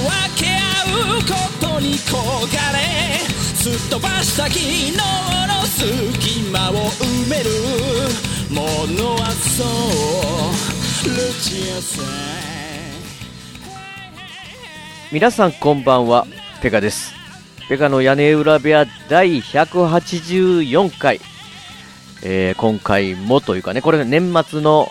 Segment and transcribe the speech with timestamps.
[0.00, 0.58] 分け合
[1.18, 2.16] うことに焦
[2.54, 3.18] がれ
[3.54, 7.50] すっ飛ばした昨日の隙間を埋める
[8.50, 12.34] ものはそうルチアさん
[15.14, 16.26] 皆さんこんばんは、
[16.60, 17.14] ペカです。
[17.68, 21.20] ペカの屋根裏部屋第184回。
[22.24, 24.88] えー、今回もというかね、これ年末の、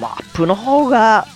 [0.00, 1.28] まあ、アップの方が、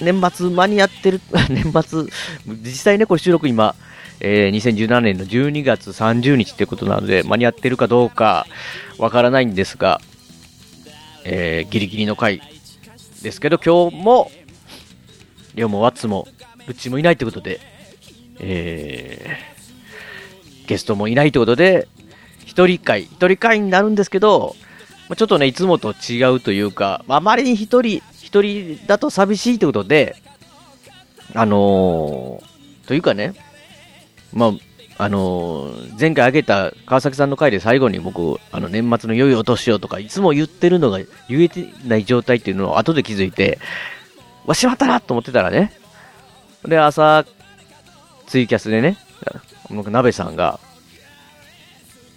[0.00, 2.04] 年末間に合ってる、 年末、
[2.46, 3.74] 実際ね、これ収録今、
[4.20, 8.46] えー、2017年の12月30日ということなので、間に合ってるかどうか
[8.98, 10.00] わからないんですが、
[11.24, 12.40] えー、ギリギリの回
[13.22, 14.30] ですけど、今日も、
[15.54, 16.28] リョもワッツも、
[16.68, 17.60] うちもいないということで、
[18.38, 21.88] えー、ゲストもいないということで、
[22.44, 24.56] 一人会、一人会になるんですけど、
[25.16, 30.16] ちょっとね、いつもと違うというか、あまりに一人、一人だと寂しいということで、
[31.32, 33.34] あのー、というかね、
[34.32, 34.46] ま
[34.98, 43.60] あ、あのー前回挙げた川崎さんの回で最後に僕、あの、年末の良いお年をとか、いつも言ってるのが言えてない状態っていうのを後で気づいて、
[44.44, 45.72] わ、しまったなと思ってたらね、
[46.64, 47.24] で、朝、
[48.26, 48.98] ツイキャスでね、
[49.70, 50.58] 僕、鍋さんが、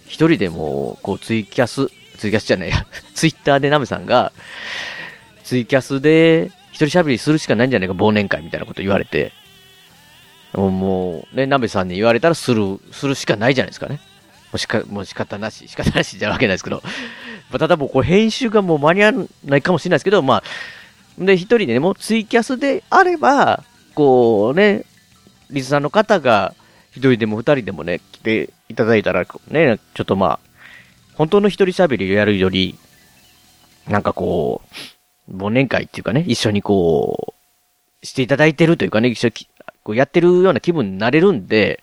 [0.06, 1.86] 一人でもう、こう、ツイキャス、
[2.18, 4.32] ツイキャスじゃないや、ツイッターで鍋さんが、
[5.50, 9.32] ツイキャスで、一人喋りするしかないんじゃないか、忘年会みたいなこと言われて、
[10.54, 13.96] もう、もうね、鍋さんに言われたらする、するしかないじゃないですかね。
[13.96, 14.00] も
[14.54, 16.84] うしか、もう仕方なし、仕方なしじゃわけないですけど、
[17.50, 20.44] まただもう、こう、編集がもう間に合わないかもしれないですけど、まあ、
[21.18, 23.64] で、一人でね、もうツイキャスであれば、
[23.96, 24.84] こうね、
[25.50, 26.54] リスナーの方が、
[26.92, 30.40] 一人でも二人でもね、来ていただいたら、ね、ちょっとまあ、
[31.16, 32.78] 本当の一人喋りをやるより、
[33.88, 34.99] なんかこう、
[35.32, 37.34] 忘年会っていうかね、一緒にこ
[38.02, 39.34] う、していただいてるというかね、一緒に
[39.82, 41.82] こうやってるような気分になれるんで、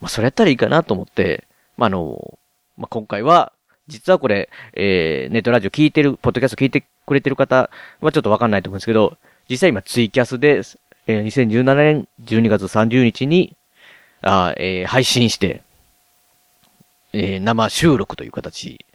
[0.00, 1.44] まあ、それやったらいいかなと思って、
[1.76, 2.38] まあ、あの、
[2.76, 3.52] まあ、今回は、
[3.88, 7.70] 実はこれ、えー、ネットラジオ聞いてる、ポッドキャスト聞いてくれてる方
[8.00, 9.16] はちょっとわかんないと思うんですけど、
[9.48, 10.62] 実際今ツイキャスで、
[11.06, 13.56] えー2017年12月30日に、
[14.22, 15.62] あえー配信して、
[17.12, 18.86] えー生収録という形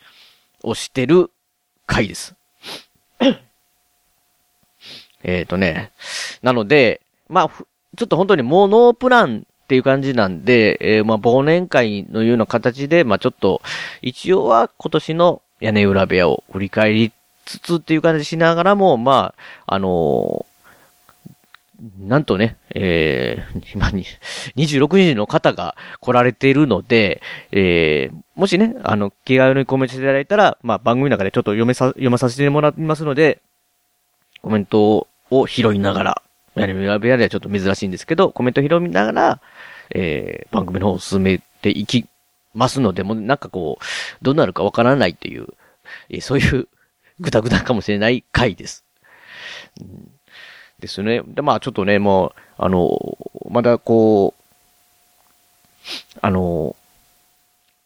[0.63, 1.31] をしてる
[1.85, 2.35] 回です。
[5.23, 5.91] えっとね、
[6.41, 7.49] なので、まあ、
[7.97, 13.61] ちょっと本当にもうノープランっていう感じなんで、えーまあ、忘年会のような形で、まあ、ちょっと、
[14.01, 17.11] 一応は今年の屋根裏部屋を振り返り
[17.45, 19.33] つつっていう感じしながらも、ま
[19.65, 20.57] あ、あのー
[21.99, 24.05] なんとね、えー、今に、
[24.55, 33.41] 26人の方が来られているので、えー、もしね、あの、気軽にコメントしていただいたら、まあ、番組の中でちょっと読めさ、読まさせてもらいますので、
[34.47, 36.21] コメントを拾いながら、
[36.55, 39.41] 屋根裏部屋ではちょっと珍しいんですけど、コメント拾いながら、
[39.89, 42.05] えー、番組の方を進めていき
[42.55, 43.83] ますので、もうなんかこう、
[44.21, 45.47] どうなるかわからないっていう、
[46.09, 46.69] えーそういう、
[47.19, 48.85] ぐだぐだかもしれない回です。
[49.81, 50.11] うん
[50.79, 51.23] ですね。
[51.25, 53.17] で、まあちょっとね、もう、あの、
[53.49, 56.73] まだこう、あの、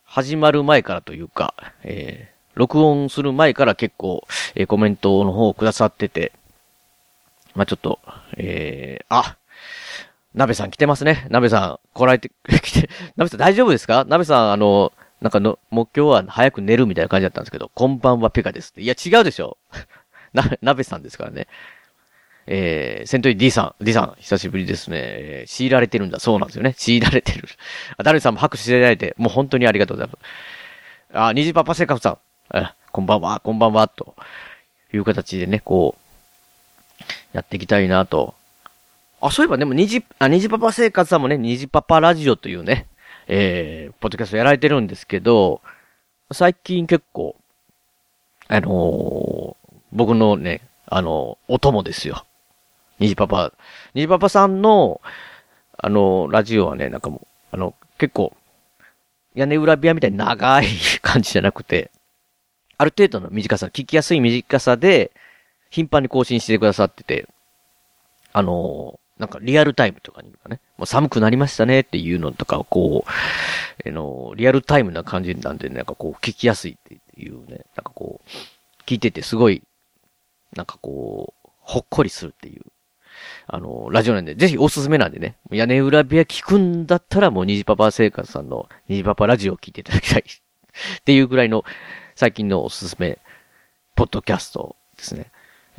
[0.03, 6.33] 始まる前からというか、えー録音する前から結構、えーコメントの方をくださってて、
[7.55, 7.99] まあちょっと、
[8.37, 9.37] えー、あ、
[10.33, 11.27] 鍋さん来てますね。
[11.29, 12.31] 鍋さん、来られて、
[12.61, 14.05] 来て、鍋さん大丈夫ですか？
[14.07, 18.73] 鍋さん、あの、なんかの、もう今日は早く寝るみたいな感じだったんですけど、こんばんはペカです。
[18.77, 19.57] いや、違うでしょ。
[20.33, 21.47] な、鍋さんですからね。
[22.47, 24.97] えー、戦闘員 D さん、D さん、久しぶりですね。
[25.01, 26.19] えー強いられてるんだ。
[26.19, 26.73] そうなんですよね。
[26.73, 27.47] 強いられてる。
[27.97, 31.17] あ、ダルさんも拍手していただいて、もう本当にありがとうございます。
[31.27, 32.17] あ、ニジパパセカフさ
[32.53, 34.15] ん、えこんばんは、こんばんは、と
[34.93, 36.00] いう形でね、こう、
[37.33, 38.33] やっていきたいなと。
[39.21, 42.87] あ、そういえばでも、ニジ、あ、ニジパパ生活さんもね、ニジパパラジオというね、
[43.27, 45.61] えー、ポッドキャストやられてるんですけど、
[46.31, 47.35] 最近結構、
[48.47, 49.61] あのー
[49.93, 52.25] 僕のね、あのお供ですよ。
[52.99, 53.51] ニジパパ。
[53.93, 55.01] ニジパパさんの、
[55.77, 58.33] あのラジオはね、なんかもう、あの、結構、
[59.33, 60.67] 屋根裏部屋みたいに長い
[61.01, 61.91] 感じじゃなくて、
[62.77, 65.11] ある程度の短さ、聞きやすい短さで、
[65.71, 67.27] 頻繁に更新してくださってて、
[68.33, 79.61] あのなんかリアルタイムとかにかね、もう寒くなりましたねっていうのとかをこう、あの、リアルタイムな感じなんで、なんかこう、聞きやすいっていうね、なんかこう、聞いててすごい、
[80.55, 82.63] なんかこう、ほっこりするっていう、
[83.45, 91.63] あの、ラジオなんで、ぜひおすすめなんでね、屋根裏部屋聞くんだったらもう虹パパ生活さんの虹パパラジオを聞いていただきたいっていうぐらいの
[92.15, 93.19] 最近のおすすめ、
[93.95, 95.31] ポッドキャストですね。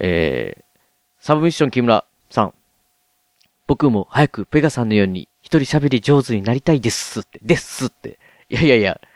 [0.05, 0.63] えー、
[1.21, 2.55] サブミッション木村さん。
[3.69, 8.19] 僕も早くペガさんのように一人喋り上手になりたいですって、ですって。
[8.51, 9.01] いやいやいや。
[9.01, 9.07] い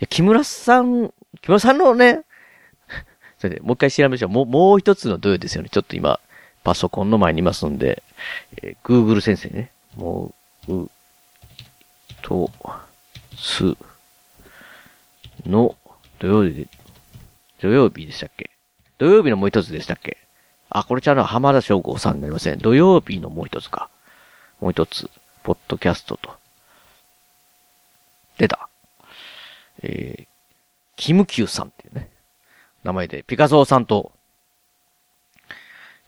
[0.00, 1.08] や、木村さん、
[1.40, 2.20] 木村さんのね、
[3.40, 4.28] それで、もう一回調べましょう。
[4.28, 5.70] もう、もう一つの土曜ですよね。
[5.70, 6.20] ちょっと今、
[6.62, 8.02] パソコンの前にいますんで、
[8.62, 9.70] えー、Google 先生ね。
[9.96, 10.34] も
[10.68, 10.90] う、う、
[12.20, 12.50] と、
[13.34, 13.74] す、
[15.46, 15.76] の、
[16.18, 16.68] 土曜日で、
[17.62, 18.50] 土曜日でしたっけ？
[18.98, 20.18] 土曜日のもう一つでしたっけ？
[20.70, 22.58] あ、これちゃうのは浜田翔吾さんになりません。
[22.58, 23.88] 土曜日のもう一つか。
[24.60, 25.10] もう一つ、
[25.42, 26.34] ポッドキャストと。
[28.38, 28.68] 出た。
[29.82, 30.26] えー、
[30.96, 32.10] キムキューさんっていうね、
[32.84, 34.12] 名前で、ピカソーさんと、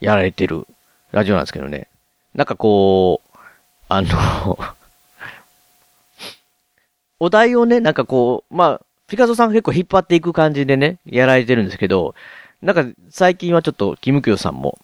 [0.01, 0.67] やられてる
[1.11, 1.89] ラジオなんですけどね。
[2.35, 3.39] なんかこう、
[3.89, 4.59] あの
[7.21, 12.15] お題をね、なんかこう、まあ、ピカソさん結構引っ張っていく感じでね、やられてるんですけど、
[12.63, 14.79] なんか最近はちょっとキムキョさんも、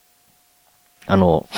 [1.07, 1.49] あの、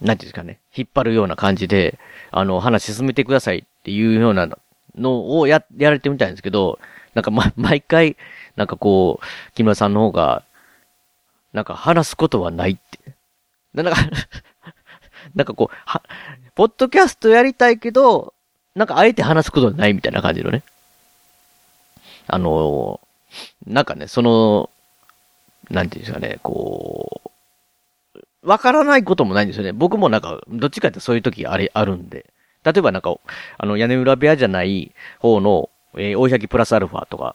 [0.00, 1.98] なんていうんですかね、引っ張るような感じで、
[2.30, 4.48] あの、話進めてくださいっていうような
[4.96, 6.78] のをや、やられてみたいんですけど、
[7.14, 8.16] なんかま、 毎回、
[8.56, 10.44] なんかこう、木村さんの方が、
[11.52, 13.14] なんか話すことはないって。
[13.74, 13.94] なんか
[15.34, 16.02] なんかこう、は、
[16.54, 18.34] ポッドキャストやりたいけど、
[18.74, 20.62] なんかあえて話すことはないみたいな感じのね。
[22.26, 23.00] あの、
[23.66, 24.70] なんかね、その、
[25.70, 29.72] なんていうんですかね、こう、わからないこともないんですよね。
[29.72, 32.32] 僕もなんか、どっちかってそういう時あれ、あるんで。
[32.64, 33.14] 例えばなんか、
[33.58, 37.34] あの、屋根裏部屋じゃない方の、えー、大崎プラスアルファとか、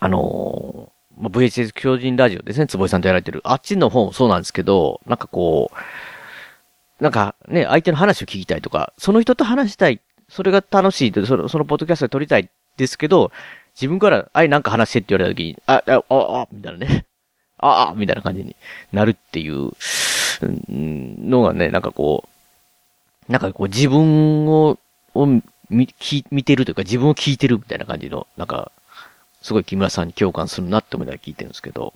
[0.00, 3.40] あのー、まあ、VHS 巨人ラジオですね、坪井さんとやられてる。
[3.44, 13.30] あっちの方もそうなんですけど、なんかこう、なんかね、相手の話を聞きたいとか、その人と話したい、それが楽しい、その、そのポッドキャストで撮りたいですけど、
[13.74, 17.06] 自分から、あい、なんか話してって言われた時に、あ、あ、あ、あ、みたいなね。
[17.62, 18.56] ああ、みたいな感じに
[18.92, 19.72] なるっていう
[20.42, 22.28] のがね、なんかこ
[23.28, 24.78] う、なんかこう自分を、
[25.14, 25.26] を
[25.70, 25.94] 見、
[26.30, 28.72] 見てるというか自分を聞いてるみたいな感じの、なんか、
[29.40, 31.94] すごい木村さんに共感するなって思いながら聞いてるんですけど、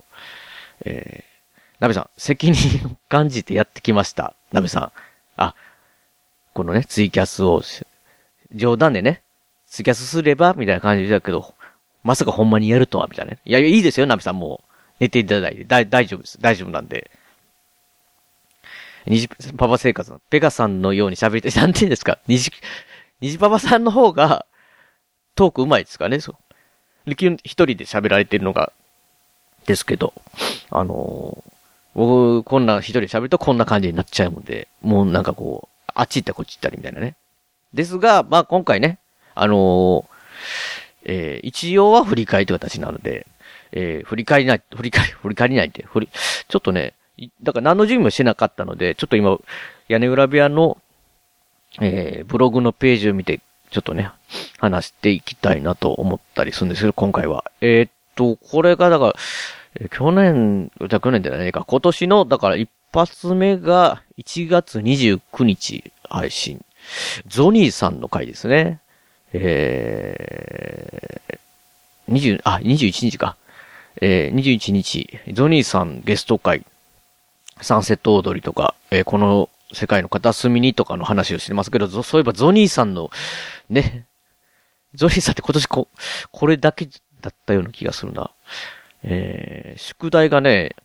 [0.84, 1.36] えー、
[1.80, 4.34] なべさん、責任を感じてやってきました。
[4.52, 4.92] なべさん。
[5.36, 5.54] あ、
[6.54, 7.62] このね、ツイキャスを、
[8.54, 9.22] 冗談でね、
[9.66, 11.54] ツイキャスすれば、みたいな感じだけど、
[12.02, 13.32] まさかほんまにやるとは、みたいな。
[13.32, 14.65] ねいや、いいですよ、なべさん、もう。
[15.00, 16.38] 寝ていただいて、だ、大丈夫です。
[16.40, 17.10] 大丈夫なんで。
[19.06, 21.52] 虹パパ生活のペガさんのように喋りたい。
[21.62, 22.18] なんて言うんですか？
[22.26, 22.50] 虹、
[23.20, 24.46] 虹パパさんの方が、
[25.34, 26.20] トーク上手いですかね？
[26.20, 26.36] そう。
[27.06, 28.72] 一人で喋られてるのが、
[29.66, 30.12] ですけど、
[30.70, 31.52] あのー、
[31.94, 37.16] 僕、こんな一人で喋るとこんな感じになっちゃうので、もうなんかこう、あっち行ったこっち行ったりみたいなね。
[37.74, 38.98] ですが、まあ今回ね、
[39.34, 40.04] あのー、
[41.04, 43.26] えー、一応は振り返りという形なので、
[43.72, 46.08] えー、振り返りない、振り返り、 振り返りないって、振り、
[46.48, 46.94] ちょっとね、
[47.42, 49.38] だから何の準備もしてなかったので、ちょっと今、
[49.88, 50.78] 屋根裏部屋の、
[51.80, 54.10] えー、ブログのページを見て、ちょっとね、
[54.58, 57.44] 話していきたいなと思ったりするんですけど、今回は。
[57.60, 59.14] えー、っと、これが、だから、
[59.80, 66.64] え、去年、じゃ去年じゃないか、今年の、だから一発目が1月29日配信。
[67.26, 68.80] ゾニーさんの回ですね。
[69.32, 73.36] えー、20、あ、21日か。
[74.00, 76.64] えー、21日、ゾニーさんゲスト会、
[77.60, 83.10] サンセット踊りとか、えー、この世界の片隅にとかの話をしてますけど、そういえばゾニーさんの、
[83.68, 84.06] ね、
[84.94, 85.88] ゾニーさんって今年こ、
[86.30, 86.88] これだけ
[87.20, 88.30] だったような気がするな。
[89.02, 90.76] えー、宿題がね、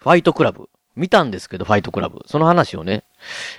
[0.00, 0.68] ファイトクラブ。
[0.94, 2.22] 見たんですけど、ファイトクラブ。
[2.26, 3.04] その話をね、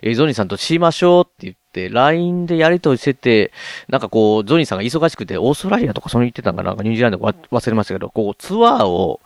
[0.01, 3.51] えー、ゾニーさんとしましょうって言って、LINE でやりとりしてて、
[3.87, 9.19] なんかこう、ゾニーさんが忙しくて、オーストラリアとかその言ってたんかな、なんかニュージーランドか忘れましたけど、こう、ツアーを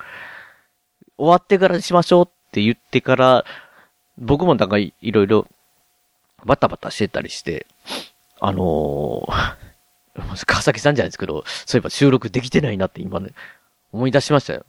[1.18, 3.46] 終わってからしましょうって言ってから、
[4.18, 5.48] 僕もなんかいろいろ
[6.46, 7.66] バタバタしてたりして、
[8.40, 13.32] あのー、川崎さんじゃないですけど、そういえば収録できてないなって今ね、
[13.92, 14.66] 思い出しましたよ。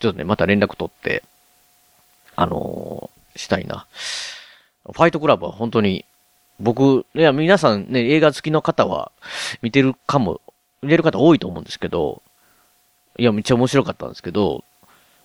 [0.00, 1.22] ちょっとね、また連絡取って、
[2.36, 3.86] あのー、したいな。
[4.84, 6.04] ファイトクラブは本当に、
[6.58, 9.12] 僕、いや、皆さんね、映画好きの方は
[9.62, 10.40] 見てるかも、
[10.82, 12.22] 見れる方多いと思うんですけど、
[13.18, 14.64] いや、めっちゃ面白かったんですけど、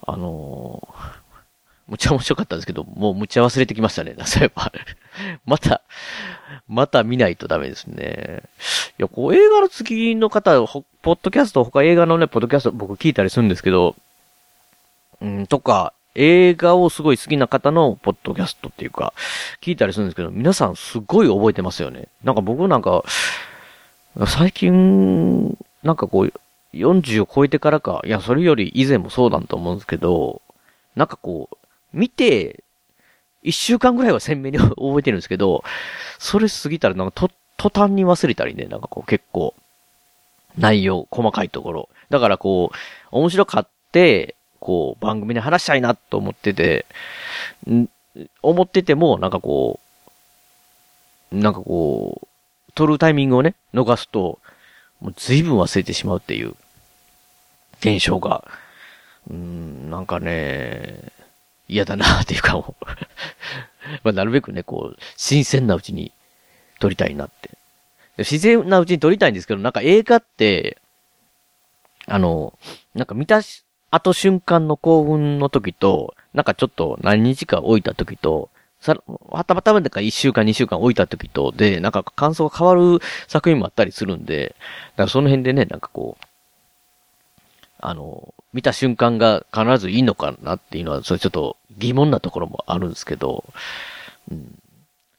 [0.06, 1.28] あのー、
[1.88, 4.16] むっちゃ面白かったんですけど、もうむっちゃ忘れてきましたね。
[4.26, 4.72] そういえば。
[5.46, 5.82] また、
[6.68, 8.44] また見ないとダメですね。
[9.00, 13.96] いや、こう映画の次の方、ポッドキャスト、他映画のね、ポッドキャスト僕聞いたりするんですけど、
[15.22, 19.14] うん、とか、映画をすごい好きな方のポッドキャストっていうか、
[19.62, 22.08] 聞いたりするんですけど、皆さんすごい覚えてますよね。
[22.24, 23.04] なんか僕なんか、
[24.26, 26.34] 最近、なんかこう、
[26.74, 30.42] 40を超えてからか、いや、それより以前もそうだと思うんですけど、
[30.96, 31.58] なんかこう、
[31.94, 32.64] 見て、
[33.44, 35.64] 一週間ぐらいは鮮明に 覚えてるんですけど、
[36.18, 39.54] それ過ぎたらなんかと、途端に忘れたりね、なんかこう結構、
[40.58, 41.90] 内容、細かいところ。
[42.10, 42.76] だからこう、
[43.12, 46.86] 面白かって、こう、番組で話したいなと思ってて、
[47.70, 47.88] ん
[48.42, 49.80] 思ってても、なんかこ
[51.32, 52.28] う、なんかこう、
[52.74, 54.40] 撮るタイミングをね、逃すと、
[55.00, 56.56] もう随分忘れてしまうっていう
[57.80, 58.44] 現象が、
[59.30, 61.12] うん、なんかね、
[61.68, 62.76] 嫌だなっていうかも
[64.04, 66.12] まあなるべくね、こう、新鮮なうちに
[66.80, 67.52] 撮りたいなって。
[68.20, 70.78] 自然なうちに撮りたいんですけど、なんか映画って、
[72.08, 72.58] あの、
[72.96, 78.96] なんか見たし後瞬間の興奮の時と、なんかちょっと何日か置いた時と、さ、
[79.30, 84.56] はたまたまでか1週間2週間置いた時と、で、なんか感想が変わる作品もあったりするんで、
[84.92, 86.26] だからその辺でね、なんかこう、
[87.80, 93.44] あの、見た瞬間が必ずいいのかなっていうのは、それちょっと疑問なところもあるんですけど、
[94.32, 94.60] うん。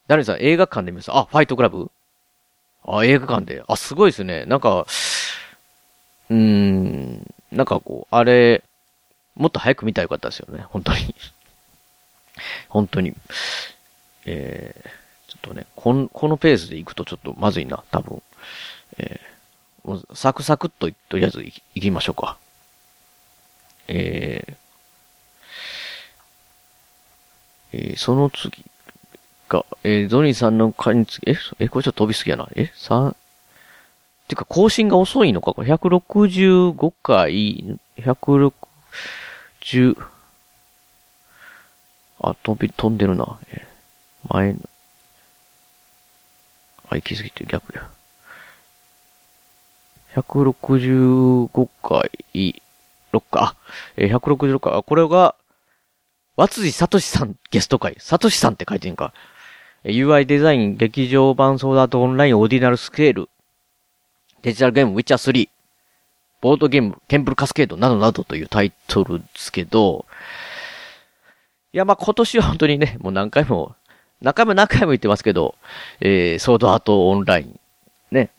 [0.09, 1.17] 誰さん映画館で見ました？
[1.17, 1.91] あ、ファイトクラブ
[2.85, 3.63] あ、映画館で。
[3.67, 4.45] あ、すごいですね。
[4.47, 4.87] なんか、
[6.31, 8.63] うーん、なんかこう、あれ、
[9.35, 10.65] もっと早く見たらよかったですよね。
[10.69, 11.15] 本当に
[12.69, 13.15] 本当に。
[14.27, 18.23] えー、ちょっとね、この、このペースで行くとちょっとまずいな、多分。
[18.99, 22.37] えー、もうサクサクっと、とりあえず行きましょうか。
[23.87, 24.57] えー、
[27.73, 28.65] えー、その次
[29.49, 32.49] が、えー、ゾニーさんの回に次、え、え、これちょっと飛びすぎやな。
[32.55, 33.15] え、3、
[34.29, 35.55] てか更新が遅いのか？
[35.55, 39.97] これ165回、160、
[42.21, 43.39] あ、飛び、飛んでるな。
[44.29, 44.59] 前の、
[46.91, 47.89] あ、行き過ぎて逆や。
[50.15, 52.61] 165回、6
[53.31, 53.57] か。
[53.97, 54.75] えー、166回。
[54.75, 55.35] あ、これが、
[56.37, 57.97] 和辻聡さんゲスト会。
[57.99, 59.13] 聡さんって書いてんか。
[59.85, 63.29] UI デザイン劇場版ソーダートオンラインオーディナルスケール。
[64.43, 65.49] デジタルゲームウィッチャー3。
[66.41, 70.07] ボードゲームケンブルカスケードなどなどというタイトルですけど、
[71.73, 73.75] いや、まあ、今年は本当にね、もう何回も、
[74.23, 75.57] 何回も何回も言ってますけど、
[76.01, 77.61] えー、ソードアートオンライン。
[78.13, 78.31] ね。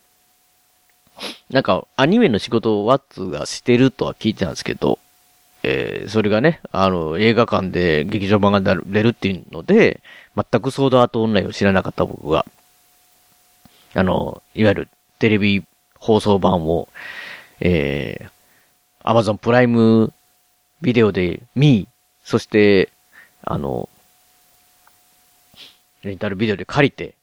[1.50, 5.00] なんか、アニメの仕事をワッツがしてるとは聞いてたんですけど、
[5.64, 10.00] えー、それがね、あの、映画館で劇場版が出るっていうので、
[10.38, 12.46] 全くソードアートオンラインを知らなかった僕が、
[13.94, 14.88] あの、いわゆる
[15.20, 15.66] テレビ
[16.00, 16.88] 放送版を、
[17.60, 18.30] えー、
[19.04, 20.14] アマゾンプライム
[20.82, 21.88] ビデオで見、
[22.24, 22.90] そして、
[23.44, 23.90] あの、
[26.04, 27.16] レンタルビデオで借りて、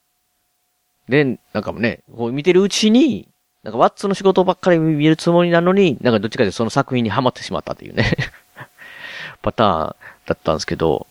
[1.08, 3.28] で、なんかもね、こう見てるうちに、
[3.62, 8.16] なんかワッツの仕事ばっかり見るつもりなのに、なんかどっちかでその作品にハマってしまったっていうね
[9.42, 11.06] パターンだったんですけど、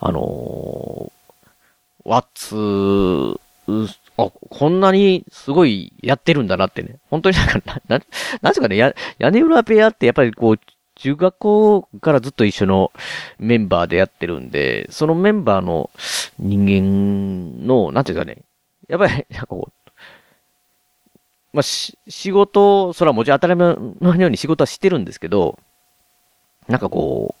[0.00, 3.40] あのー、ワッツ、
[4.18, 6.98] あ、こんなにすごいやってるんだなってね。
[7.08, 8.04] 本当になんか、な、な、
[8.42, 10.60] なんすかね、や、屋根裏ペアってやっぱりこう、
[10.96, 12.90] 中学校からずっと一緒の
[13.38, 15.90] メンバーでやってるんで、そのメンバーの
[16.40, 18.38] 人間の、なんていうかね、
[18.88, 19.90] やっぱり、なんかこう、
[21.52, 25.60] まあ、し、仕事、それはもちろん当たり前のように仕事はしてるんですけど、
[26.66, 27.36] なんかこ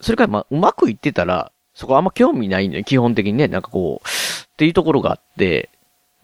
[0.00, 3.48] う、それからまあ、うまくいってたら、そこあんま興味ないんだよ、基本的にね。
[3.48, 4.08] なんかこう、
[4.58, 5.70] っていうところがあって、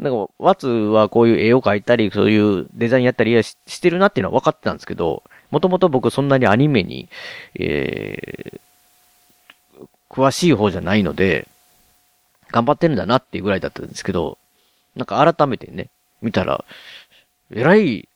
[0.01, 5.23] なんか、ワツはこういう絵を描いたり、そういうデザインやったりしてるなっていうのは分かってたんですけど、
[5.53, 7.09] もともと僕そんなにアニメに、
[7.55, 11.47] えー、詳しい方じゃないので、
[12.51, 14.37] 頑張ってるんだなっていうぐらいだったんですけど、
[14.97, 16.65] なんか改めてね、見たら、
[17.53, 18.09] えらい、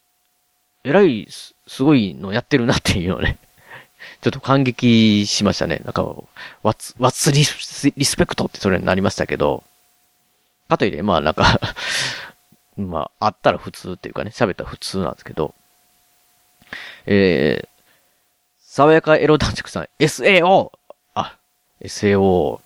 [0.83, 3.39] えらい、すごいのやってるなっていうのね、
[4.21, 5.81] ちょっと感激しましたね。
[5.85, 6.13] なんか、
[6.65, 9.63] ワツ、ワツリスペクトってそれになりましたけど、
[10.69, 11.61] かといって、まあなんか
[12.77, 15.55] まあ、あったら普通っていうかね、喋ったら普通なんですけど、
[17.07, 17.69] えー、
[18.61, 20.71] 爽やかエロ男爵さん、SAO!
[21.15, 21.37] あ、
[21.83, 22.61] SAO、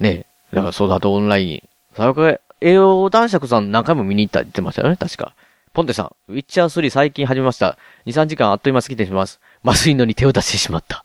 [0.00, 5.34] ね、だからそうだとオンライン、爽やかエロ男爵さん何回も見に行ったって言ってましたよね、確か。
[5.72, 7.78] ポンテさん、ウィッチャー3最近始めました。
[8.06, 9.40] 2、3時間あっという間過ぎてします。
[9.64, 11.04] 麻酔のに手を出してしまった。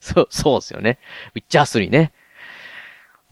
[0.00, 0.98] そう、そうですよね。
[1.34, 2.12] ウィッチャー3ね。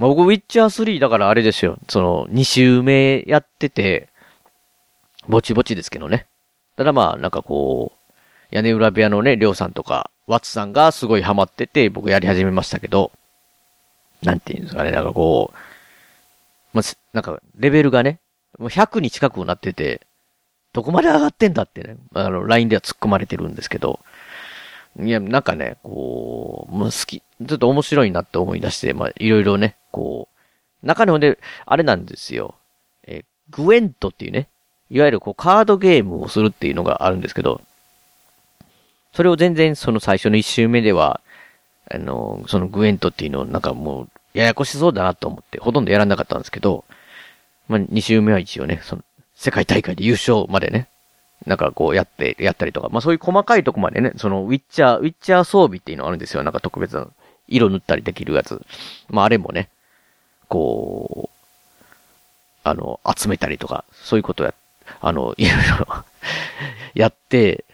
[0.00, 1.78] まあ、僕、ウィッチャー3だからあれですよ。
[1.90, 4.08] その、2周目やってて、
[5.28, 6.26] ぼちぼちですけどね。
[6.76, 8.14] ただまあ、なんかこう、
[8.50, 13.12] 屋根裏部屋のね、りょうさんとか、ワッツさんがすごいハマってて、僕やり始めましたけど、
[14.22, 15.56] なんていうんですかね、なんかこう、
[16.72, 18.20] まあ、なんか、レベルがね、
[18.58, 20.06] もう100に近くなってて、
[20.72, 24.00] どこまで上がってんだってね、あの、LINE では突っ込まれてるんですけど、
[24.98, 30.28] いや、なんかね、こう、もう好き、ちょっと面白いなって思い出して、まあ、いろいろね、こ
[30.82, 32.54] う、中にほんで、あれなんですよ。
[33.06, 34.48] えグエントっていうね、
[34.90, 37.60] いわゆるこう、カードゲームをするっていうのがあるんですけど、
[39.12, 41.20] それを全然その最初の一周目では、
[41.90, 46.84] あの、そのグエントっていうのをなんかもう、ややこしそうだなと思って、ほとんどやらなかったんですけど、
[47.68, 49.02] まあ、二周目は一応ね、その、
[49.34, 50.88] 世界大会で優勝までね、
[51.46, 56.42] なんかこうやって、やったりとか、まあそういう細かいとこまでね、そのウィッチャー、ウィッチャー装備っていうのがあるんですよ。
[56.42, 57.08] なんか特別な、
[57.48, 58.60] 色塗ったりできるやつ。
[59.08, 59.70] まああれもね、
[60.50, 61.38] こう、
[62.64, 64.52] あの、集めたりとか、そういうことや、
[65.00, 66.04] あの、 いろいろ
[66.94, 67.64] やって、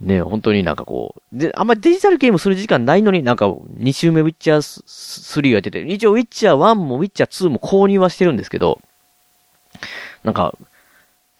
[0.00, 8.80] ね、本当になんかこう、で、あんまりデジタルゲームする時間ないのになんか2周目ウィッチャー3やってて、一応ウィッチャー1もウィッチャー2も購入はしてるんですけど、
[10.22, 10.54] なんか、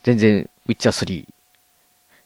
[0.03, 1.25] 全然ウィッチャー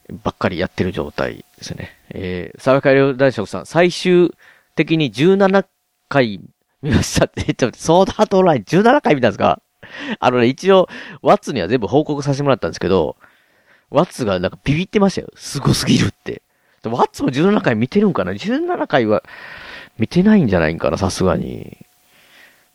[0.09, 1.95] 3ばっかりやってる状態ですね。
[2.09, 4.33] えー、沢川大将さん、最終
[4.75, 5.65] 的に17
[6.09, 6.41] 回
[6.83, 9.61] 見ましたって、ちょっとソードハートオンライン17回見たんですか？
[10.19, 10.89] あのね、一応、
[11.21, 13.15] ワッツには全部報告させてもらったんですけど、
[13.89, 15.29] ワッツがなんかビビってましたよ。
[15.35, 16.41] すごすぎるって。
[16.83, 19.23] ワッツも17回見てるんかな ?17 回は
[19.97, 20.97] 見てないんじゃないんかな？
[20.97, 21.77] さすがに。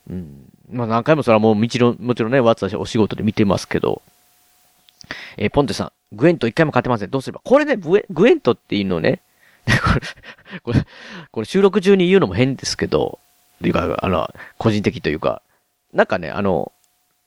[0.09, 0.51] うん。
[0.71, 4.01] まあ何回もそれはもうもちろん、もちろんね、ワッツはお仕事で見てますけど。
[5.37, 7.11] えー、ポンテさん、グエント一回も勝てません。
[7.11, 7.41] どうすれば？
[7.45, 9.21] これね、グエグエントっていうのね、
[9.67, 10.01] これ、
[10.61, 10.87] これ、
[11.31, 13.19] これ収録中に言うのも変ですけど、
[13.61, 15.43] というか、あの、個人的というか、
[15.93, 16.73] なんかね、あの、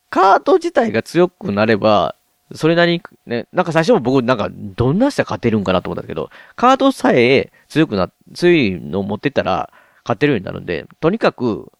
[0.10, 2.16] カード自体が強くなれば、
[2.54, 9.72] それなりに、ね、なんか最初も僕なんかどんな人勝てるんかなと思ったんですけど、カードさえ強くな、強いのを持ってたら
[10.04, 11.72] 勝てるようになるんで、とにかく、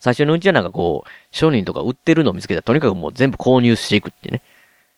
[0.00, 4.42] 最初のうちはなんかこう、商人とか売ってるのを見つけたらとにかくもう全部購入していくってね。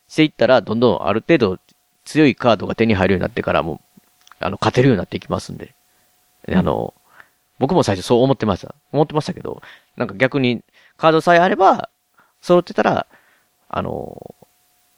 [0.08, 1.58] していったら、どんどんある程度
[2.04, 4.04] 強いカードが手に入るようになってからもう、
[4.40, 5.74] あの、勝てるようになっていきますんで。
[6.50, 6.94] あの、
[7.58, 8.74] 僕も最初そう思ってました。
[8.92, 9.62] 思ってましたけど、
[9.96, 10.62] なんか逆に
[10.96, 11.90] カードさえあれば、
[12.40, 13.06] 揃ってたら、
[13.68, 14.34] あの、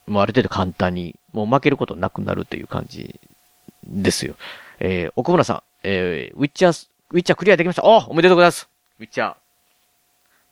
[0.07, 3.19] もうある程度簡単に、もう負けることなくなるという感じ
[3.83, 4.35] ですよ。
[4.79, 8.69] えー、奥村さん、えー、ウィッチャー、ウィッチャークリアできましたおおめでとうございます
[8.99, 9.35] ウィッチャー。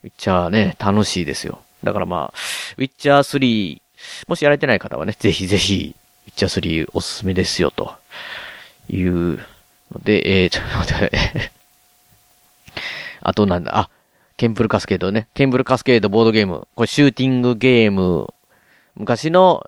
[0.02, 1.60] ウィッチャーね、楽しいですよ。
[1.84, 2.38] だからまあ、
[2.78, 3.80] ウィッチャー3、
[4.28, 5.94] もしやられてない方はね、ぜひぜひ、
[6.26, 7.94] ウィッチャー3おすすめですよ、と
[8.88, 9.38] いう
[9.92, 11.52] ので、えー、ちょっと待って、
[13.20, 13.90] あとなんだ、あ、
[14.36, 15.28] ケンブルカスケードね。
[15.34, 16.66] ケンブルカスケードボードゲーム。
[16.74, 18.32] これシューティングゲーム
[18.94, 19.66] 昔の、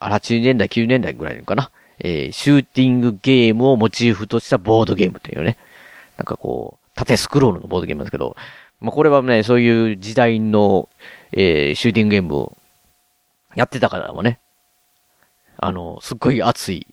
[0.00, 1.70] 80年代、9年代ぐらいのかな。
[2.00, 5.56] えー、シューティングゲームをモチーフとしたボードゲームというね。
[6.16, 8.36] なんかこう、縦スクロールのボードゲームですけど、
[8.80, 10.88] まあ、これはね、そういう時代の、
[11.32, 12.56] えー、シューティングゲームを
[13.56, 14.38] やってた方もね、
[15.56, 16.86] あの、すっごい熱い、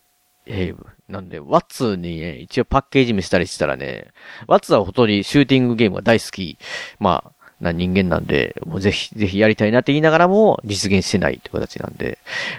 [0.48, 4.08] えー、なんで、ワッツにね、一応パッケージ見せたりしたらね、
[4.48, 6.58] ワッツはほとんどシューティングゲームが大好き。
[7.00, 7.32] まあ、
[7.62, 12.18] な人間なんで、もうぜひ、ぜひやりたいなって言いながらも実現してないって形なんで、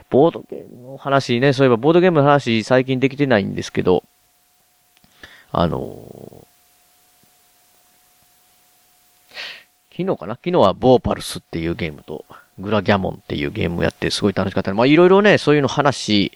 [0.09, 4.03] ボードゲームの話ね、そういえばボードゲームの話最近できてないんですけど、
[5.53, 10.35] あのー、昨日かな？
[10.35, 12.25] 昨日はボーパルスっていうゲームと、
[12.59, 16.33] グラギャモンっていうゲームをやってすごい楽しかったまあいろいろね、そういうの話、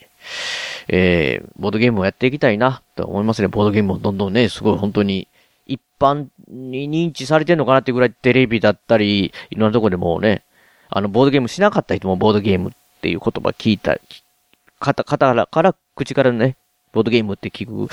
[0.88, 3.48] えー、ボードゲームをやっていきたいなと思いますね。
[3.48, 5.28] ボードゲームもどんどんね、すごい本当に
[5.66, 10.42] 一般に認知されてんのかなってぐらいテレビだったり、いろんなとこでもね、
[10.88, 13.98] あの、ボードゲームしなかった人もボードゲームっていう言葉聞いた、
[14.80, 16.56] 方、方から、から、口からね、
[16.92, 17.92] ボードゲームって聞く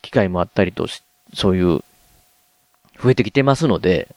[0.00, 1.02] 機会もあったりとし、
[1.34, 1.82] そういう、
[2.98, 4.08] 増えてきてますので、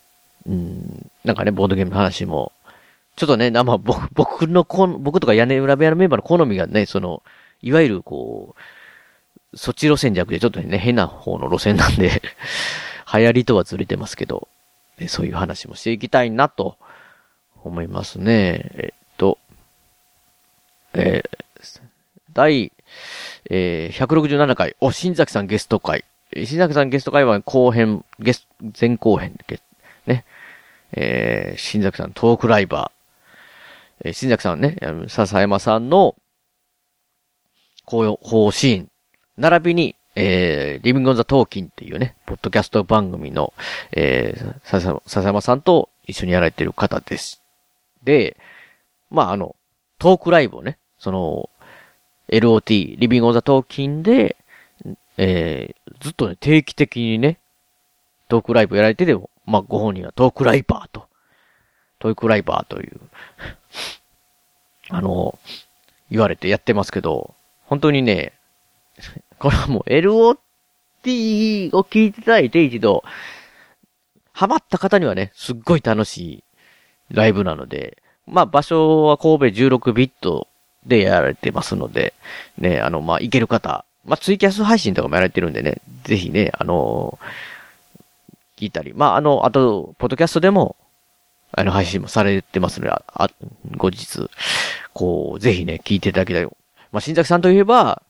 [0.47, 2.53] うん、なんかね、ボードゲームの話も、
[3.19, 7.21] ちょっとね、まあ、僕、僕のこ、僕とか屋根裏部屋のメンバーの好みがね、その、
[7.61, 8.55] いわゆるこ
[9.53, 12.21] う、そっち路線じゃなくて、ちょっとね、変な方の路線なんで
[13.13, 14.47] 流行りとはずれてますけど、
[15.09, 16.77] そういう話もしていきたいなと
[17.61, 18.71] 思いますね。
[18.75, 19.37] えっと、
[20.93, 21.81] えー、
[22.31, 22.71] 第、
[23.49, 26.05] えー、167回、お、新崎さんゲスト会。
[26.33, 28.47] 新崎さんゲスト会は後編、ゲス、
[28.79, 29.37] 前後編、
[30.05, 30.23] ね。
[30.93, 32.98] えー、新崎さんトークライバー。
[34.03, 36.15] えー、新崎さんね、笹山さんの、
[37.85, 38.87] こう、方針、
[39.37, 43.53] 並びに、えー、リビングオンザトーキンっていうね、ポッドキャスト番組の、
[43.91, 47.41] えー、笹山さんと一緒にやられてる方です。
[48.03, 48.37] で、
[49.09, 49.55] まあ、あの、
[49.97, 51.49] トークライブをね、その、
[52.29, 54.37] LOT、リビングオンザトーキンで、
[55.17, 57.39] えー、ずっとね、定期的にね、
[58.29, 61.08] トークライブやられてても、まあ、ご本人はトークライバーと、
[61.99, 62.99] トークライバーという
[64.89, 65.37] あの、
[66.09, 67.35] 言われてやってますけど、
[67.65, 68.33] 本当にね、
[69.37, 70.37] これはもう LOT
[71.75, 73.03] を聞いていただいて一度、
[74.31, 76.43] ハマった方にはね、すっごい楽しい
[77.11, 79.45] ライブなので、まあ場所は神戸
[79.77, 80.47] 16ビット
[80.85, 82.13] でやられてますので、
[82.57, 90.75] ね、あの、まあ行ける方、まあツイキャス配信とかもやられてるんでね、ぜひね、あのー、聞いたり、まああの、あと、ポッドキャストでも、
[91.51, 93.29] あの、配信もされてますので、あ、
[93.77, 94.29] 後日、
[94.93, 96.45] こう、ぜひね、聞いていただきたい。
[96.45, 96.51] ま
[96.93, 98.01] あ、新崎さんといえば、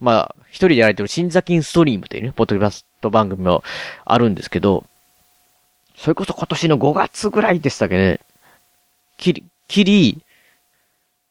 [0.00, 3.62] まあ、一人でやられてる新崎インストリームというね、ポッドキャスト番組も
[4.04, 4.84] あるんですけど、
[5.96, 8.20] それこそ今年の5月ぐらいでしたっけね、
[9.18, 10.24] きり、きり、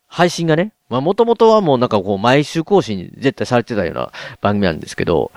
[0.07, 5.31] 配信がね、まあもともとはもうなんかこう毎週更新絶対されてたような番組なんですけど、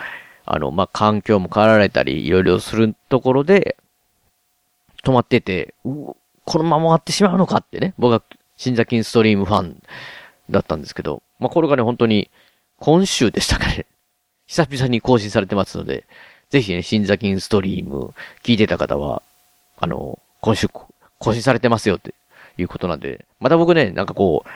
[0.45, 3.77] あの、まあ環境も変わられたり、いろいろするところで、
[5.03, 6.17] 止まってて、こ
[6.59, 8.23] のまま終わってしまうのかってね、僕は
[8.57, 9.83] 新崎ンストリームファン
[10.51, 12.31] だったんですけど、まあこれがね、本当に
[12.79, 13.87] 今週でしたかね。
[14.47, 16.05] 久々に更新されてますので、
[16.51, 19.23] ぜひね、新座金ストリーム聞いてた方は、
[19.79, 22.15] あの、今週更新されてますよって
[22.59, 24.51] いうことなんで、また僕ね、なんかこう、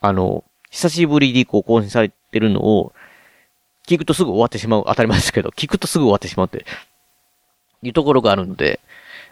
[0.00, 2.92] あの、久しぶりにこう更新されてるのを、
[3.86, 6.64] 聞くとすぐ終わってしまう、当たり前ですけど、聞くとすぐ終わってしまうって、
[7.82, 8.80] いうところがあるので、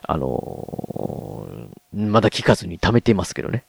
[0.05, 3.65] あのー、まだ聞かずに貯めてますけどね。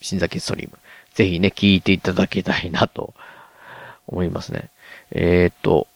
[0.00, 0.78] 新崎ストリーム。
[1.14, 3.14] ぜひね、聞いていただきたいなと
[4.06, 4.70] 思いますね。
[5.10, 5.86] えー、と、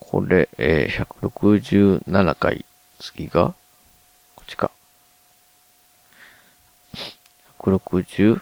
[0.00, 2.64] これ、えー、167回、
[2.98, 3.54] 次が、
[4.36, 4.70] こっちか。
[7.58, 8.40] 168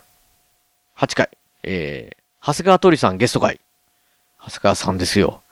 [1.14, 1.28] 回、
[1.62, 3.60] えー、長谷川鳥さんゲスト会。
[4.38, 5.42] 長谷川さんですよ。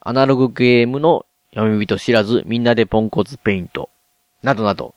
[0.00, 1.24] アナログゲームの
[1.62, 3.90] 読み人知らず、みんなでポンコツペイント。
[4.42, 4.94] などなど、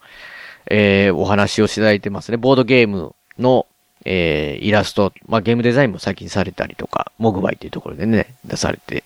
[0.69, 2.37] えー、お話をしていただいてますね。
[2.37, 3.65] ボードゲームの、
[4.05, 9.03] えー、イラスト、まあ、ゲームデザインも最近されたりとか、モグバイっていうところでね、出されて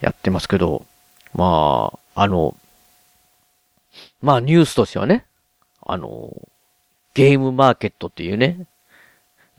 [0.00, 0.84] やってますけど、
[1.34, 2.56] まあ、あの、
[4.20, 5.24] まあ、ニュースとしてはね、
[5.84, 6.30] あの、
[7.14, 8.66] ゲームマーケットっていうね、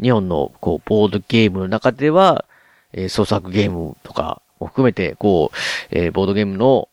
[0.02, 2.46] 日本の、こう、ボードゲームの中では、
[2.94, 5.58] えー、創作ゲームとかも含めて、こう、
[5.92, 6.90] えー、ボードゲームの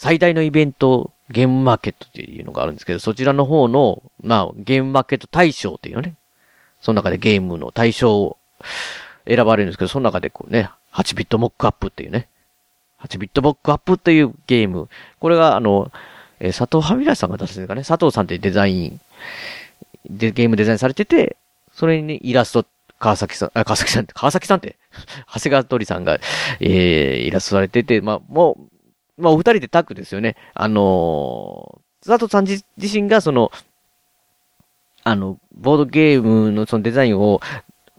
[0.00, 6.14] 最大のイベント、ゲームマーケットっていうのがあるんですけど、そちらの方の、まあ、ゲームマーケット大賞っていうのね、
[6.80, 8.38] その中でゲームの対象を
[9.28, 12.28] 選ばれるんですけど、その中でこうね、8ビットモックアップっていうね、
[13.02, 14.88] 8ビットモックアップっていうゲーム。
[15.18, 15.92] これが、あの、
[16.38, 17.84] えー、佐藤はみらさんが出すんですかね。
[17.84, 19.00] 佐藤さんってデザイン、
[20.08, 21.36] で、ゲームデザインされてて、
[21.74, 22.64] それにイラスト、
[22.98, 24.76] 川崎さん、あ、川崎さんって、川崎さんって、
[25.30, 26.18] 長谷川鳥さんが、
[26.60, 28.69] えー、イラストされてて、まあ、もう、
[29.20, 30.36] まあ、お二人でタッグですよね。
[30.54, 33.50] あのー、佐藤さん自身がその、
[35.04, 37.40] あの、ボードゲームのそのデザインを、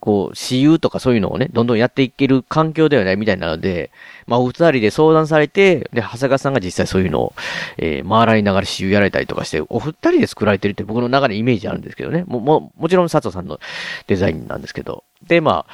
[0.00, 3.92] こう、私有とかそういうのをね、どんどんやっていける環境ではないみたいなので、
[4.26, 7.34] まあ、お二人で相談されて、で、長谷川さんが実際そういうのを、
[7.78, 12.24] えー、回られながら私有やられたりとかして、お二人で作られてるって僕の中でイメージあるんですけどね。
[12.26, 13.60] も、も、もちろん佐藤さんの
[14.08, 15.04] デザインなんですけど。
[15.24, 15.66] で、ま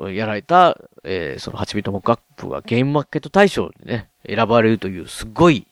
[0.00, 5.66] あ、やられた、えー、その8ビットモックアップがゲームマーケット大賞でね、選ばれるという、すごい、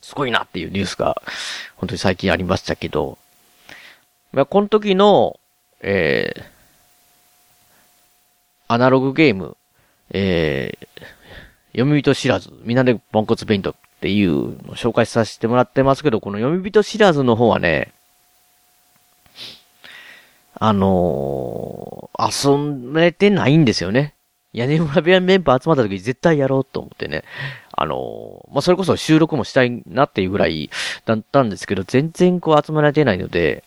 [0.00, 1.20] すごいなっていうニュースが、
[1.76, 3.18] 本当に最近ありましたけど、
[4.32, 5.38] まあ、この時の、
[5.80, 6.42] えー、
[8.68, 9.56] アナログゲーム、
[10.10, 11.02] えー、
[11.72, 17.92] 読み人知らず、みんなでポンコツペイントっていうのを紹介させてもらってますけど、この読み人知らずの方はね、
[20.54, 24.14] あのー、遊んでてないんですよね。
[24.52, 27.24] 屋根裏部屋メンバー集まった時絶対やろうと思ってね。
[27.72, 30.70] あのー、まあ、それこそ収録もしたいなっていうぐらい
[31.04, 33.62] だったんですけど、全然こう集まられてないので、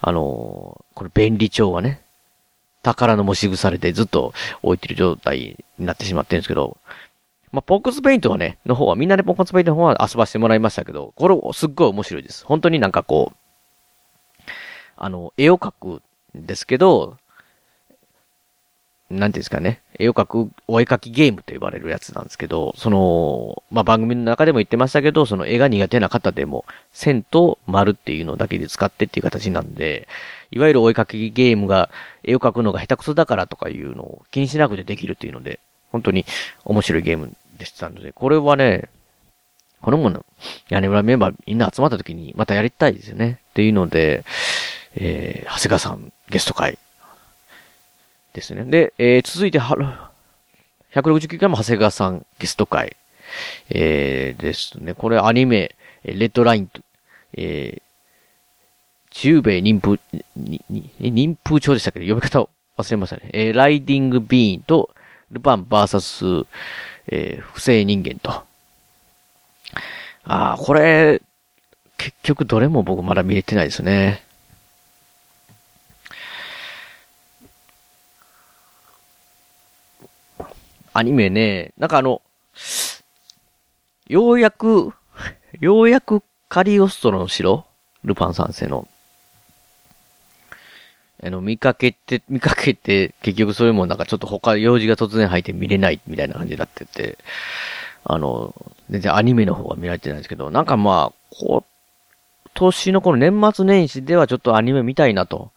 [0.00, 2.02] あのー、これ便利帳はね、
[2.82, 6.76] 宝の持ち腐れでずっと置いてる状態になってしまってるんですけど、
[7.52, 12.44] まあ、ポンコツペイントはね、の方は、みんなでポンコツペイントの方は遊ばせてもらいましたけど、これすっごい面白いです。
[12.46, 14.42] 本当になんかこう、
[14.96, 15.88] あの、絵を描く
[16.36, 17.18] んですけど、
[19.12, 30.08] なんていうんですかね、絵を描く、お絵描きゲームと呼ばれるやつなんですけど、その、まあ、番組の中でも言ってましたけど、その絵が苦手な方でも、線と丸っていうのだけで使ってっていう形なんで、
[30.50, 31.90] いわゆるお絵描きゲームが、
[32.24, 36.24] 絵を描くのが下手くそだからとかいうのを気にしなくてできるっていうので、本当に
[36.64, 38.88] 面白いゲームでしたので、これはね、
[39.82, 40.24] このもの、
[40.68, 43.40] 屋根裏メンバーみんな集まった時にまたやりたいですよね。
[43.50, 44.24] っていうので、
[44.94, 46.78] えー、長谷川さんゲスト会
[48.32, 48.64] ですね。
[48.64, 49.86] で、えー、続いて、はる、
[50.94, 52.96] 169回も長谷川さんゲスト会。
[53.70, 54.94] えー、ですね。
[54.94, 56.80] これアニメ、レッドラインと、
[57.34, 57.82] えー、
[59.10, 59.98] 中米妊婦、
[60.36, 62.00] に、に、妊婦帳でしたけ？
[62.00, 63.30] ど、読み方を忘れましたね。
[63.32, 64.90] えー、ライディングビーンと、
[65.30, 66.24] ルパンバーサス、
[67.08, 68.30] えー、不正人間と。
[70.24, 71.22] ああ、これ、
[71.96, 74.22] 結局どれも僕まだ見れてないですね。
[80.92, 82.20] アニメね、なんかあの、
[84.08, 84.92] ようやく、
[85.60, 87.64] ようやくカリオストロの城？
[88.04, 88.86] ルパン三世の。
[91.24, 97.16] あの、見かけて、見かけて、結局それもんなんかちょっと他、用事が突然入って見れないみたいな感じになってて、
[98.04, 98.54] あの、
[98.90, 101.64] 全然アニメの方が見られてないんですけど、なんかまあ、今
[102.54, 105.52] 年のこの年末年始ではちょっとアニメ見たいなと。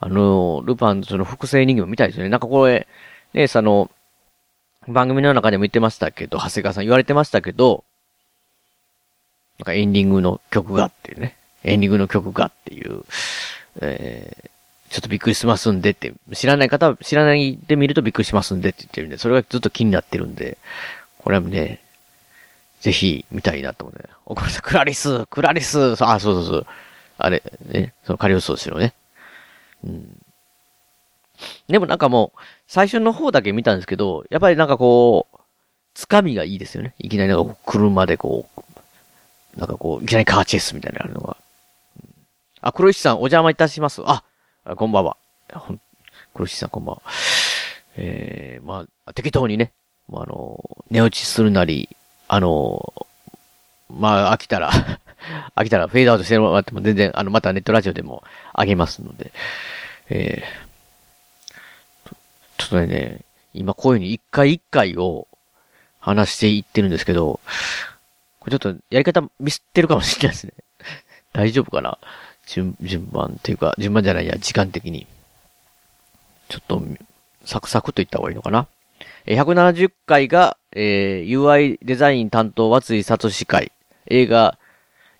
[0.00, 2.30] あの、ルパンその複製人形見たいですよね。
[2.30, 2.88] なんかこれ、
[3.34, 3.90] ね、その、
[4.88, 7.84] 番組の中でも言ってましたけど、長谷川さん言われてましたけど、
[9.58, 13.04] なんかエンディングの曲がっていうね、エンディングの曲がっていう、
[13.80, 14.50] えー、
[14.90, 20.58] ちょっとびっくりしますんでって、知らない方は、知らないで見るとびっくりしますんでって言ってるんで、それがずっと気になってるんで、
[21.18, 21.80] これはね、
[22.80, 24.08] ぜひ見たいなと思うね。
[24.26, 26.66] おこさん、クラリスクラリスあ、そうそうそう。
[27.18, 28.94] あれ、ね、そのカリオスしろね。
[29.84, 30.18] うん。
[31.68, 35.38] でもなんかもう、最初の方だけ見たんですけど、やっぱりなんかこう、
[35.94, 36.94] つかみがいいですよね。
[36.98, 41.36] いきなりなんか車でこう、なんかこう、いきなりカーチェスみたいなのが。
[42.60, 44.02] あ、黒石さんお邪魔いたします。
[44.04, 44.24] あ、
[44.76, 45.16] こんばんは。
[46.34, 47.02] 黒石さんこんばんは。
[47.96, 49.72] えー、まあ、適当にね、
[50.08, 51.88] まあの、寝落ちするなり、
[52.28, 53.06] あの、
[53.90, 54.70] まあ、飽きたら
[55.54, 58.22] 飽きたらフェードアウトしてもらっても全然、あの、またネットラジオでも
[58.54, 59.32] あげますので、
[60.08, 60.71] えー、
[62.72, 63.20] ちょっとね、
[63.52, 65.28] 今こういうふうに一回一回を
[66.00, 67.38] 話していってるんですけど、
[68.40, 70.54] これちょっとやり方ミスってるかもしれないですね。
[71.34, 71.98] 大丈夫かな？
[72.46, 75.06] 順、順番っていうか、順番じゃないや、時間的に。
[76.48, 76.82] ちょっと、
[77.44, 78.66] サクサクと言った方がいいのかな
[79.26, 83.70] ？170回が、えー、UI デザイン担当、松井聡会。
[84.06, 84.58] 映画、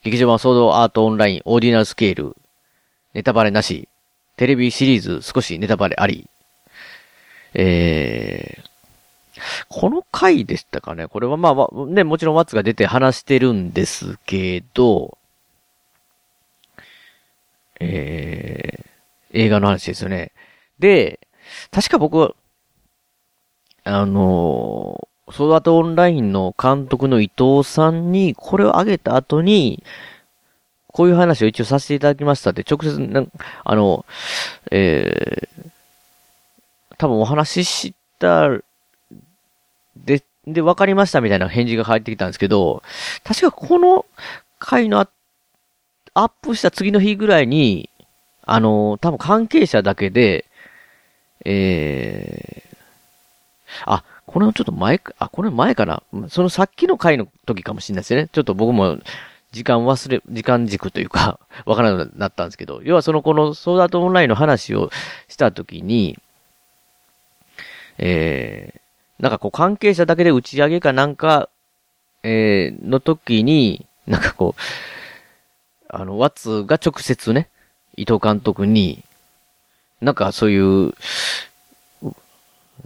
[0.03, 2.35] 劇場版ソードアートオンライン、オーディナルスケール。
[3.13, 3.89] ネタバレなし。
[4.37, 6.29] テレビシリーズ、少しネタバレあり。
[7.55, 8.67] えー、
[9.69, 11.07] この回でしたかね？
[11.07, 15.19] これはまあ、ね、もちろんワッツが出て話してるんですけど、
[17.81, 18.87] えー、
[19.33, 20.33] 映画の話ですよね。
[20.79, 21.21] で、
[21.71, 22.35] 確か僕は、
[23.85, 29.83] あのー、ソードアートオンラインの監督の伊藤さんにこれをあげた後に、
[30.89, 33.31] こういう話を一応させていただきましたって、直接、
[33.65, 34.05] あの、
[34.71, 35.71] えー、
[37.03, 38.49] 多分お話しした、
[39.97, 42.85] で、で、わかりましたみたいな返事が返ってきたんですけど、
[43.25, 44.07] 確かこの
[44.61, 47.91] 回のアップした次の日ぐらいに、
[48.45, 50.45] あの、多分関係者だけで、
[51.45, 52.63] え
[53.85, 56.05] あ、これはちょっと前か、あ、これ前かな。
[56.29, 58.29] そのさっきの回の時かもしれないですね。
[58.31, 58.99] ちょっと僕も、
[59.51, 64.91] 時間忘れ、時間軸というか、 わからなくなったんですけど、要はそのこのソーダートオンラインの話を
[65.29, 66.17] した時に、
[67.99, 71.49] えー、なんかこう関係者だけで打ち上げかなんか、
[72.23, 74.61] えー、の時に、なんかこう、
[75.89, 77.49] あの、ワッツが直接ね、
[77.97, 79.05] 伊藤監督に、
[80.01, 80.95] なんかそういう、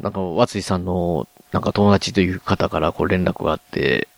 [0.01, 4.09] なんか、和井さんの、なんか友達という方からこう連絡があって、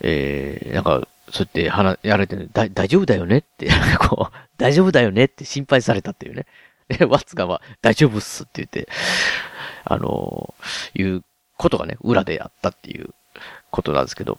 [0.00, 3.68] えー、なんか、そうやって話、やられて、だ、大丈夫だよねって、
[3.98, 6.46] こう、大丈夫だよねって心配されたっていうね。
[6.88, 8.88] で、ワッツがは、大丈夫っすって言って、
[9.86, 10.54] あの、
[10.94, 11.22] いう
[11.56, 13.14] ことがね、裏であったっていう
[13.70, 14.38] ことなんですけど。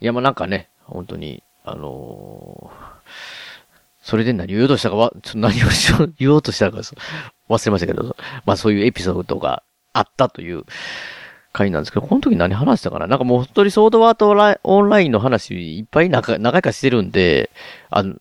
[0.00, 2.70] いや、まあなんかね、本当に、あの、
[4.02, 5.66] それで何を言おうとしたかは、ちょっと何を
[6.18, 10.64] 言おうとしたか忘れましたけど、まあそういうエピソードがあったという
[11.52, 13.06] 回なんですけど、この時何話したかな？
[13.06, 14.30] なんかもう本当にソードワート
[14.62, 17.50] オンラインの話いっぱい長いかしてるんで、
[17.90, 18.16] あの、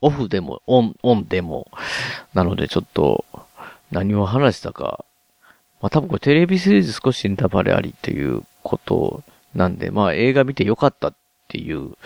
[0.00, 1.70] オフでも、オン、オンでも、
[2.34, 3.24] なのでちょっと、
[3.92, 5.04] 何を話したか、
[5.82, 9.22] まあ多分これテレビシリーズ少しネタバレありっていうこと
[9.54, 11.14] なんで、まあ映画見てよかったっ
[11.48, 11.96] ていう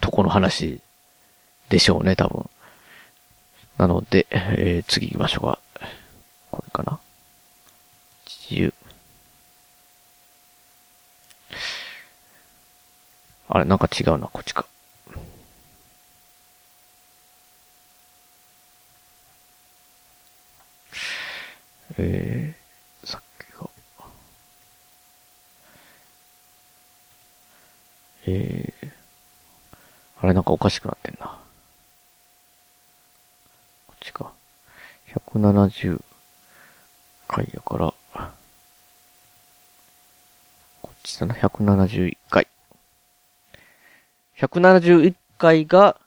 [0.00, 0.80] とこの話
[1.68, 2.48] でしょうね、多分。
[3.78, 5.58] なので、えー、次行きましょうか。
[6.50, 7.00] これかな。
[8.26, 8.72] 10。
[13.48, 14.66] あれ、なんか違うな、こっちか。
[21.98, 23.68] えー、さっきが。
[28.26, 28.90] えー、
[30.20, 31.38] あれなんかおかしくなってんな。
[33.86, 34.32] こっちか。
[35.14, 36.00] 170
[37.28, 37.94] 回やから、
[40.82, 42.46] こっちだな、171回。
[44.38, 46.00] 171回が、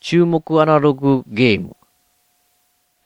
[0.00, 1.76] 注目アナログゲーム。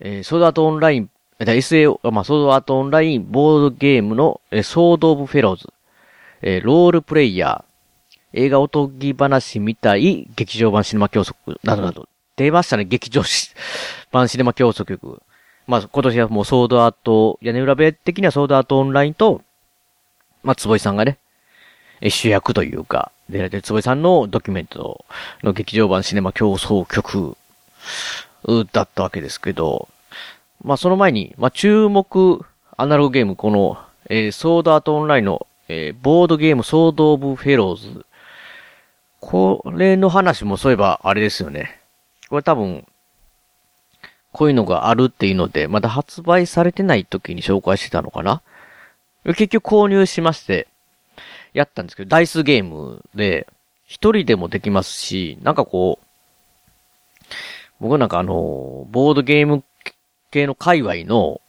[0.00, 1.10] えー、ソードアートオンライン、
[1.40, 5.72] SAO、まあ、ソードアートオンラインボードゲームの、えー、ソードオブフェローズ。
[6.42, 7.73] えー、ロールプレイヤー。
[8.36, 12.08] 映画おとぎ話みたい劇場版シネマ狂想などなど。
[12.36, 13.22] 出ましたね、劇場
[14.10, 15.22] 版シネマ狂想曲。
[15.68, 19.42] まあ、今年はもうソードアート、屋根裏部的にはソードアートオンラインと、
[20.42, 21.18] まあ、坪井さんがね、
[22.02, 25.04] 主役というか、で、で、坪井さんのドキュメント
[25.44, 27.36] の劇場版シネマ競争曲
[28.72, 29.88] だったわけですけど、
[30.64, 32.44] まあ、その前に、まあ、注目
[32.76, 33.78] アナログゲーム、この、
[34.10, 38.04] えー、ソードアートオンラインの、えー、ボードゲームソードオブフェローズ。
[39.24, 41.80] これの話もそういえば、あれですよね。
[42.28, 42.86] これ多分、
[44.32, 48.42] こういうのがあるっていうので、まだ発売されてない時に紹介してたのかな
[49.24, 50.68] 結局購入しまして、
[51.54, 53.46] やったんですけど、ダイスゲームで、
[53.86, 56.06] 一人でもできますし、なんかこう、
[57.80, 59.64] 僕なんかあの、ボードゲーム
[60.30, 61.40] 系の界隈の、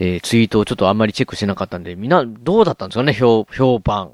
[0.00, 4.10] えー、ツイートをちょっとあんまりチェックしなかったんで、みんなどうだったんですかね、評、評判。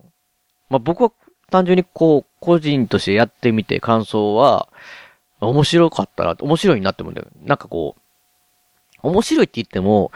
[0.68, 1.12] まあ、僕は
[1.50, 4.68] 単純にこう、個人としてやってみて感想は、
[5.40, 7.28] 面白かったな、面白いなって思うんだよ。
[7.44, 7.96] なんかこ
[9.02, 10.10] う、面白いって言っても、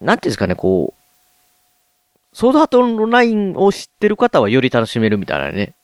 [0.00, 5.74] なんていうんですかね、こう、ソードハートオンラインを知ってる方はより楽しめるみたいなね。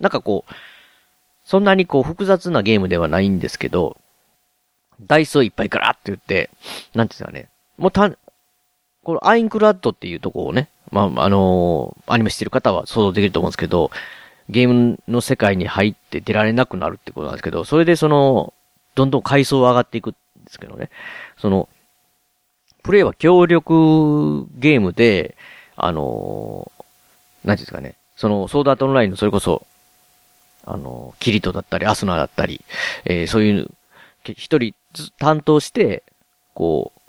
[0.00, 0.52] なんかこう、
[1.44, 3.98] そんなにこう複雑なゲームではないんですけど、
[5.02, 6.50] ダイスをいっぱいガラって言って、
[6.94, 7.48] なんていうんですかね。
[7.76, 8.10] もうた、
[9.04, 13.90] このアインクラッドっていうとこをね、まあ、あのー、アニメしてる方は想像できると思うんですけど、
[14.48, 18.54] ゲームの世界に入って出られなくなるってことなんですけど、それでその、
[18.94, 20.12] どんどん階層上がっていくん
[20.44, 20.90] ですけどね。
[21.36, 21.68] その、
[22.82, 25.36] プレイは協力ゲームで、
[25.76, 29.66] あのー、なんていうんですかね、その、ソードアートオンラインのそれこそ、
[30.64, 32.64] あの、キリトだったり、アスナだったり、
[33.04, 33.70] えー、そういう、
[34.24, 34.74] 一人
[35.18, 36.02] 担当して、
[36.54, 37.00] こう、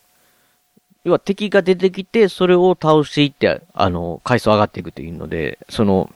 [1.05, 6.13] 要は敵が出てきて、それを倒していって、あの、回数上がっていくっていうので、その、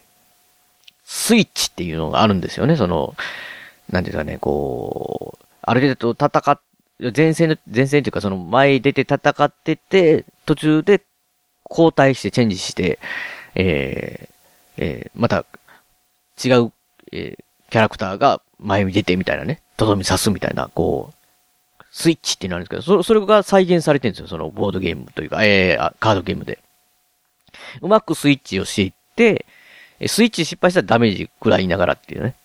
[1.03, 3.15] スイッチっていうのがあるんですよね、その、
[3.89, 6.59] なんていうかね、こう、ある程度戦っ、
[7.15, 11.01] 前線の、前線っていうかその前出て戦ってて、途中で
[11.69, 12.99] 交代してチェンジして、
[13.55, 14.33] えー、
[14.77, 15.45] えー、また、
[16.43, 16.71] 違う、
[17.11, 26.59] えー、キャラクターが前に出てみたいなね、とどみ刺すみたいな、こう、スイッチってなるんですけど、そそれが再現されてるんですよ、そのボードゲームというか、えー、カードゲームで。
[27.81, 29.45] うまくスイッチをしていって、
[30.07, 32.35] スイッチ失敗したらダメージ食らいながらっていうね。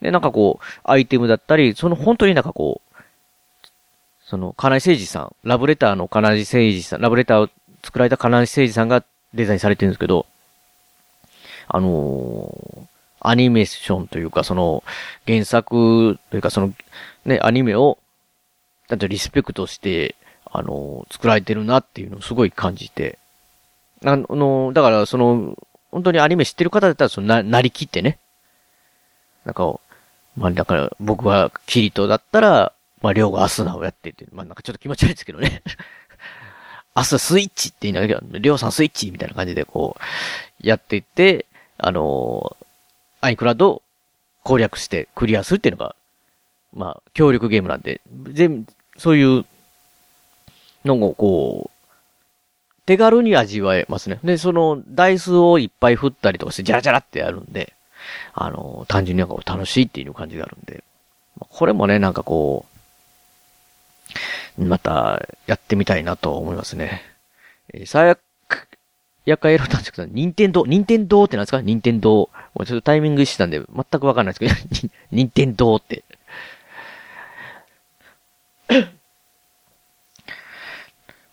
[0.00, 2.90] で、なんかこう、アイテムだったり、その本当になんかこう、
[4.24, 7.50] その、金井誠二さん、ラブレターの金井誠二さん、ラブレターを
[7.82, 10.26] 作られた金井誠二さんがデザインされてるんですけど、
[11.68, 12.86] あのー、
[13.20, 14.82] アニメーションというか、その、
[15.26, 16.72] 原作というか、その、
[17.24, 17.98] ね、アニメを、
[18.88, 23.18] だってリスペクトして、あのー、作られてるなっていうのをすごい感じて、
[24.04, 25.56] あの、だから、その、
[25.90, 28.18] 本当にアニメ知ってる方だったら、そのな、なりきってね。
[29.44, 29.78] なんか、
[30.36, 32.72] まあ、だから、僕はキリトだったら、
[33.02, 35.62] まあ、りょうがアスナをやってって、まあ、なんかちょっと気持ち悪いですけどね。
[36.94, 41.46] アススイッチって言いながら、りょうさんスイッチみたいな感じでこう、やっていって、
[41.78, 42.66] あのー、
[43.22, 43.82] アイクラウドを
[44.42, 45.94] 攻略してクリアするっていうのが、
[46.72, 48.00] まあ、協力ゲームなんで、
[48.32, 49.44] 全、そういう
[50.84, 51.79] のをこう、
[52.90, 54.18] 手軽に味わえますね。
[54.24, 57.72] で、その、ダイスをいっぱい振ったりとかして、ジャラジャラってやるんで、
[58.34, 60.82] あの、単純になんか楽しいっていう感じがあるんで、
[61.38, 62.66] これもね、なんかこ
[64.58, 67.02] う、また、やってみたいなと思いますね。
[67.72, 68.18] えー、最悪、
[69.24, 71.60] やかエロなんですけど、任天堂、任天堂ってなんですか？
[71.60, 72.10] 任天堂。
[72.10, 72.30] も
[72.62, 76.02] うちょっとタイミングしてたんで、全くわかんないですけど、任天堂って。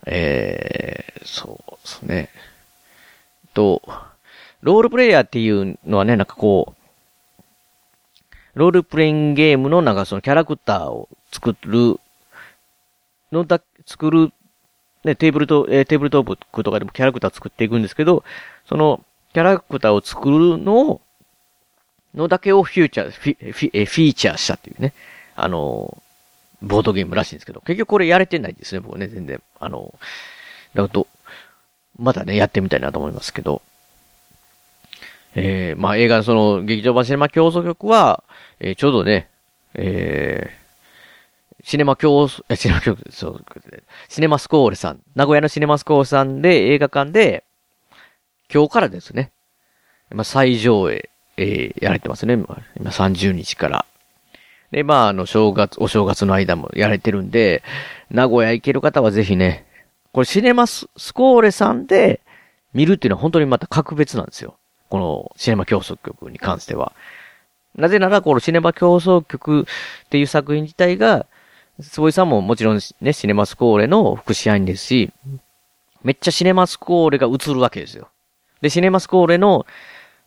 [0.10, 2.30] えー、そう、ますね。
[3.54, 3.82] と、
[4.62, 6.78] ロールプレイヤーっていうのはね、なんかこう、
[8.56, 12.00] ロールプレインゲームのなんかそのキャラクターを作る
[13.32, 14.32] のだ、作る、
[15.04, 18.24] ね、テーブルと、えー、テーブルトークとかでもキャラクター作っていくんですけど、
[18.68, 19.04] その
[19.34, 21.02] キャラクターを作るのを、
[22.16, 24.94] のだけをフューチャー、フィ、フィ、フィーチャーしたっていうね、
[25.36, 26.02] あの、
[26.62, 29.42] ボードゲームらしいんですけど、結局これやれてないですね、僕ね、全然。
[29.60, 29.94] あの、
[30.74, 31.08] だからと、
[31.98, 33.62] またね、やってみたいなと思いますけど。
[35.36, 38.24] えー、まあ映画のその、劇場版シネマ競争曲は、
[38.60, 39.30] えー、ちょうどね、
[39.76, 43.46] えー、シネマ競争、え、シネマ競争、そう、
[44.10, 47.44] シネマスコーレさん、名古屋のシネマスコーレさんで映画館で、
[48.52, 49.32] 今日からですね、
[50.10, 52.34] まあ最上映、えー、やれてますね。
[52.34, 53.86] 今30日から。
[54.72, 57.64] で、まあ、あの、正月、お正月の間もやれてるんで、
[58.12, 59.66] 名古屋行ける方はぜひね、
[60.12, 62.22] これシネマスコーレさんで
[62.74, 64.58] 見るっていうのは本当にまた格別なんですよ。
[64.90, 66.94] このシネマ競争曲に関しては。
[67.76, 71.28] なぜなら、このシネマ競争曲っていう作品自体が、
[71.80, 75.12] 坪井さんももちろんね、シネマスコーレの副支配人ですし、
[76.04, 78.10] めっちゃシネマスコーレが映るわけですよ。
[78.62, 79.68] で、シネマスコーレの、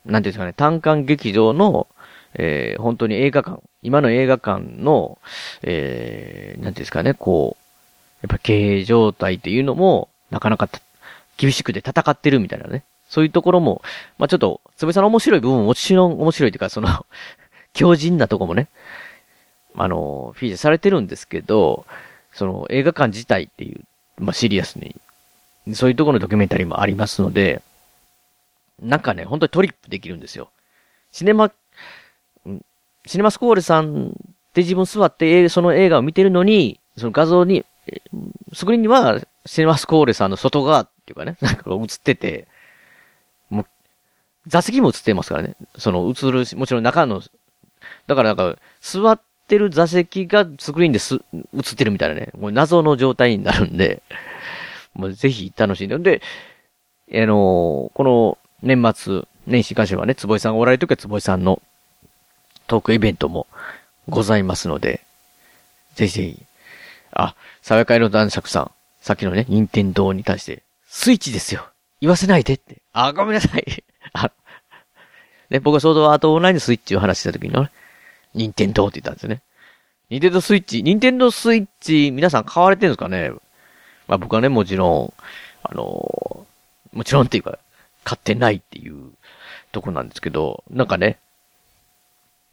[0.04, 1.88] なんていうんですかね、単館劇場の、
[2.34, 5.18] えー、本当に映画館、今の映画館の、
[5.62, 7.64] えー、なんですかね、こう、
[8.22, 10.68] やっぱ経営状態っていうのも、なかなか
[11.36, 12.84] 厳しくて戦ってるみたいなね。
[13.08, 13.82] そういうところも、
[14.18, 17.06] まあちょっと、つぶさの面白い部分ももちろん面白いというか、その
[17.74, 18.68] 強靭なとこもね、
[19.74, 21.86] あの、フィーチャーされてるんですけど、
[22.32, 23.80] その映画館自体っていう、
[24.18, 24.94] まあシリアスに、
[25.74, 27.62] そういうところのドキュメンタリーもありますので、
[28.80, 30.50] なんかね、本当にトリップできるんですよ。
[31.10, 31.50] シネマ、
[33.10, 34.12] シネマスコールさん
[34.54, 37.64] で自分座ってその映画を見てるのに、その画像に、
[38.52, 42.46] スクリーンにはシネマスコールさんの外側っていうかね、 なんか映ってて、
[43.48, 43.66] もう、
[44.46, 45.56] 座席も映ってますからね。
[45.76, 47.20] その映る、もちろん中の、
[48.06, 54.04] だからなんか、座ってる座席がスクリーンです映ってるみたいなね、もう謎の状態になるんで、
[54.94, 55.98] もうぜひ楽しんで。
[55.98, 56.22] で、
[57.12, 61.60] あのー、この、年末、年始に関してはね、坪井さんがおられるときは坪井さんの
[62.70, 63.48] トークイベントも
[64.08, 65.00] ございますので、
[65.96, 66.42] ぜひぜひ、
[67.10, 71.66] あ、爽やかの男爵さん、さっきのね、任天堂に対して、スイッチですよ
[72.00, 72.80] 言わせないでって。
[72.92, 73.84] あ、ごめんなさい。
[74.12, 74.30] あ、
[75.50, 77.72] ね、僕は相当後オンラインでスイッチを話した時にね、
[78.34, 79.42] 任天堂って言ったんですよね。
[80.08, 83.30] 任天堂スイッチ、任天堂スイッチ、皆さん買われてるんですかね？
[84.06, 85.12] まあ僕はね、もちろん、
[85.64, 87.58] あのー、もちろんっていうか、
[88.04, 89.10] 買ってないっていう
[89.72, 91.18] とこなんですけど、なんかね、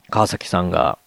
[0.10, 0.98] 川崎さんが、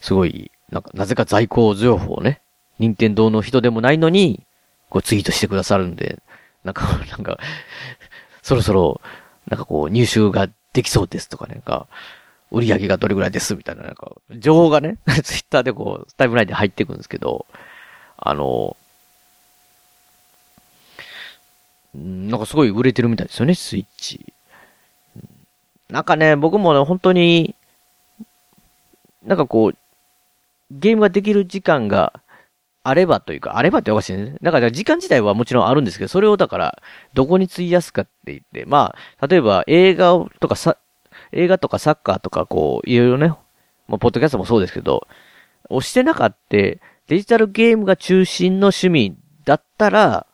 [0.00, 2.40] すごい、なんか、なぜか在庫情報をね、
[2.78, 4.42] 任天堂の人でもないのに、
[4.88, 6.20] こうツイートしてくださるんで、
[6.64, 7.38] なんか、 なんか、
[8.42, 9.00] そろそろ、
[9.48, 11.86] なんかこう、入手ができそうですとかね、なんか、
[12.50, 17.46] 売り上げがどれぐらいですみたいな、なんか、情報がね、 ツイッターでこう、タイムラインで入ってくんですけど、
[18.16, 18.76] あの、
[21.94, 24.32] なんかすごい売れてるみたいですよね、スイッチ。
[25.88, 27.54] なんかね、僕もね、本当に、
[29.26, 29.78] なんかこう、
[30.70, 32.12] ゲームができる時間が
[32.82, 34.36] あればというか、あればっておかしいね。
[34.42, 36.82] だか時間自体はもちろんあるんですけど、それをだから、
[37.14, 40.76] どこに費やすかって言って、まあ、例えば映画とかさ、
[41.32, 43.28] 映画とかサッカーとかこう、いろいろね、
[43.88, 45.06] まあ、ポッドキャストもそうですけど、
[45.68, 50.26] 押してなかった、デジタルゲームが中心の趣味だったら、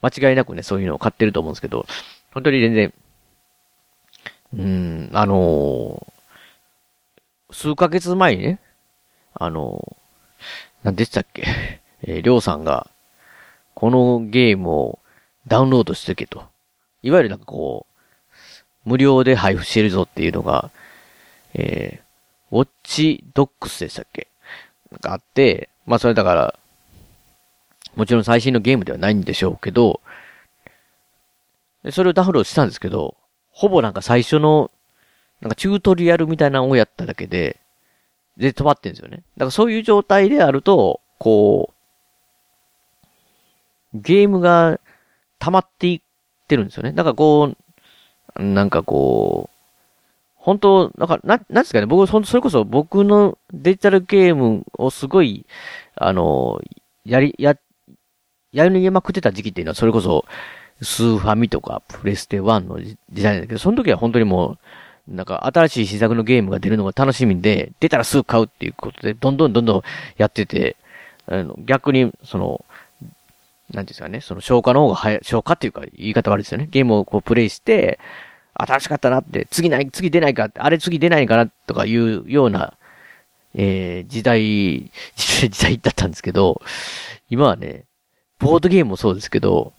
[0.00, 1.86] 間違いなくね、そういうのを買ってると思うんですけど、
[2.32, 2.94] 本当に全然、
[4.54, 6.17] うん、あのー、
[7.50, 8.60] 数ヶ月前にね、
[9.34, 11.44] あのー、なんでしたっけ、
[12.02, 12.90] えー、りょうさんが、
[13.74, 14.98] このゲームを
[15.46, 16.46] ダウンロードしてけと。
[17.02, 20.70] いわゆるなんかこう、無料で配布してるぞっていうのが、
[21.54, 24.28] えー、ウォッチドックスでしたっけ？
[24.90, 26.58] なんかあって、まあそれだから、
[27.94, 30.00] もちろん最新のゲームではないんでしょうけど、
[31.90, 33.16] それをダウンロードしたんですけど、
[33.50, 34.70] ほぼなんか最初の、
[35.40, 37.60] なんかチュートリアルみたいなのをやっただけで、
[38.36, 39.22] で、止まってんですよね。
[39.36, 41.78] だからそういう状態であると、こう、
[43.94, 44.80] ゲームが
[45.38, 46.92] 溜まっていってるんですよね。
[46.92, 47.52] だからこ
[48.36, 49.58] う、なんかこう、
[50.36, 55.44] 本当、なんか、な、なんですかね、僕、それこそ僕のデジタルゲームをすごい、
[55.96, 56.60] あの、
[57.04, 57.56] やり、や、
[58.52, 60.24] やりまくってた時期っていうのは、それこそ、
[60.80, 64.58] スーファミとか、プレステ1の時代だけど、その時は本当にもう、
[65.08, 69.82] なんか新しい試作のゲームが出るのが楽しみで、出たらすぐ買うっていうことで、どんどんどんどん
[70.16, 70.76] やってて、
[71.26, 72.64] あの逆に、その、
[73.70, 76.68] なんですかね、その消化の方が早い、消化っていうか言い方悪いですよね。
[76.70, 77.98] ゲームをこうプレイして、
[78.54, 82.74] 新しかったなって、次ない、次出ないか、あれ次出ないかなとかいうような、
[83.54, 86.60] えー、時代、 時代だったんですけど、
[87.30, 87.84] 今はね、
[88.38, 89.72] ボードゲームもそうですけど、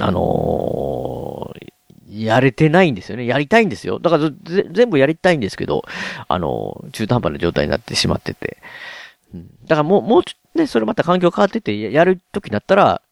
[0.00, 1.72] あのー、
[2.10, 3.26] やれてないんですよね。
[3.26, 3.98] やりたいんですよ。
[3.98, 4.30] だから
[4.70, 5.84] 全部やりたいんですけど、
[6.26, 8.58] あの、中途半端な状態になってしまってて。
[9.34, 13.02] うん、だからもう、もうちょっとね、それまた環境変わってて、やる時になったら、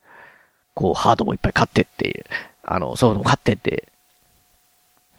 [0.75, 2.25] こう、ハードもいっぱい買ってっていう、
[2.63, 3.89] あの、ソフトも買ってって、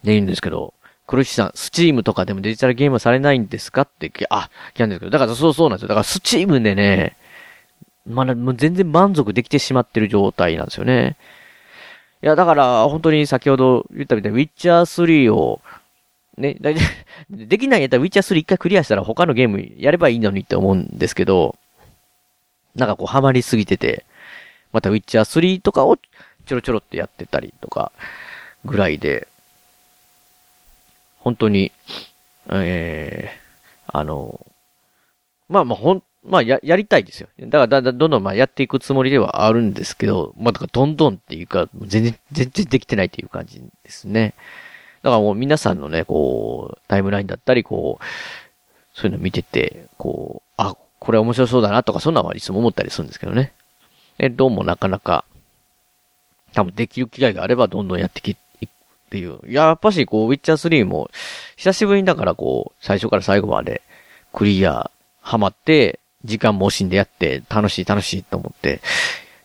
[0.02, 0.74] で言うんですけど、
[1.06, 3.82] 苦しさん、スチームとかでもデジタルゲームされないんですか？
[3.82, 5.88] って、あ、来たんですけど、だからそうそうなんですよ。
[5.88, 7.16] だからスチームでね、
[8.06, 11.16] まだ、もう全然満足できてしまってる状態なんですよね。
[12.22, 15.60] いや、だから、本当に先ほど言ったみたいに、ウィッチャー3を、
[16.36, 16.70] ね、だ
[17.30, 21.56] できないんやったらウィッチャー3一回クリアしたら他のゲームやればいいのにって思うんですけど、
[22.74, 24.04] なんかこうハマりすぎてて、
[24.72, 27.92] またウィッチャー3とかをちょろちょろってやってたりとか、
[28.64, 29.28] ぐらいで、
[31.20, 31.72] 本当に、
[32.50, 34.46] ええー、あの、
[35.48, 37.28] まあまあほん、まあ、や、やりたいですよ。
[37.40, 44.34] だから、だん、だん、どんどん、まあ、やっていくつもりではあるんですけど、まあ、だから、どんどんっていうか、全然、全然できてないっていう感じですね。
[45.02, 48.04] だからもう皆さんのね、こう、タイムラインだったり、こう、
[48.98, 53.52] そういうの見てて、こう、あ、これ面白そうだなとか、そんなのはいつも思ったりするんですけどね。
[54.18, 55.24] え、どうもなかなか、
[56.52, 58.36] 多分できる機会があればどんどんやってき、っ
[59.10, 59.40] ていう。
[59.46, 61.10] やっぱし、こう、ウィッチャー3も、
[61.56, 63.82] 久しぶりにだからこう、最初から最後まで、
[64.32, 64.90] クリア、
[65.22, 68.80] ハマって、時間も惜しんでやって、楽しい楽しいと思って、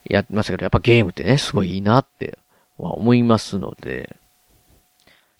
[0.05, 2.37] やってましたけど、やっぱゲームってね、すごいいいなって
[2.77, 4.15] は思いますので、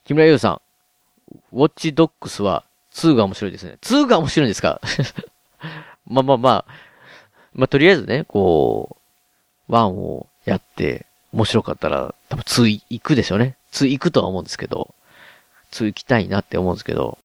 [0.05, 0.61] 木村優さん、
[1.51, 2.63] ウォッチドックスは
[2.93, 3.77] 2が面白いですね。
[3.81, 4.79] 2が面白いんですか？
[6.05, 6.65] まあまあまあ、
[7.53, 8.97] まあとりあえずね、こ
[9.69, 13.55] う、1をやって面白かったら、多分2行くでしょうね。
[13.71, 14.93] 2行くとは思うんですけど、
[15.71, 17.17] 2行きたいなって思うんですけど、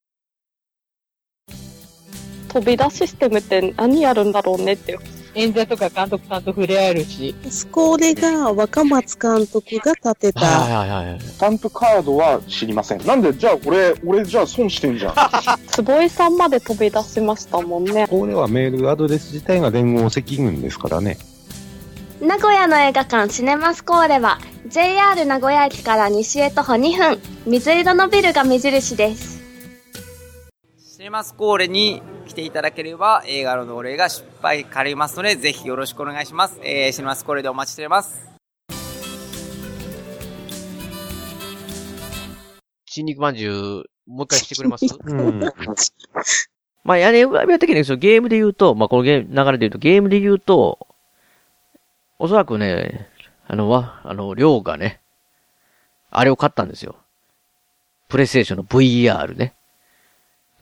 [2.49, 4.99] 飛び出システムって何やるんだろうねって
[5.35, 7.35] 演者とか監督さんと触れ合えるし。
[7.71, 10.41] これが若松監督が立てた。
[10.41, 11.21] はいはいはい。
[11.21, 13.07] スタンプカードは知りません。
[13.07, 15.15] なんで、じゃあ俺、俺じゃあ損してんじゃん。
[15.69, 18.07] 坪井さんまで飛び出しましたもんね。
[18.09, 21.19] これはメールアドレス自体が連合赤軍ですからね。
[22.21, 29.41] 名古屋の映画館シネマスコーレは JR 名古屋駅から西へ徒歩2分水色のビルが目印です
[30.77, 36.61] シネマスコーレに来ていただければ映画の同例が失敗かりますので、ぜひよろしくお願いします。
[36.63, 38.29] えー、シネマスコーレでお待ちしております。
[42.87, 44.85] 新肉まんじゅう、もう一回してくれます？
[45.05, 45.41] うん。
[46.85, 50.87] まあ、やね、やったけど、ゲームで言うと、まあ、このゲーム、流れで言うと、ゲームで言うと、
[52.19, 53.09] おそらくね、
[53.47, 55.01] あの、わ、あの、りょうがね、
[56.11, 56.97] あれを買ったんですよ。
[58.09, 59.55] プレイステーションの VR ね。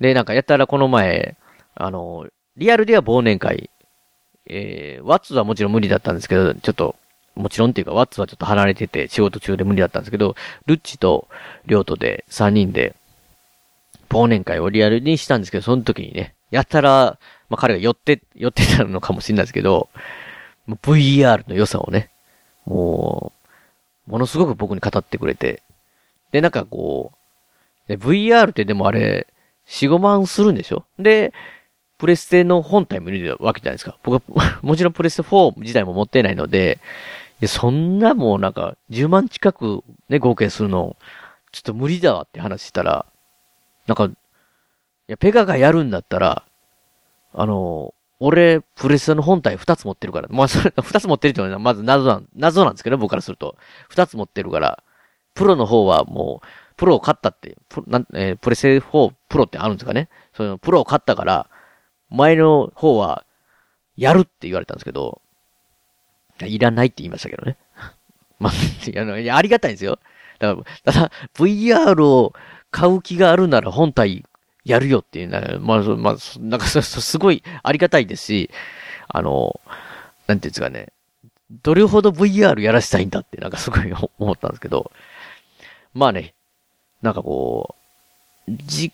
[0.00, 1.36] で、なんかやったらこの前、
[1.76, 3.70] あの、リアルでは忘年会、
[4.46, 6.96] えー、ワッツはもちろん無理だったんですけど、ちょっと、
[7.34, 11.28] もちろんっていうか、ワッツはちょっと離れてて、仕事中で無理だったんですけど、ルッチと
[11.66, 12.96] リョートで3人で、
[14.08, 17.18] 忘年会をリアルにしたんですけど、その時にね、やったら、
[17.50, 19.88] まあ、彼が寄って、寄ってたのかもしれないですけど、
[20.68, 22.08] VR の良さをね、
[22.64, 23.32] も
[24.08, 25.62] う、ものすごく僕に語ってくれて、
[26.32, 27.12] で、なんかこ
[27.88, 29.26] う、VR ってでもあれ、
[29.68, 30.84] 4、5万するんでしょ？
[30.98, 31.32] で、
[31.98, 33.96] プレステの本体も見るわけじゃないですか。
[34.02, 36.78] 僕は、 もちろんプレステ4自体も持ってないので、
[37.40, 40.96] でそんなもうなんか、10万近くね、合計するの、
[41.52, 43.06] ちょっと無理だわって話したら、
[43.86, 44.10] なんか、い
[45.08, 46.44] や、ペガがやるんだったら、
[47.32, 53.56] あの、俺、プレステの本体2つ持ってるから、まあ、それ、2つ持ってるっていうのはまず謎なん、謎なんですけど、僕からすると。
[53.90, 54.82] 2つ持ってるから、
[55.34, 61.48] プロの方はもう、プロを買ったって、プなんえー、プレステ4プロってあるんですかねその、プロを買ったから、
[62.10, 63.24] 前の方は、
[63.96, 65.20] やるって言われたんですけど、
[66.42, 67.56] いらないって言いましたけどね。
[68.38, 69.98] まあ、いや、ありがたいんですよ。
[70.38, 72.34] だから、ただ、VR を
[72.70, 74.24] 買う気があるなら本体
[74.64, 78.50] やるよっていうのは、まあ、まあ、なんか すごいありがたいですし、
[79.08, 79.60] あの、
[80.26, 80.92] なんていうんですかね、
[81.62, 84.90] どれほど VR やらせたいんだってなんか すごい思ったんですけど、
[85.94, 86.34] まあね、
[87.02, 87.76] なんかこ
[88.48, 88.92] う、じ、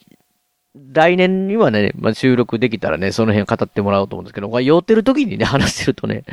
[0.75, 6.25] 来年にはね、まあ、収録できたらね、その辺語ってもらおうと思うんですけど、まあ酔ってる時にね、話してるとね、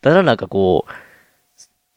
[0.00, 0.92] ただなんかこう、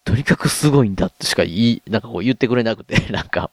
[0.03, 3.49] とにかくすごいんだってしか言い、なんかこう言ってくれなくて、 なんか。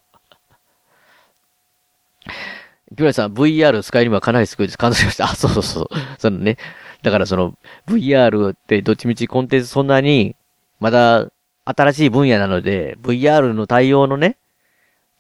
[2.95, 4.78] ピュラさん、VR スカイリムはかなりすごいです。
[4.78, 5.24] 感動しました。
[5.24, 5.88] あ、そうそうそう。
[6.18, 6.59] そのね、
[7.03, 7.57] だからその
[7.88, 10.36] VR ってどっちみちコンテンツそんなに、
[10.80, 11.28] まだ
[11.64, 14.36] 新しい分野なので、VR の対応のね、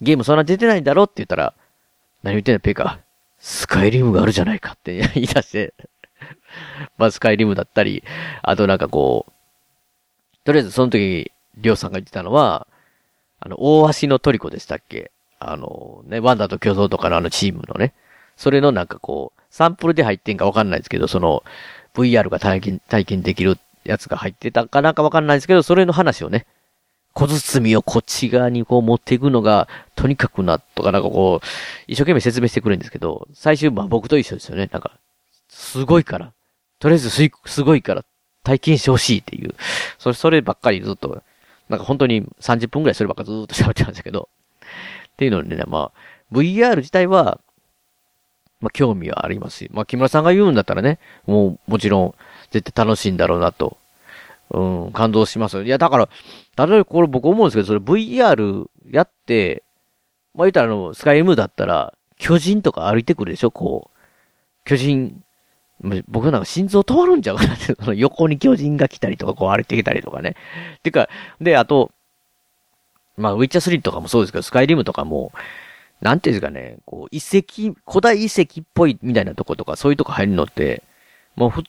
[0.02, 1.54] ゲームそんな出てないんだろうって言ったら、
[2.22, 3.00] 何言ってんだペカ。
[3.44, 5.74] スカイリムがあるじゃないかって 言い出して、
[6.96, 8.02] まあスカイリムだったり、
[8.40, 9.32] あとなんかこう、
[10.44, 12.66] とりあえずその時、りょうさんが言ってたのは、
[13.40, 15.10] あの、大橋のトリコでしたっけ？
[15.40, 17.92] あの、ね、ワンダと巨像とかのあのチームのね、
[18.34, 21.44] それのなんかこう、サンプルで入ってんかわかんないですけど、その、
[21.92, 26.46] VR が体験、体験できるやつが入ってたかなんかわかんないですけど、それの話をね、
[27.14, 31.46] 小包をこっち側にこう持っていくのが、とにかくな、とかなんかこう、
[31.86, 34.68] 一生懸命説明してくれるんですけど、最終、まあ僕と一緒ですよね。
[34.72, 34.98] なんか、
[35.48, 36.32] すごいから。
[36.80, 38.04] とりあえずす、すごいから、
[38.42, 39.54] 体験してほしいっていう。
[39.98, 41.22] それ、そればっかりずっと、
[41.68, 44.28] なんか本当に30分くらいそればっかりずっと喋ってましたけど。
[45.12, 47.40] っていうのでね、まあ、VR 自体は、
[48.60, 52.14] まあ興味はありますし、まあ木村さんが言うんだったらね、もうもちろん
[52.50, 53.76] 絶対楽しいんだろうなと、
[54.54, 55.62] うん、感動しますよ。
[55.64, 56.08] いや、だから、
[56.66, 59.62] 例えばこれ僕思うんですけど、それ VR やって、
[60.34, 63.50] まあ言ったらあの、スカイムだったら、巨人とか歩いてくるでしょ？
[63.50, 63.94] こう。
[64.64, 65.22] 巨人、
[66.08, 70.36] 僕なんか心臓止まるんちゃうかなって、 その横に巨人が来たりとか、こう歩いてきたりとかね。
[70.82, 71.08] てか、
[71.40, 71.90] で、あと、
[73.16, 75.32] まあ、ウィッチャー3とかもそうですけど、スカイリムとかも、
[76.00, 80.82] なんていうんですかね、こう、遺跡、古代遺跡っぽいみたいなとことか、そういうとこ入るのって、
[81.36, 81.62] もうふ、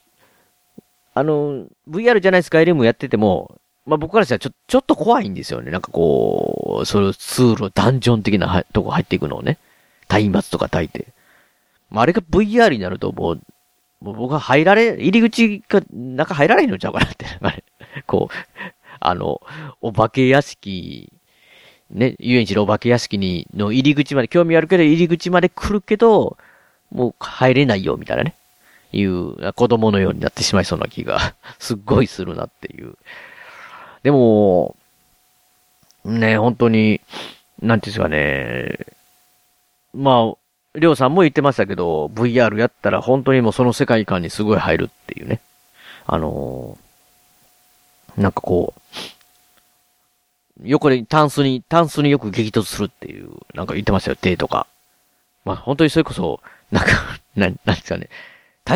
[1.16, 5.70] あの、VR じゃないスカイリムやってても、まあ僕からしたらちょ、ちょっと怖いんですよね。
[5.70, 9.56] なんかこう、それ通路、ダンジョン的なとこ入っていくのをね。
[10.10, 11.06] 松明とか焚いて。
[11.88, 13.40] まああれが VR になるともう、
[14.02, 17.24] もう僕は入られ、入り口が、中入られへんのちゃうかなって。
[17.40, 17.64] あれ
[18.06, 18.34] こう、
[19.00, 19.40] あの、
[19.80, 21.10] お化け屋敷、
[21.88, 26.36] ね、遊園地のお化け屋敷に、の入り口まで、興味あるけど入り口まで来るけど、
[26.90, 28.34] もう入れないよ、みたいなね。
[28.96, 32.96] いう、子供のようになってしまいそうな気が、 すっごいするなっていう。
[34.02, 34.76] でも、
[36.04, 37.00] ね、本当に、
[37.60, 38.86] なんていうんですかね。
[39.94, 45.40] まあ、りょうさんも言ってましたけど、VR やったら本当にもうその世界観にすごい入るっていうね。
[46.06, 46.86] あのー
[48.16, 54.66] なんかこう、横でタンスに、タンスによく激突するっていう、なんか言ってましたよ、手とか。
[55.44, 56.40] まあ本当にそれこそ、
[56.70, 56.90] なんか、
[57.36, 58.08] な、なんですかね。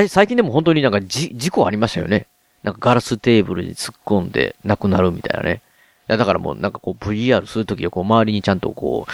[0.09, 2.27] 最近でも本当になんかじ、事故ありましたよね。
[2.63, 5.63] なんかガラステーブルに突っ込んで亡くなるみたいなね。
[6.07, 9.13] だからもうなんかこう VR するときはこう周りにちゃんとこう、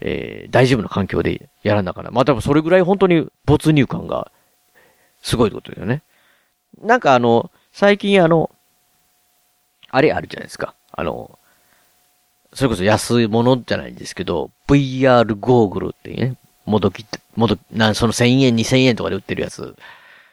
[0.00, 2.10] えー、大丈夫な環境でやらなあかな。
[2.10, 4.30] まあ多分それぐらい本当に没入感が
[5.22, 6.02] すごいってことですよね。
[6.80, 8.50] なんかあの、最近あの、
[9.90, 10.74] あれあるじゃないですか。
[10.92, 11.38] あの、
[12.52, 19.74] それこそ安いものじゃないんですけど、VR ゴーグルっていうね、もどきって、もど、な、その1000円、2000円とかで売ってるやつ。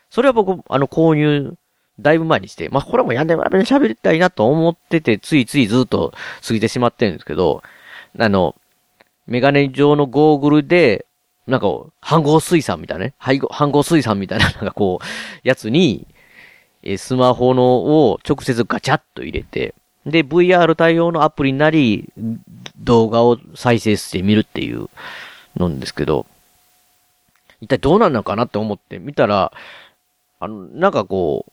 [0.10, 1.56] それは僕、あの、購入、
[2.00, 6.14] だいぶ前にして、まあ、これもやんでも喋りたいなと思ってて、ついついずっと
[6.46, 7.62] 過ぎてしまってるんですけど、
[8.18, 8.56] あの、
[9.28, 11.06] メガネ状のゴーグルで、
[11.46, 11.68] なんか、
[12.00, 16.08] 半合水産みたいなね、半合半合水産みたいな、 なんかこう、やつに、
[16.82, 17.64] えスマホの
[18.10, 19.74] を直接ガチャッと入れて、
[20.06, 22.10] で、VR 対応のアプリになり、
[22.78, 24.90] 動画を再生してみるっていう
[25.58, 26.26] のんですけど、
[27.62, 29.52] 一体どうなんのかなって思って見たら、
[30.40, 31.52] あの、なんかこう、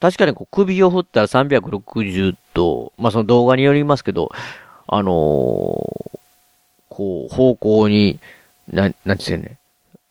[0.00, 4.30] 確かにこう首を振ったら360度、まあその動画によりますけど、
[4.86, 6.10] あのー
[6.90, 8.20] こう、方向に、
[8.68, 9.58] な、なんて言うね、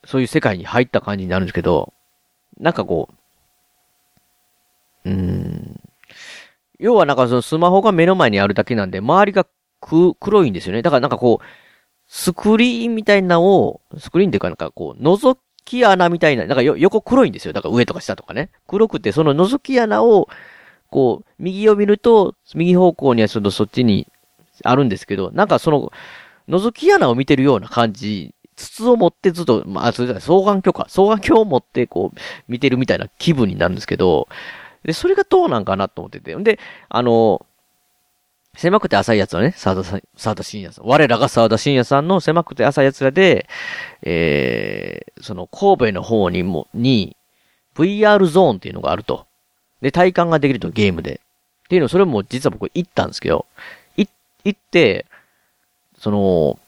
[0.06, 1.94] そういう世界に入った感じになるんですけど、
[2.60, 3.10] なんかこ
[5.06, 5.80] う、うん、
[6.80, 9.46] 要はなんかそのスマホが目の前にあるだけなんで、周りが
[9.82, 10.82] く、黒いんですよね。
[10.82, 11.46] だからなんかこう、
[12.08, 15.38] スクリーンみたいなのを、スクリーンっていうかなんかこう、覗
[15.70, 17.54] き穴みたいな、なんかよ、横黒いんですよ。
[17.54, 18.50] だから上とか下とかね。
[18.68, 20.28] 黒くて、その覗き穴を、
[20.90, 24.08] こう、右を見ると、右方向にはちょっとそっちに
[24.64, 25.92] あるんですけど、なんかその、
[26.50, 30.86] 覗き穴を見てるような感じ、筒を持ってずっと、まあ、それじゃない双眼鏡か。
[30.90, 32.18] 双眼鏡を持ってこう、
[32.48, 34.28] 見てるみたいな気分になるんですけど、
[34.84, 36.36] で、それがどうなんかなと思ってて。
[36.36, 36.60] んで、
[36.90, 37.46] あの、
[38.56, 40.86] 狭くて浅いやつはね、沢田さん、沢田信也さん。
[40.86, 43.48] 我らが沢田信也さんの狭くて浅いやつらで、
[44.02, 47.16] えー、その神戸の方にも、に、
[47.76, 49.28] VR ゾーンっていうのがあると。
[49.82, 51.22] で、体感ができるとゲームで。
[51.66, 53.46] っていうの、それも実は僕行ったんですけど、
[54.44, 55.06] 行って、
[55.98, 56.60] その、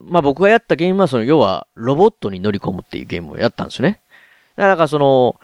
[0.00, 4.00] まあ、僕がやったゲームは、その、要は、ロボットに乗り込むっていうゲームをやったんですよね。
[4.56, 5.40] だから、その、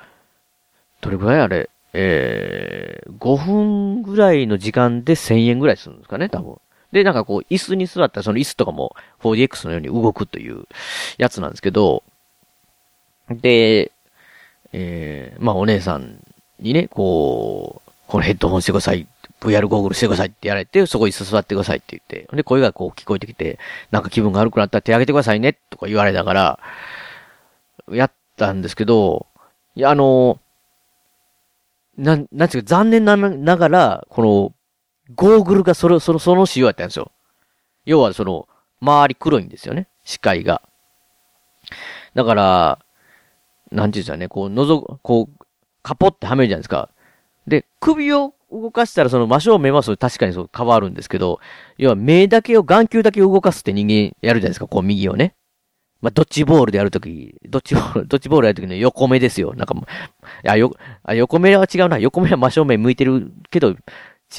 [1.01, 6.57] どれぐらいあれ、えー、5分ぐらいの時間で1000円ぐらいするんですかね、多分。
[6.93, 10.65] で、なんかこう、椅子に座ったら、その椅子とかも 4DX のように動くという
[11.19, 12.03] やつなんですけど、
[13.31, 13.93] で、
[14.73, 16.19] えー、まあお姉さん
[16.59, 19.07] にね、こう、このヘッドホンしてください。
[19.41, 22.29] VR ゴーグルしてくださいってやられて、そこに座ってくださいって言って。
[22.37, 23.59] で、声がこう聞こえてきて、
[23.91, 26.59] なんか気分が悪くなったら手挙げてくださいね、とか言われながら、
[27.91, 29.27] やったんですけど、
[29.77, 30.39] いや、あの、
[31.97, 34.55] なん、なんていうか、残念なながら、この、
[35.15, 37.13] ゴーグルがそれ、その、その仕様やったんですよ。
[37.85, 38.49] 要はその、
[38.81, 39.89] 周り黒いんですよね。
[40.05, 40.63] 視界が。
[42.15, 42.79] だから、
[43.71, 45.47] なんていうんですかね、こう、のぞ、こう、
[45.83, 46.91] カポってはめるじゃないですか。
[47.47, 51.41] で、首を動かしたらその真正面はそう確かにそう変わるんですけど、
[51.79, 55.35] 要は目だけを、眼球だけを動かすって人間やるじゃないですか、こう右をね。
[56.01, 59.55] まあ、ドッジボールでやるとき、ドッジボール、 ドッジボールやるときの横目ですよ。
[59.55, 59.87] なんかもう、い
[60.45, 60.75] や、よ、
[61.05, 61.99] あ、横目は違うな。
[61.99, 63.75] 横目は真正面向いてるけど、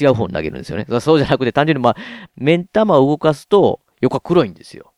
[0.00, 0.86] 違う方に投げるんですよね。
[1.00, 1.96] そうじゃなくて単純にまあ、
[2.36, 4.92] 目ん玉を動かすと、横は黒いんですよ。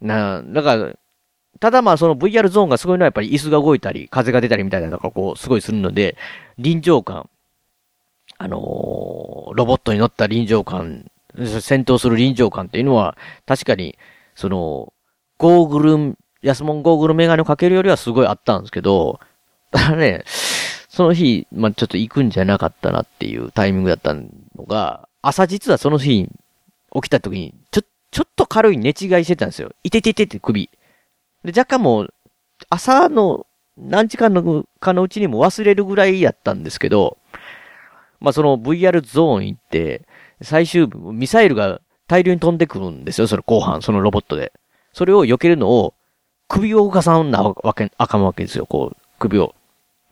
[0.00, 0.92] な、だから、
[1.60, 6.16] ただまあその VR ゾーンがすごいのはやっぱり椅子が動いたり、風が出たりみたいなのがこう、すごいするので、
[6.58, 7.28] 臨場感、
[8.38, 13.16] あのーロボットに乗った臨場感、戦闘する臨場感っていうのは、
[13.46, 13.98] 確かに、
[14.34, 14.92] その、
[15.42, 19.18] ゴーグル、安物ゴーグルメガネをかけるよりはすごいあったんですけど、
[19.72, 20.22] ただね、
[20.88, 24.22] その日、まあ、ちょっと行くんじゃなかったなっていうタイミングだったの
[24.68, 26.28] が、朝実はその日、
[26.94, 27.82] 起きた時に、ちょ、
[28.12, 29.72] ちょっと軽い寝違いしてたんですよ。
[29.82, 30.70] いてててて首。
[31.44, 32.14] で、若干もう、
[32.70, 33.44] 朝の
[33.76, 37.18] 何時間のかのうちにも忘れるぐらいやったんですけど、
[38.20, 40.06] まあ、その VR ゾーン行って、
[40.40, 44.52] 最終部ミサイルが大量に飛んでくるんですよ、その後半、そのロボットで。
[44.92, 45.94] それを避けるのを、
[46.48, 49.54] 首を動かさんなわけ、あかんわけですよ、こう、首を。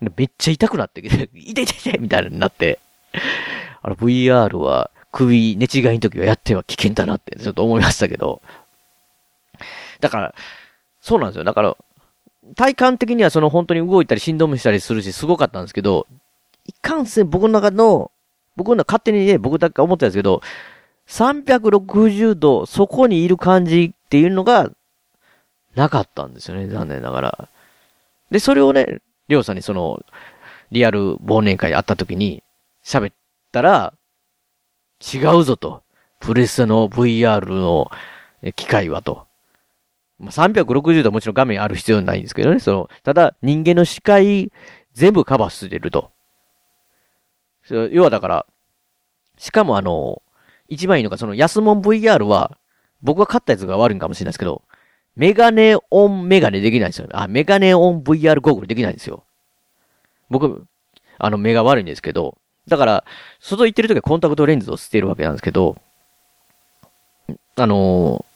[0.00, 2.78] めっちゃ痛くなってきて、痛い痛い痛いみたいになって、
[3.82, 8.40] あの VR は首寝違いの時はやっては危険だなってちょっと思いましたけど。
[10.00, 10.34] だから、
[11.00, 11.44] そうなんですよ。
[11.44, 11.76] だから、
[12.56, 16.06] 体感的にはその本当に動いたり振動もしたりするし、すごかったんですけど、
[16.66, 18.10] いかんせん僕の中の、
[18.56, 20.40] 僕の勝手にね、僕だけ思ってたんですけど、
[21.06, 24.70] 360度そこにいる感じっていうのが、
[25.76, 27.48] なかったんですよね、残念ながら。
[28.32, 28.98] で、それをね、
[29.28, 30.04] りょうさんにその、
[30.72, 32.42] リアル忘年会会った時に
[32.84, 33.14] 喋っ
[33.52, 33.94] たら、
[35.00, 35.84] 違うぞと。
[36.18, 37.88] プレステの VR の
[38.42, 39.28] え機械はと。
[40.18, 42.58] まあ、360度はもちろん画面ある必要ないんですけどね。
[42.58, 44.52] その、ただ人間の視界
[44.92, 46.10] 全部カバーしてると。
[47.92, 48.46] 要はだから、
[49.38, 50.20] しかもあの、
[50.68, 52.58] 一番いいのがその安物 VR は、
[53.02, 54.62] 僕が買ったやつが悪いんかもしれないですけど、
[55.16, 57.08] メガネオンメガネできないんですよ。
[57.12, 59.24] あ、メガネオン VR ゴーグルできないんですよ。
[60.28, 60.64] 僕、
[61.18, 62.38] あの目が悪いんですけど、
[62.68, 63.04] だから、
[63.40, 65.76] 外行ってる時はコンタクトレンズを捨てるわけなんですけど、
[67.56, 68.30] あのー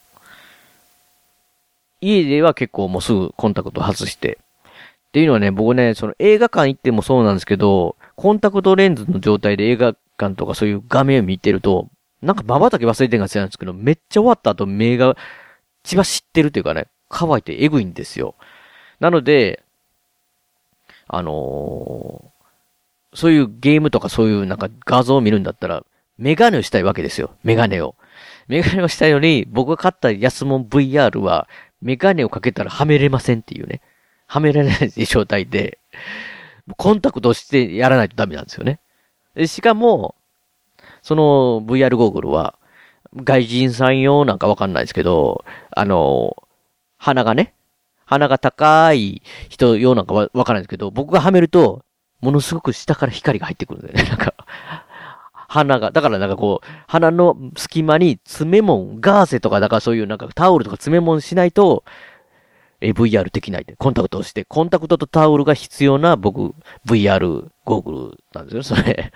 [2.01, 4.37] 家では結構もうすぐコンタクト外して、
[5.07, 11.89] っていうのはね、僕ね、その映画館行ってもそうなんですけど、コンタクトレンズの状態で映画館とかそういう画面を見てると、
[12.21, 15.15] なんか瞬き忘れてんがちなんですけど、めっちゃ終わった後目が
[15.83, 18.35] 血走ってるというかね、乾いてエグいんですよ。
[18.99, 19.63] なので、
[21.07, 22.35] あのー
[23.15, 25.83] そういうゲームとかそういうなんか画像を見るんだったら、
[26.17, 27.31] メガネをしたいわけですよ。
[27.43, 27.95] メガネを。
[28.47, 31.47] メガネをしたいのに、僕が買った安物 VR は、
[31.81, 33.81] メガネをかけたらはめれませんっていうね。
[34.27, 35.79] はめられない状態で、
[36.77, 38.79] コンタクトしてやらないとダメなんですよね。
[39.47, 40.15] しかも、
[41.05, 42.55] その VR ゴーグルは、
[43.15, 46.35] 外人さん用なんかわかんないですけど、あの、
[46.97, 47.53] 鼻がね、
[48.05, 51.85] 鼻が高い人用なんかわからないですけど、僕がはめると、
[52.21, 54.03] ものすごく下から光が入ってくるんだよね。
[54.09, 54.33] なんか、
[55.47, 61.83] 鼻が、だからなんかこう、鼻の隙間に爪もガーゼとか、だからそういうなんかタオルとか爪もしないと、
[62.81, 66.55] え、VR できないで、コンタクトをして、コンタクトとタオルが必要な僕、
[66.87, 69.11] VR ゴーグルなんですよ、それ。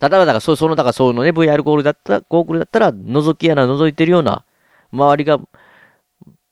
[0.00, 4.44] ただ、だから、そう、その、だから、そのね、VR ゴールだった、ゴーグルだったら、覗き穴覗いてるような、
[4.92, 5.38] 周りが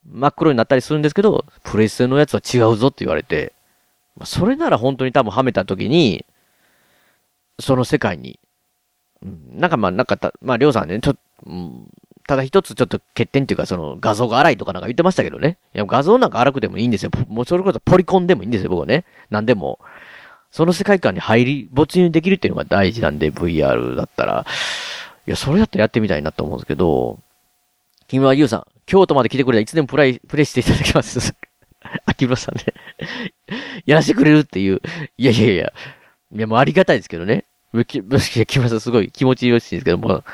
[0.05, 3.53] 真っ黒になったりするんですけど、プレステのやつは違うぞって言われて、
[4.25, 6.25] それなら本当に多分はめた時に、
[7.59, 8.39] その世界に、
[9.23, 11.89] なんかまあ、なんかた、まあ、りょうさんね、ちょっと、うん
[12.29, 15.57] ただ一つちょっと欠点っていうか、その画像が荒いとかなんか言ってましたけどね。
[15.75, 17.11] いや、画像なんか荒くてもいいんですよ。
[17.27, 19.07] もうそれこそポリコンでもいいんですよ、僕はね。
[19.31, 19.79] なんでも。
[20.51, 24.47] その世界観に入り、没入できるっていうのが大事なんで、VR だったら。
[25.27, 27.19] いや、それだったらやってみたいなと思うんですけど、
[28.07, 31.35] 君はゆうさん、京都まで来てくれたらいつでもプレイ、プレイしていただきます。
[32.07, 32.65] 秋村さんね。
[33.85, 34.81] やらせてくれるっていう。
[35.19, 35.73] いやいやいや。
[36.35, 37.45] いや、もうありがたいですけどね。
[37.85, 40.25] き木村さんすごい気持ちよしいですけども、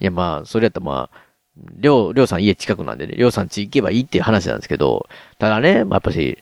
[0.00, 1.22] いやまあ、それやったらまあ、
[1.56, 5.08] りょう、りょうさん家近くなんでね、りょうさん家行けばいいっていう話なんですけど、
[5.38, 6.38] ただね、まあやっぱし、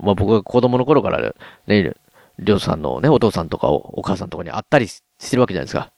[0.00, 1.34] まあ僕が子供の頃から
[1.66, 1.92] ね、
[2.38, 5.92] りょうさんのね、お父さんとかおお母さんとかに会ったりしてるわけじゃないですか。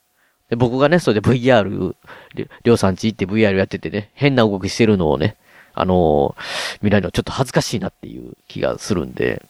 [0.50, 1.94] で僕がね、それで VR、
[2.34, 5.36] りょうさんち行って VR やっててね、変な動きしてるのをね、
[5.74, 9.44] あのー見られるのちょっと恥ずかしいなっていう気がするんで、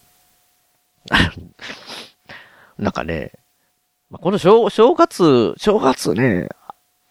[2.78, 3.32] なんかね、
[4.11, 6.49] まあ、この正正月、正月ね、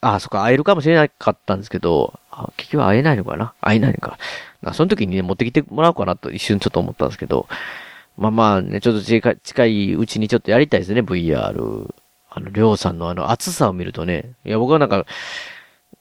[0.01, 3.53] あ、そっか、会えるかもしれなかったんですけど、あ結局会えないのかな？
[3.61, 4.17] 会えないのか。
[4.61, 7.47] なその時にね、持ってきてもらおうかなと一瞬ちょっと思ったんですけど、
[8.18, 11.93] まあまあね、ちょっと近い近いうちにちょっとやりたいですね、VR。
[12.30, 15.05] あの、りょうさんのあの熱さを見るとね、いや、僕はなんか、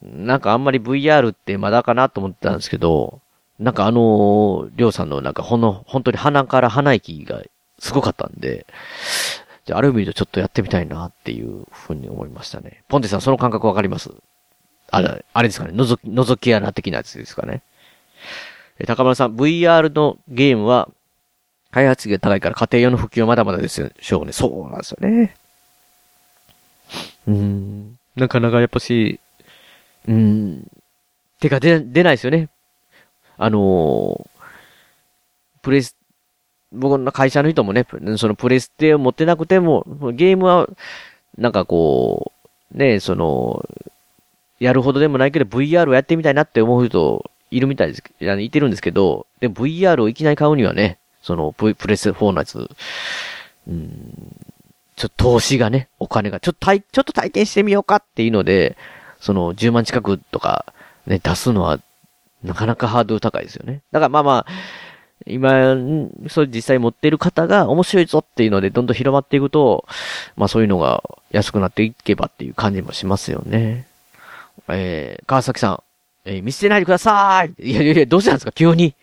[0.02, 3.20] なんかあんまり VR ってまだかなと思ってたんですけど、
[3.58, 7.42] なんかあの、りょうさんのなんかほんの、本当に鼻から鼻息が
[7.78, 8.66] すごかったんで、
[9.66, 12.82] で、ある意味でちょっとやってみたいなっていうふうに思いましたね。
[12.88, 14.10] ポンテさん、その感覚わかります？
[14.90, 17.62] あれ、あれですかね、覗き、覗き穴的なやつですかね。
[18.78, 20.88] え高村さん、VR のゲームは、
[21.72, 24.32] 開発費が高いから家庭用の普及はまだまだですよ、しょうね。
[24.32, 25.34] そうなんですよね。
[27.26, 27.98] うーん。
[28.14, 29.18] なかなかやっぱし、
[30.06, 30.70] うーん。
[31.40, 32.48] てか、出、出ないですよね。
[33.38, 34.32] あのー
[35.62, 35.96] プレス、
[36.72, 40.68] 僕の会社の人もね、そのプレステを持ってなくても、ゲームは、
[41.38, 42.32] なんかこ
[42.74, 43.64] う、ね、その、
[44.58, 48.02] やるほどでもないけど VR をやってみたいなって思う人いるみたいです、
[48.40, 52.68] いてるんですけど、でも VR をいきなり買うにはね、そのプレス4のやつ、
[53.68, 54.36] うん、
[54.96, 58.76] ちょっと投資がね、お金が、ちょっと体、ちょっと体験してみようかっていうので、
[59.20, 60.72] その10万近くとか、
[61.06, 61.78] ね、出すのは、
[62.42, 63.82] なかなかハードル高いですよね。
[63.92, 64.52] だからまあまあ、
[65.26, 65.76] 今、
[66.28, 69.86] そう実際持ってる方が面白いぞっていうのでどんどん広まっていくと、
[70.36, 73.86] まあそういうのが安くなっていけばっていう感じもしますよね。
[74.68, 75.82] えー、川崎さん、
[76.24, 78.50] えー見捨てないでくださいいやいやいや、どうしたんですか？
[78.50, 78.94] 急に。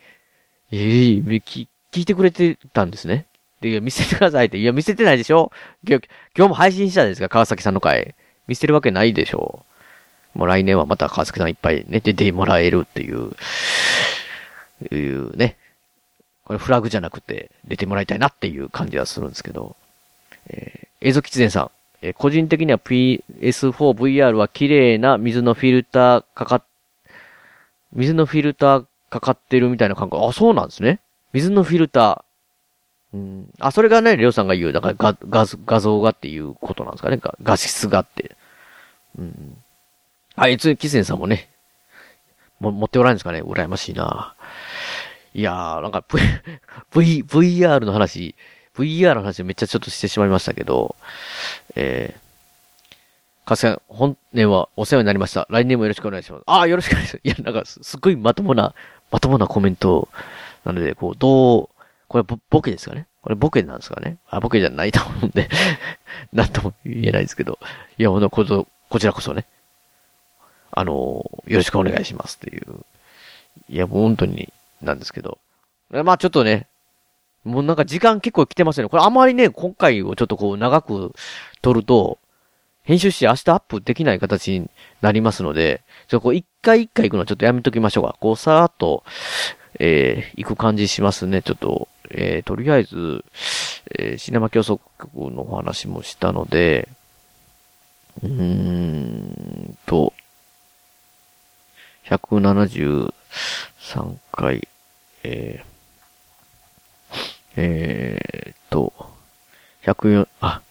[0.74, 3.26] えー、聞聞いてくれてたんですね。
[3.62, 4.58] で、見せてくださいって。
[4.58, 5.52] いや、見せてないでしょ
[5.88, 8.16] 今日、今日も配信したんですか川崎さんの回。
[8.48, 9.64] 見せてるわけないでしょ
[10.34, 13.32] もう来年はまた川崎さんいっぱいね、出てもらえるっていう、
[14.92, 15.58] いうね。
[16.46, 19.76] これフラグじゃなくて出てもらいたいなっていう感じはするんですけど。
[20.48, 21.72] えー、映像吉善さん。
[22.02, 26.64] えー個人的には PS4VR は綺麗な水のフィルターかかっ、
[27.92, 30.26] 水のフィルターかかってるみたいな感覚。
[30.26, 31.02] あ、そうなんですね。
[31.34, 33.18] 水のフィルター。
[33.18, 33.50] うん。
[33.60, 37.18] あ、それがね、りょうさんが言う、だから画、画像画像がっていうことなんですかね。
[37.18, 38.36] 画画質がって。
[39.18, 39.58] うん。
[40.36, 41.50] あ、いつ、キセンさんもね、
[42.60, 43.42] も、持っておらんですかね。
[43.42, 44.36] 羨ましいな。
[45.34, 46.04] いやー、なんか、
[46.94, 48.36] V、V、VR の話、
[48.76, 50.96] VR の話めっちゃちょっとしてしまいましたけど、
[51.76, 55.48] えー、かつさん、本年はお世話になりました。
[55.50, 56.44] 来年もよろしくお願いします。
[56.46, 57.22] ああ、よろしくお願いします。
[57.24, 58.74] いや、なんかす、っごいまともな、
[59.12, 60.10] まともなコメントを
[60.74, 61.70] なので、こう、どう、
[62.08, 65.50] これボ、ボケですかねこれボケなんですかねあ、ボケじゃないと思うんで、
[66.32, 67.60] なんとも言えないですけど。
[67.98, 69.46] いや、ほんと、こ、ちらこそね。
[70.72, 72.86] あの、よろしくお願いしますっていう。
[73.68, 75.40] いや、もう本当に、なんですけど。
[75.90, 76.68] まあちょっとね、
[77.44, 78.90] もうなんか時間結構来てますよね。
[78.90, 81.14] これあまりね、今回をちょっとこう長く
[81.62, 82.20] 撮ると、
[82.84, 84.70] 編集して明日アップできない形に
[85.02, 88.16] なりますので、ちょっとこう一回一回行くのはちょっとやめときましょうか。
[88.20, 89.04] こうさーっと、
[89.78, 91.42] えー、行く感じしますね。
[91.42, 93.24] ちょっと、えー、とりあえず、
[93.98, 96.88] えー、シネマ競争局のお話もしたので、
[98.24, 100.14] うーんと、
[102.06, 103.12] 173
[104.32, 104.68] 回、
[105.24, 105.70] えー、
[107.56, 108.94] えーと、
[109.84, 110.62] 104、あ、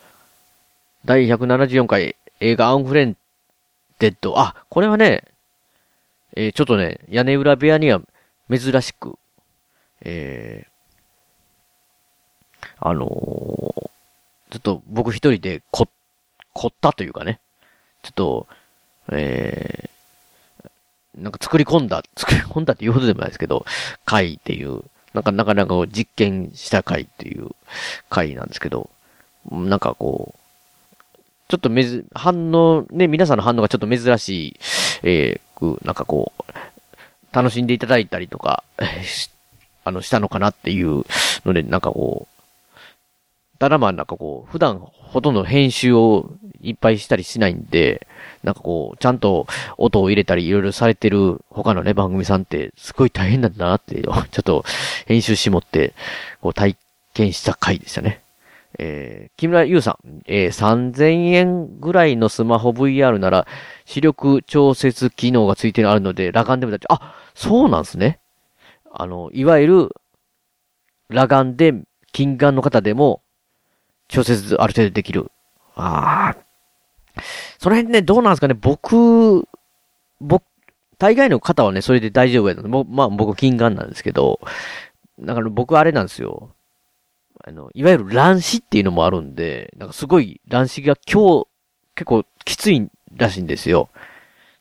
[1.04, 3.16] 第174回映画アンフレン
[3.98, 4.38] デッド。
[4.38, 5.24] あ、これはね、
[6.36, 8.00] えーちょっとね、屋根裏部屋には
[8.50, 9.18] 珍しく、
[10.00, 13.88] えー、あのー
[14.50, 15.88] ちょっと僕一人でこ、
[16.54, 17.40] 凝ったというかね、
[18.02, 18.46] ちょっと、
[19.12, 23.66] えー、なんか作り込んだ、作り込んだっていうほどでもないですけど、
[24.06, 24.82] 回っていう、
[25.12, 27.50] なんかなかなかこう実験した回っていう
[28.08, 28.88] 回なんですけど、
[29.50, 31.18] なんかこう、
[31.48, 34.60] ちょっとめず、反応、ね、皆さんの反応がちょっと珍しい、
[35.02, 36.42] えー、なんかこう、
[37.32, 38.64] 楽しんでいただいたりとか、
[39.84, 41.04] あの、したのかなっていう
[41.44, 48.06] ので、なんかこう、ただまあなんかこう、普段ほとんど編集をいっぱいしたりしないんで、
[48.44, 54.64] なんかこう、ちゃんと音を入れたりいろいろされてる他のね、番組さんってすごい大変なんだなって、ちょっと
[55.06, 55.94] 編集しもって、
[56.40, 56.76] こう体
[57.14, 58.20] 験した回でしたね。
[58.78, 63.46] えー、木村優さん、えー、3000円ぐらいのスマホ VR なら、
[63.84, 68.20] 視力調節機能がついてあるので、裸眼でもだって、あ、そうなんですね。
[68.92, 69.88] あの、いわゆる、
[71.10, 71.74] 裸眼で
[72.12, 73.22] 近眼の方でも
[74.08, 75.30] 調節ある程度できる。
[75.74, 76.48] ああ。
[77.58, 79.44] その辺ね、どうなんですかね、僕、
[80.20, 80.44] 僕、
[80.98, 84.40] 大概の方はね、それで大丈夫やので、もまあ僕近眼なんですけど、
[85.20, 86.50] だから僕あれなんですよ。
[87.48, 91.46] あの、いわゆる乱視っていうのもあるんで、なんかすごい乱視が今日
[91.94, 93.88] 結構きついらしいんですよ。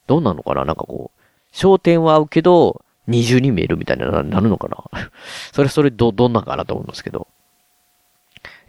[0.07, 0.63] どうなのかな？
[0.63, 5.09] なんかこう、焦点は合うけど、二重に見えるみたいな、なるのかな？
[5.51, 7.27] それ、それ、ど、どんなんかなと思うんですけど。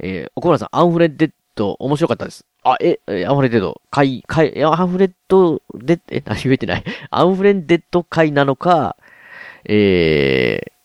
[0.01, 2.45] えー、岡村さん、アンフレンデッド、面白かったです。
[2.65, 8.97] あ、え、アンフレデッド、回、回、アンフレッド、で、え、何言えてない アンフレデッド回なのか、
[9.65, 10.78] えー、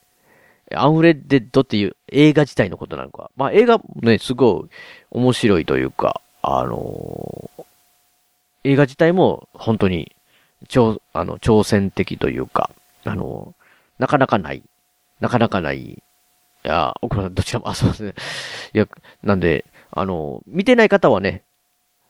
[0.75, 3.31] アンフレッデッドっていう映画自体のことなのか。
[3.35, 4.69] まあ映画ね、すごい
[5.11, 7.63] 面白いというか、あのー、
[8.65, 10.15] 映画自体も本当に
[10.67, 12.71] 挑、あの、挑戦的というか、
[13.03, 13.53] あの、
[13.99, 14.63] なかなかない。
[15.19, 15.81] なかなかない。
[15.81, 16.01] い
[16.63, 18.13] や、奥村さん、どちらも、あ、そうですね。
[18.73, 18.87] いや、
[19.21, 21.43] なんで、あの、見てない方はね、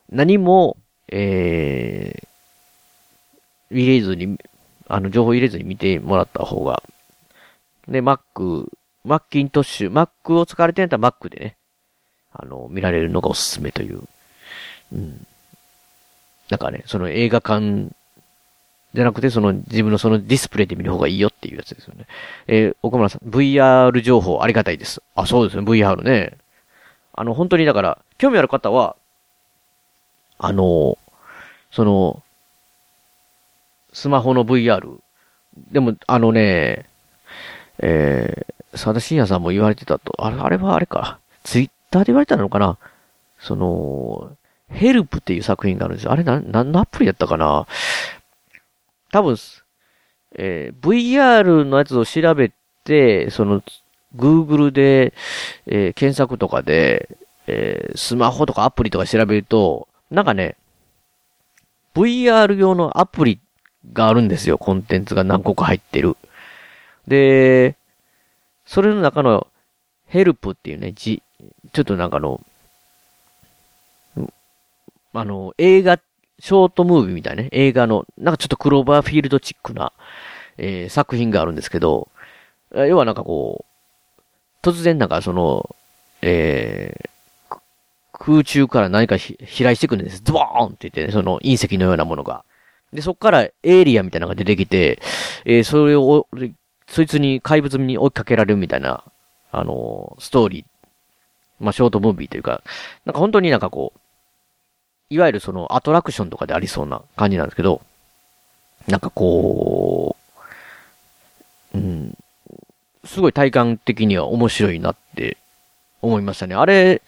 [0.09, 0.77] 何も、
[1.09, 4.37] えー、入れずに、
[4.87, 6.83] あの、情報入れずに見てもらった方が、
[7.87, 8.69] で、Mac、
[9.03, 11.57] マッキントッシュ、Mac を使われてんだったら Mac でね、
[12.31, 14.01] あの、見られるのがおすすめという。
[14.93, 15.25] うん。
[16.49, 17.89] なんかね、その映画館
[18.93, 22.05] じゃなくて、その自分のそのディスプレイで見る方がいいよっていうやつですよね。
[22.47, 25.01] えー、岡村さん、VR 情報ありがたいです。
[25.15, 26.37] あ、そうですね、VR ね。
[27.13, 28.95] あの、本当にだから、興味ある方は、
[30.37, 30.97] あの、
[31.71, 32.23] その、
[33.93, 34.99] スマホの VR。
[35.71, 36.85] でも、あのね、
[37.79, 42.77] えー、佐田信也さんも言われてたと、あれ、あれはあれか、ツイッターで言われたのかな
[43.39, 44.35] その、
[44.69, 46.11] ヘルプっていう作品があるんですよ。
[46.11, 47.67] あれ、な、何のアプリやったかな
[49.11, 49.37] 多分、
[50.35, 52.51] えー、VR のやつを調べ
[52.83, 53.61] て、その、
[54.15, 55.13] Google で、
[55.65, 57.17] えー、検索とかで、
[57.47, 60.55] えー、スマホとかアプリとか調べると、なんかね、
[61.93, 63.39] VR 用のアプリ
[63.91, 64.57] があるんですよ。
[64.57, 66.15] コンテンツが何個か入ってる。
[67.07, 67.75] で、
[68.65, 69.47] それの中の
[70.07, 71.21] ヘルプっていうね、じ、
[71.73, 72.41] ちょっとなんかの、
[75.13, 75.99] あの、映画
[76.39, 79.93] ショートムービーみたいなね、映画の、なんかちょっとクローバーフィールドチックな、
[80.57, 82.09] えー、作品があるんですけど、
[82.73, 85.75] 要はなんかこう、突然なんかその、
[86.21, 87.59] えー、
[88.13, 90.23] 空中から何か飛来してくるんです。
[90.23, 92.45] ドボーンって言ってね、その隕石のようなものが。
[92.91, 94.99] で、そっからエイリアンみたいなのが出てきて、
[95.45, 96.27] えー、それを、
[96.93, 99.03] そいつに怪物に追いかけられるみたいな、
[99.51, 100.65] あの、ストーリー。
[101.59, 102.61] まあ、ショートムービーというか、
[103.03, 103.99] なんか本当になんかこう、
[105.09, 107.81] いわゆるそのアトラクションとかでありそうな感じなんですけど、
[108.87, 110.15] なんかこ
[111.73, 112.15] う、うん、
[113.05, 115.37] すごい体感的には面白いなって
[116.03, 116.53] 思いましたね。
[116.53, 117.01] あれ、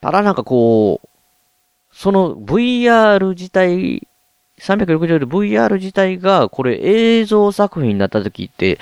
[0.00, 1.08] ただなんかこう、
[1.92, 4.06] その VR 自体、
[4.60, 8.78] 360度 VR 自体が、これ映像作品になった時って、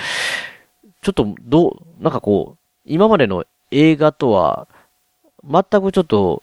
[1.02, 4.66] ちょっと、どう、なんかこう、今までの映画とは、
[5.44, 6.42] 全くちょっと、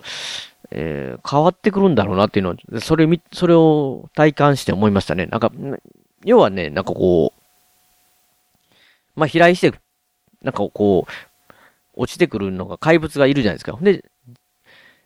[0.71, 5.25] えー、変わってくるんだろうなっていうのを、それみ、それを体感して思いましたね。
[5.25, 5.51] なんか、
[6.23, 8.69] 要はね、なんかこう、
[9.15, 9.73] まあ、飛来して、
[10.41, 11.11] なんかこう、
[11.95, 13.77] 落ちてくるのが怪物がいるじゃないですか。
[13.81, 14.03] で、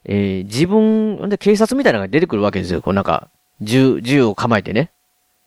[0.06, 2.82] えー、自分、で警察みたいなのが出てくるわけですよ。
[2.82, 3.30] こうなんか、
[3.62, 4.92] 銃、銃を構えてね。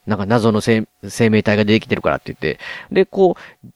[0.07, 2.59] なんか謎の生命体が出てきてるからって言って。
[2.91, 3.67] で、こう、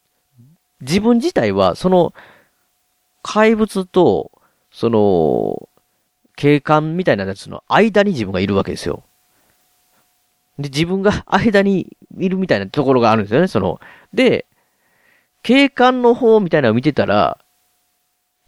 [0.80, 2.12] 自分自体は、その、
[3.22, 4.30] 怪物と、
[4.72, 5.68] その、
[6.36, 9.04] 警官みたいなやつの間に自分がいるわけですよ。
[10.58, 13.80] で、自分が 間にいるみたいなところがあるんですよね、その。
[14.12, 14.46] で、
[15.42, 17.38] 警官の方みたいなのを見てたら、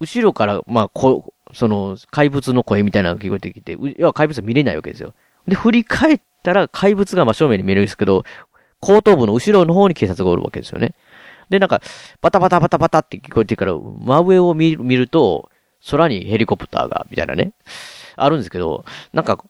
[0.01, 5.15] 後ろから、まあ、こその、怪物の声みたいなのが聞こえてきて、要は怪物は見れないわけですよ。
[5.49, 8.25] で、振り返ったら怪物が真正面に見えるんですけど、
[8.81, 10.95] 後頭部の後ろの方に警察がおるわけですよね。
[11.51, 11.81] で、なんか、
[12.21, 15.51] バタバタバタバタって聞こえてから、真上を見ると、
[15.91, 17.53] 空にヘリコプターが、みたいなね、
[18.17, 19.43] あるんですけど、なんか、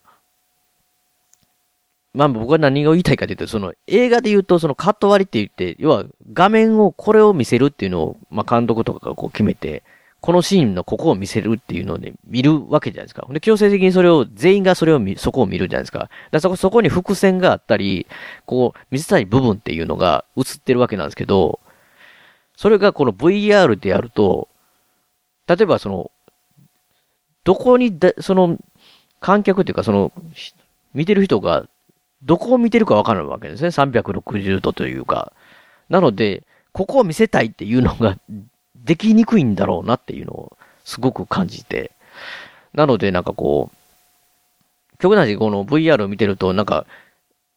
[2.13, 9.83] まあ僕は何が言いたいかというと、その映画で言うとそのカット割りって言って、要は画面をこれを見せるっていうのを、まあ監督とかがこう決めて、
[10.21, 13.25] このシーンのここを見せるっていうのをね、見るわけじゃないですか。
[13.29, 16.09] で、強制的にそれを、全員がそれを見、そこを見るじゃないですか。
[16.31, 18.05] だそこ、そこに伏線があったり、
[18.45, 21.59] こう、見せたい部分っていうのが映ってるわけなんですけど、
[22.55, 24.49] それがこの VR でやると、
[25.47, 26.11] 例えばその、
[27.45, 28.57] どこにだ、その、
[29.21, 30.11] 観客っていうか、その、
[30.93, 31.67] 見てる人が、
[32.23, 33.69] どこを見てるかわからないわけですね。
[33.69, 35.31] 360度というか。
[35.87, 36.43] なので、
[36.73, 38.17] ここを見せたいっていうのが
[38.83, 41.91] できにくいんだろうなっていうのをすごく感じて。
[42.73, 46.85] なのでなんかこう、極端にこの VR を見てるとなんか、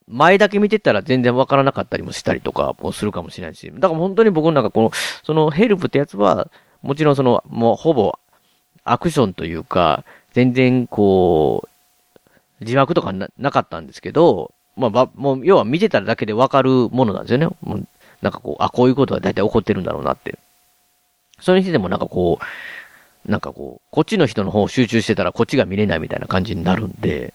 [0.09, 3.71] 前だけ見てたら全然わからなかったりもしたりとかもするかもしれないし。
[3.75, 4.93] だから本当に僕なんかこの、
[5.23, 6.49] そのヘルプってやつは、
[6.83, 8.19] もちろんその、もうほぼ
[8.85, 11.69] アクションというか、全然こ
[12.61, 17.47] う、字幕とかななかったんですけど、まあ、ば、もう、要は見てただけでわかるものなんですよね。
[17.61, 17.87] もう
[18.23, 20.39] なんかこう、あ、こういうことは大体起こってるんだろうなって。
[21.43, 27.35] それにしてもなんかこう、なんかこう、こっちの人の方を集中してたらこっちが見れないみたいな感じになるんで、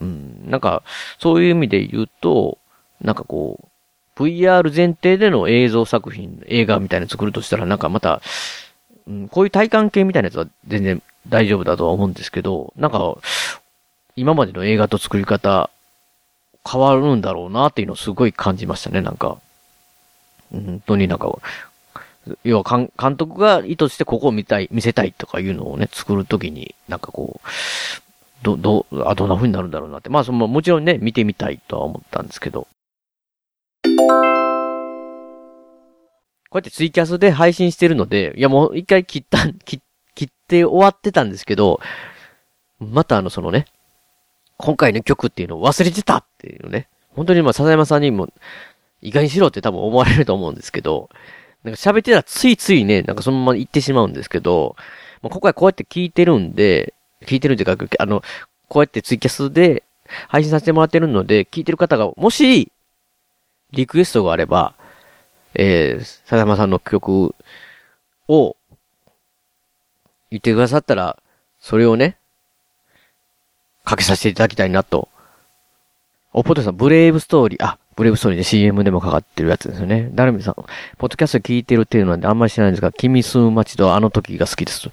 [0.00, 0.82] うん、なんか、
[1.18, 2.58] そういう意味で言うと、
[3.00, 3.68] なんかこ
[4.16, 8.20] う、VR 前提での映像作品、映画みたいな作るとしたら、なんかまた、
[9.06, 13.16] うん、こういう体感系みたいなやつは全然大丈夫だとは思うんですけど、なんか、
[14.16, 15.70] 今までの映画と作り方、
[16.70, 19.38] 変わるんだろうなっていうのをすごい感じましたね、なんか。
[20.50, 21.32] 本当になんか、
[22.44, 27.48] 要は監監督が意図してここを見たい、見せたいとかいうのをね、作るときに、なんかこう、
[28.42, 30.10] ど、ど、あ、どんな風になるんだろうなって。
[30.10, 32.68] まあ、その、もちろんね、見てみたいとは思ったんですけど。
[36.50, 39.82] こうやってツイキャスで配信してるので、いやもう一回切った、切、
[40.14, 41.80] 切って終わってたんですけど、
[42.78, 43.66] またあの、そのね、
[44.56, 46.88] 今回の曲っていうのを忘れてたっていうね。
[47.14, 48.28] 本当にまあ、笹山さんにも、
[49.02, 51.10] いかにしろって多分思われると思うんですけど、
[51.64, 54.76] なんか喋ってたらついついね、なんかそのまま言ってしまうんですけど、
[55.22, 58.22] まあ、今回こうやって聞いてるんで、聞いてるんでか、あの、
[58.68, 59.82] こうやってツイキャスで
[60.28, 62.70] 配信させてもらってるので、聞いてる方が、もし、
[63.72, 64.74] リクエストがあれば、
[65.54, 67.34] えー、笹山さんの曲
[68.28, 68.56] を
[70.30, 71.18] 言ってくださったら、
[71.60, 72.16] それをね、
[73.84, 75.08] かけさせていただきたいなと。
[76.32, 80.08] お、ポテさん、ブレイブストーリー、あ、ブレイブストーリーで CM でもかかってるやつですよね。
[80.14, 84.86] ダルミさん、ポッドキャスト聞いてるっていうのはあんまり知らないんですが、君住む街とあの時が好きです。
[84.86, 84.92] っ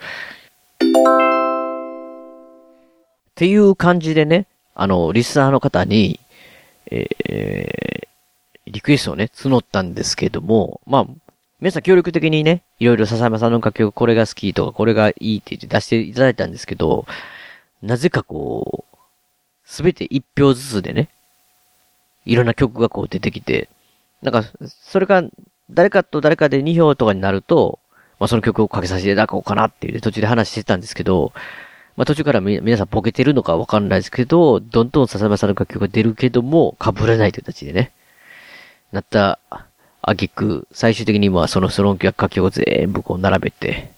[3.35, 6.19] ていう感じでね、あの、リスナーの方に、
[6.89, 8.07] えー、
[8.65, 11.05] リクエストをね、募ったんですけども、まあ、
[11.61, 17.05] 皆さん協力的にね、いろいろ笹山さんの楽曲これが好きとかこれがいいって言って出していただいたんですけど、
[17.83, 18.97] なぜかこう、
[19.63, 21.09] すべて一票ずつでね、
[22.25, 23.69] いろんな曲がこう出てきて、
[24.21, 25.23] なんか、それが
[25.69, 27.79] 誰かと誰かで2票とかになると、
[28.19, 31.33] まあその曲をかけさせていただこうかなっていう途中で話してたんですけど、
[31.95, 37.91] まあ途中からみ皆さんボケてるのかわかんないですけど、どんどん笹山さんの楽曲が出るけども、被らないという形でね、
[38.91, 39.39] なった、
[40.01, 43.91] あげく、最終的にまあそのその楽曲を全部こう並べて、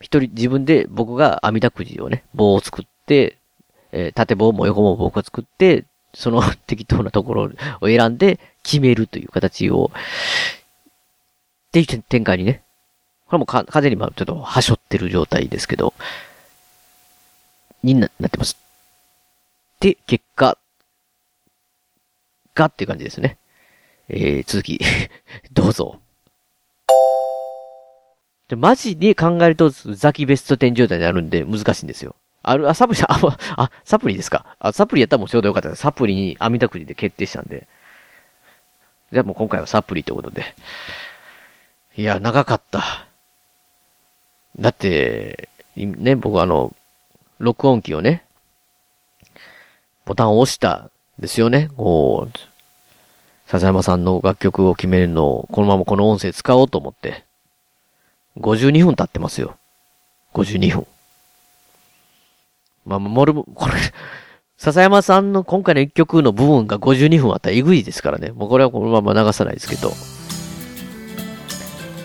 [0.00, 3.38] 一人自分で僕が網だくじをね、棒を作って、
[3.92, 5.84] えー縦棒も横棒も僕が作って、
[6.14, 7.50] その 適当なところ
[7.80, 9.90] を選んで決めるという形を、
[11.68, 12.62] っていう展開にね。
[13.26, 15.94] これもか完全にまあちょっとはしょってる状態ですけど、
[17.82, 18.56] にななってます。
[19.80, 20.56] で、結果、
[22.54, 23.38] がっていう感じですね。
[24.08, 24.80] えー、続き、
[25.52, 26.00] どうぞ。
[28.48, 32.14] でマジで考えると、ザキベスト10状態になるんで難しいんですよ。
[32.44, 34.44] ある、あ、サプリ、あ、あ、サプリですか？
[34.58, 35.80] あ、サプリやったらもうちょうどよかったです。
[35.80, 37.66] サプリに網だくじで決定したんで。
[39.12, 40.54] じゃあもう今回はサプリってことで。
[41.96, 43.06] いや、長かった。
[44.58, 46.74] だって、ね、僕あの、
[47.38, 48.24] 録音機をね、
[50.04, 51.70] ボタンを押したですよね。
[51.76, 52.38] こう、
[53.46, 57.24] 笹山さんの楽曲を決めるのを、このままこの音声使おうと思って。
[58.38, 59.56] 52分経ってますよ。
[60.34, 60.86] 52分。
[62.84, 63.74] まあ、もる、これ、
[64.56, 68.30] 笹山さんの今回の一曲の部分が52分あったらえぐいですからね。
[68.30, 69.92] もうこれはこのまま流さないですけど。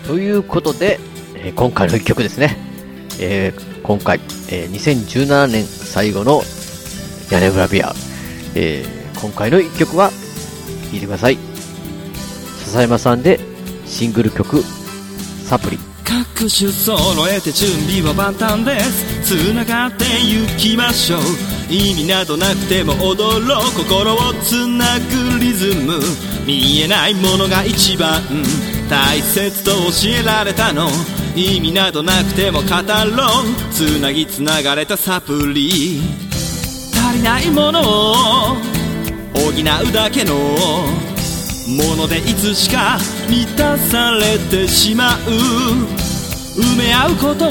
[0.06, 0.98] ということで、
[1.36, 2.56] えー今回の一曲ですね。
[3.20, 4.20] えー今回、
[4.50, 6.42] えー2017年最後の
[7.30, 7.94] 屋根裏ビア。
[8.54, 10.10] えー今回の一曲は、
[10.90, 11.38] 聴いてください。
[12.64, 13.38] 笹山さんで
[13.86, 14.62] シングル曲、
[15.44, 15.89] サプリ。
[16.10, 19.36] 各種揃えて準備は万端です。
[19.36, 21.20] 繋がって行きましょう。
[21.70, 26.00] 意味などなくても踊ろう心をつなぐリズム。
[26.44, 28.20] 見えないものが一番
[28.88, 30.90] 大切と教えられたの。
[31.36, 33.72] 意味などなくても語ろう。
[33.72, 36.00] つなぎつながれたサプリ。
[36.92, 38.14] 足りないものを
[39.32, 40.34] 補うだけの
[41.70, 42.98] ものでいつしか
[43.28, 46.00] 満たされてしまう。
[46.56, 47.50] 埋め合うことを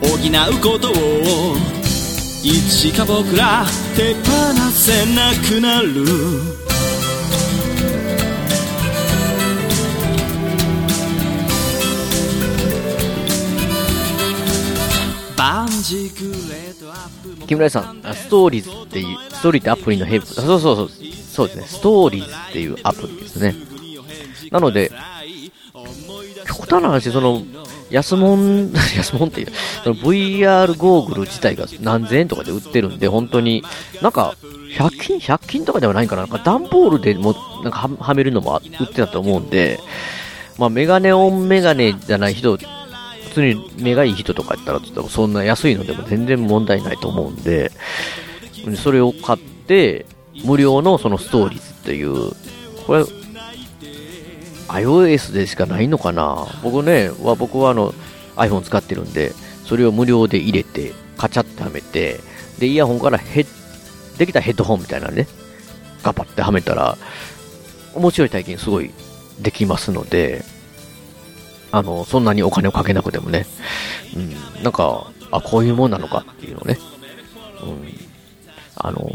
[0.00, 1.56] 補うことを
[2.42, 3.66] いつしか僕ら
[3.96, 4.20] 手放
[4.72, 6.06] せなくなる
[15.36, 16.69] 「万事くれ」
[17.46, 23.54] 木村さん、ストーリーズっていう、ストーリーってアプリのヘルプ、そうそうそう、そうですね、ストーリーズっていうアプリですね。
[24.50, 24.92] なので、
[26.46, 27.42] 極端な話、その、
[27.90, 29.48] 安物、 安物っていう、
[29.84, 33.64] その VR ゴーグル自体が何千円とかで売ってるんで、本当に、
[34.00, 34.36] なんか、
[34.76, 36.22] 100均、100均とかではないかな。
[36.22, 37.34] なんか段ボールでも、
[37.64, 39.80] なんかははめるのも売ってたと思うんで、
[40.58, 42.58] まあメガネオンメガネじゃない人、
[43.30, 47.72] 普通に目がいい人とかやったら、ちょっとそんな安いのでも全然問題ないと思うんで、
[48.76, 50.04] それを買って、
[50.44, 52.32] 無料のそのストーリーズっていう、
[52.86, 53.04] これ、
[54.68, 56.46] iOS でしかないのかな？
[56.62, 57.92] 僕ね、は僕はあの
[58.36, 59.32] iPhone 使ってるんで、
[59.64, 62.20] それを無料で入れて、カチャってはめて、
[62.58, 65.26] で、イヤホンからヘッ、できたヘッドホンみたいなね、
[66.02, 66.98] ガパってはめたら、
[67.94, 68.90] 面白い体験すごい
[69.40, 70.44] できますので、
[71.72, 73.46] あの、そんなにお金をかけなくてもね、
[74.16, 76.78] うん、なんか、あ、こういうもんなのかっていうのね、
[77.62, 77.88] うん、
[78.76, 79.10] あの、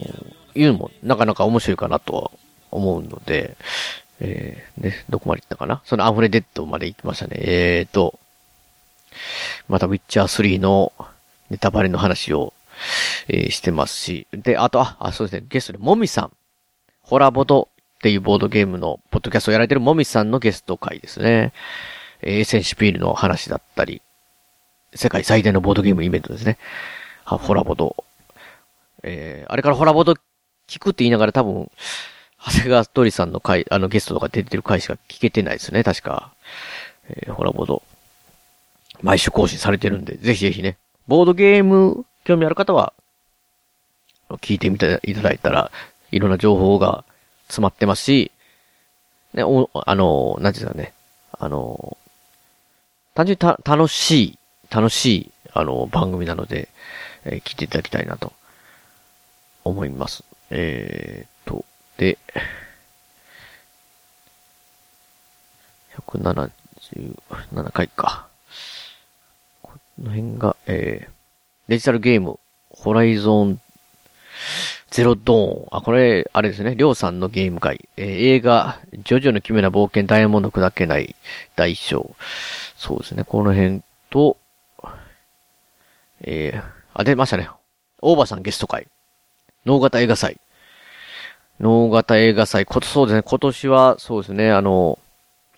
[0.56, 2.32] いうのもなかなか面白いかなとは
[2.72, 3.58] 思うので、
[4.20, 5.82] えー、ね、どこまで行ったかな？
[5.84, 7.36] そのアフレデッドまで行きましたね。
[7.40, 8.18] えーと、
[9.68, 10.94] またウィッチャー3の
[11.50, 12.54] ネタバレの話を、
[13.28, 16.32] えーしてますし、で、あと、あ、あそうですね、ゲストでもみさん、
[17.02, 21.54] ホラボドっていうボードゲームのポッドキャストをやられてるもみさんのゲスト会ですね。
[22.26, 24.02] えー、センシピールの話だったり、
[24.96, 26.58] 世界最大のボードゲームイベントですね。
[27.24, 27.96] はホラボド。
[29.04, 30.16] えー、あれからホラボド
[30.68, 31.70] 聞くって言いながら多分、
[32.44, 36.34] 長谷川鳥さんの回、あのゲストとか出てる回しか聞けてないですね、確か。
[37.10, 37.84] えー、ホラボド。
[39.02, 40.78] 毎週更新されてるんで、ぜひぜひね、
[41.08, 42.94] ボードゲーム興味ある方は、
[44.42, 45.72] 聞いてみていただいたら、
[46.12, 47.04] いろんな情報が
[47.48, 48.32] 詰まってますし、
[49.34, 50.94] ね、お、あの、なんていうんですかね、
[51.34, 51.98] あの、
[53.16, 54.40] 単純にた、楽しい、
[54.70, 56.68] 楽しい、あの、番組なので、
[57.24, 58.34] えー聞いていただきたいなと、
[59.64, 60.24] 思います。
[60.52, 61.66] えーと、
[61.98, 62.18] で、
[65.98, 68.28] 177回か。
[69.62, 71.12] この辺が、えー、
[71.70, 72.38] デジタルゲーム、
[72.70, 73.62] ホライゾン
[74.92, 75.68] ゼロドーン。
[75.72, 76.76] あ、これ、あれですね。
[76.76, 77.88] りょうさんのゲーム会。
[77.98, 78.06] えー
[78.36, 81.16] 映画、ジョジョの奇妙な冒険、ダイヤモンド砕けない
[81.56, 82.16] 大賞。
[82.78, 83.24] そうですね。
[83.24, 84.38] この辺と、
[86.22, 87.50] えー、あ、出ましたね。
[88.02, 88.88] オーバーさんゲスト会。
[89.66, 90.40] 脳型映画祭。
[91.60, 92.66] 脳型映画祭。
[92.66, 93.24] こと、そうですね。
[93.24, 94.52] 今年は、そうですね。
[94.52, 95.00] あの、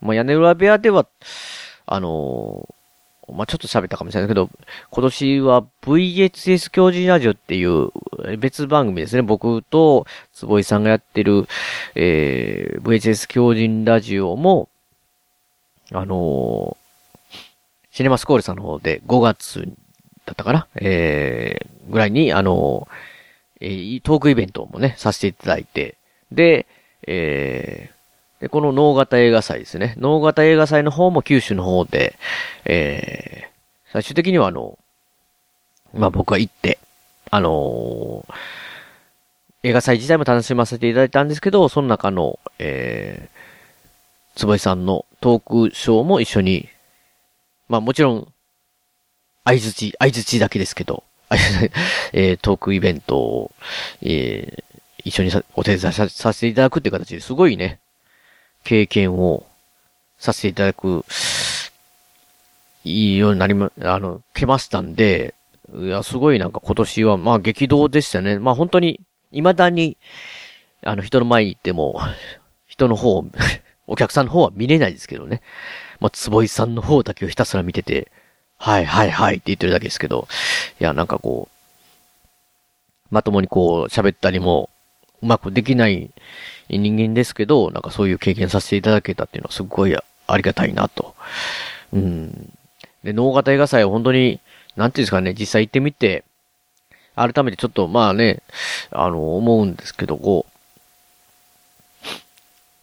[0.02, 1.08] まあ、屋根裏部屋では、
[1.86, 2.68] あの、
[3.34, 4.50] まあ、ちょっと喋ったかもしれないけど、
[4.90, 7.92] 今年は VHS 教授ラジオっていう
[8.38, 9.22] 別番組ですね。
[9.22, 11.48] 僕と坪井さんがやってる、
[11.96, 14.70] えー、VHS 教授ラジオも、
[15.92, 16.78] あの
[17.98, 19.68] シネマスコールさんの方で5月
[20.28, 20.68] だったかな？
[20.76, 22.88] えー、ぐらいに、あの
[23.60, 25.98] えートークイベントもね、させていただいて、
[26.32, 26.68] で、
[27.08, 29.96] えー、で、この脳型映画祭ですね。
[29.98, 32.20] 脳型映画祭の方も九州の方で、
[32.66, 34.78] えー、最終的にはあの、
[35.96, 36.78] まあ、僕が行って、
[37.32, 38.34] あのー
[39.64, 46.70] 映画祭自体も楽しませていただいたんですけど、その中の、えー、坪井さんのトークショーも一緒に、
[47.68, 48.34] まあもちろん、
[49.46, 51.04] 相づち、相づちだけですけど、
[52.14, 53.52] えートークイベントを、
[54.02, 54.68] えー
[55.08, 57.80] 一緒にさお手伝いさせていただくっていう形ですごいね、
[58.66, 59.46] 経験を
[60.18, 61.06] させていただく、
[62.84, 65.34] いいようになりま、あの、来ましたんで、
[65.74, 68.40] いや、すごいなんか今年は、まあ激動でしたね。
[68.40, 69.00] まあ本当に、
[69.32, 69.98] 未だに、
[70.84, 72.00] あの、人の前に行っても、
[72.68, 73.24] 人の方、
[73.88, 75.42] お客さんの方は見れないですけどね。
[76.00, 78.12] まあ、坪井さんの方だけをひたすら見てて、
[78.58, 80.28] はいはいはいって言ってるだけですけど、
[80.80, 81.58] いや、なんかこう、
[83.12, 84.70] まともにこう喋ったりも、
[85.22, 86.12] うまくできない
[86.70, 91.16] 人間ですけど、なんかそういう経験させていただけたっていうのはすごいありがたいなと。
[91.94, 92.54] うん。
[93.04, 94.40] で、脳型映画祭は本当に、
[94.76, 96.24] なんていうんですかね、実際行ってみて、
[97.16, 98.42] 改めてちょっとまあね、
[98.92, 100.46] あの、思うんですけど、こ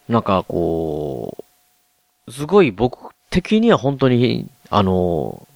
[0.08, 1.43] う、なんかこう、
[2.28, 5.46] すごい僕的には本当に、あの、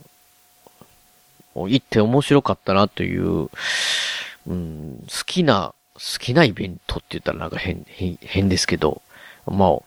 [1.54, 3.48] 行って面白かったなという、
[4.46, 7.84] うん、好きな、好きなイベントって言ったらなんか変、
[8.20, 9.02] 変、ですけど、
[9.46, 9.78] まあ、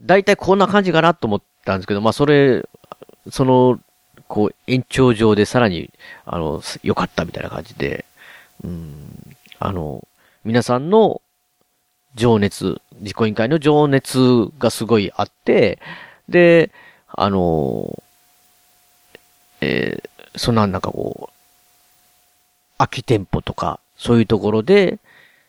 [0.00, 2.66] 大体こんな感じかなと思ったんですけど、まあそれ、
[3.30, 3.78] その、
[4.28, 5.90] こう、延長上でさらに、
[6.24, 8.04] あの、良かったみたいな感じで、
[8.64, 10.06] うん、あの、
[10.44, 11.20] 皆さんの
[12.14, 14.18] 情熱、実行委員会の情熱
[14.58, 15.78] がすごいあって、
[16.28, 16.70] で、
[17.08, 18.02] あの、
[19.60, 21.32] えーそんななんかこう、
[22.78, 24.98] 空き店舗とか、そういうところで、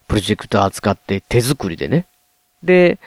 [0.08, 2.06] プロジェクター扱って手作りでね。
[2.64, 3.00] で、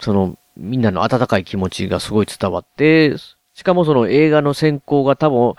[0.00, 3.16] その、みんなの温かい気持ちがすごい伝わって、
[3.54, 5.54] しかもその映画の選考が多分、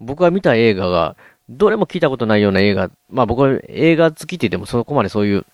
[0.00, 1.16] 僕が見た映画が、
[1.48, 5.46] どれも聞いたことないような映画、まあ僕は映画好きって言ってもそこまでそういう、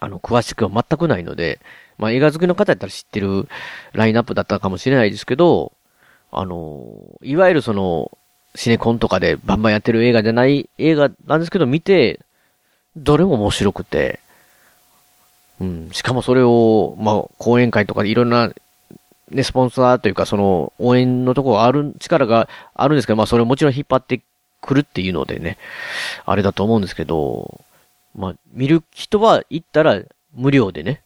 [0.00, 1.60] あの、詳しくは全くないので、
[1.98, 3.48] まあ映画好きの方やったら知ってる
[3.92, 5.72] ラインナップだったかもしれないですけど、
[6.32, 6.86] あの、
[7.22, 8.10] いわゆるその、
[8.54, 12.20] シネコンとかでバンバンやってる映画じゃない映画なんですけど、見て、
[12.96, 14.18] どれも面白くて、
[15.60, 18.52] うん、しかもそれを、まあ、講演会とかでいろんな、
[19.30, 24.22] ね、スポンサーというか、その、応援のとこがある、力があるんですけど、まあ、それをもちろん引っ張って
[24.60, 25.58] くるっていうのでね、
[26.24, 27.60] あれだと思うんですけど、
[28.14, 30.02] まあ、見る人は行ったら
[30.34, 31.02] 無料でね、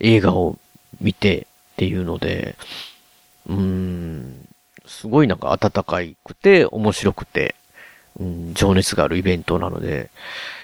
[0.00, 0.58] 映画を
[1.00, 2.56] 見てっていうので、
[3.46, 4.48] うーん、
[4.86, 7.54] すごいなんか温かくて、面白くて、
[8.18, 10.10] うん、情熱があるイベントなので、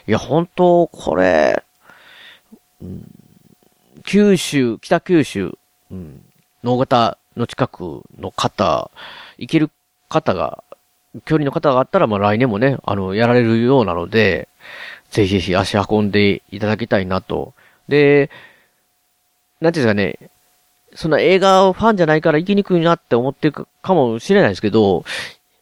[0.07, 1.63] いや、本当これ、
[2.83, 3.05] うん、
[4.05, 5.57] 九州、北九州、
[5.91, 6.25] うん、
[6.63, 8.91] 農型の近くの方、
[9.39, 9.71] 行ける
[10.09, 10.65] 方が、
[11.25, 14.49] 距離の方があったら、まあ来年もね、あの、やられるようなので、
[15.15, 17.55] ぜひぜひ足運んでいただきたいなと。
[17.89, 18.31] で、
[19.61, 20.31] なんていうんですかね、
[20.97, 25.05] その映画をファンじゃないから行きにくいなって思ってるかもしれないですけど、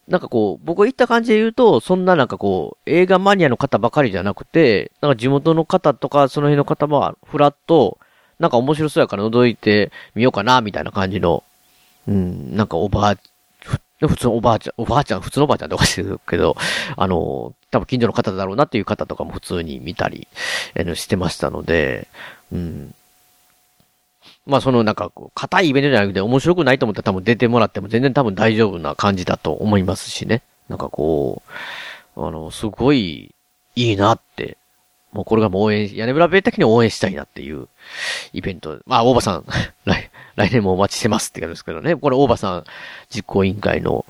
[0.07, 7.99] なんかこう、僕が行った感じで言うと、そんななんかこう、映画マニアの方ばかりじゃなくて、なんか地元の方とか、その辺の方も、フラッと、
[8.39, 11.43] なんか面白そうやから覗いてみようかな、みたいな感じの、
[12.07, 13.17] うん、なんかおばあ、
[14.07, 16.55] ふ普通のおばあちゃん、おばあちゃん、普通のおばあちゃんっておかしいけど、
[16.95, 20.27] あの、多分近所の方だろうなっていう方とかも普通に見たり、
[20.75, 22.07] えーしてましたので、
[22.51, 22.93] うん。
[24.45, 30.41] まあそのなんかこう、硬いイベントじゃなくて面白くないと思ったら多分出てもらっても全然多分大丈夫な感じだと思いますしね。
[30.69, 31.41] なんかこ
[32.15, 33.33] う、あの、すごい
[33.75, 34.57] いいなって、
[35.11, 37.67] もうこれがもう応援、屋根裏部屋的に応援したいなっていう
[38.33, 38.79] イベント。
[38.85, 39.45] まあ、大場さん、
[39.85, 41.95] 来、来年もお待ちしてますって感じですけどね。
[41.95, 42.63] これ大場さん
[43.09, 44.05] 実行委員会の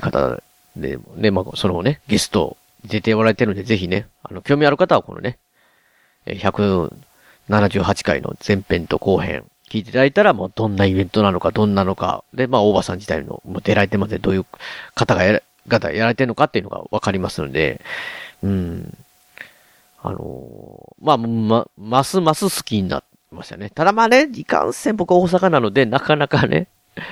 [0.00, 0.42] 方
[0.76, 5.38] で、ね、まあ、そのね、ゲスト出ておられてるんで、ぜひね、あの、興味ある方はこのね、
[6.26, 14.46] 178回の前編と後編、聞いていただいたら、もうどんなイベントなのか、どんなのか、で、まあ、大場さん自体の、もう出られてまでどういう
[14.94, 17.80] 方がやら、方やられてるのかっていうのがわかりますので、
[18.42, 18.96] うん。
[20.02, 23.70] あのーまあ、ま、ますます好きになってましたね。
[23.70, 26.66] ただまあね、いかんせん僕大阪なので、なかなかね、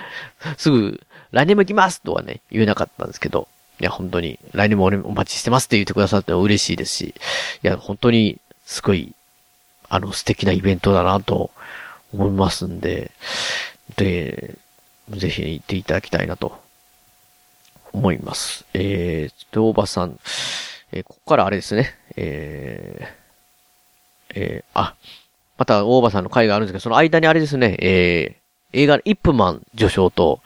[0.58, 1.00] すぐ、
[1.30, 3.48] 来年も行きますとはね、言えなかったんですけど、
[3.80, 7.14] いや、本当に、来年も俺お待ちしてますって言ってくださっても嬉しいですし、
[7.62, 9.14] いや、本当に、すごい、
[9.88, 11.50] あの、素敵なイベントだなと
[12.12, 13.12] 思いますんで、
[13.96, 14.56] で、
[15.10, 16.60] ぜひ行っていただきたいなと
[17.92, 18.64] 思います。
[18.74, 20.18] えー、と、大場さん、
[20.90, 24.94] えーここからあれですね、えー、えー、あ、
[25.58, 30.40] また大場さんの回があるんですけど、その間にあれですね、えー、映画イップマン序章と、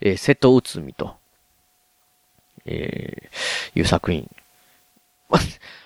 [0.00, 1.14] えー、瀬戸内海と、
[2.66, 4.28] えー、いう作品。
[5.30, 5.38] ま、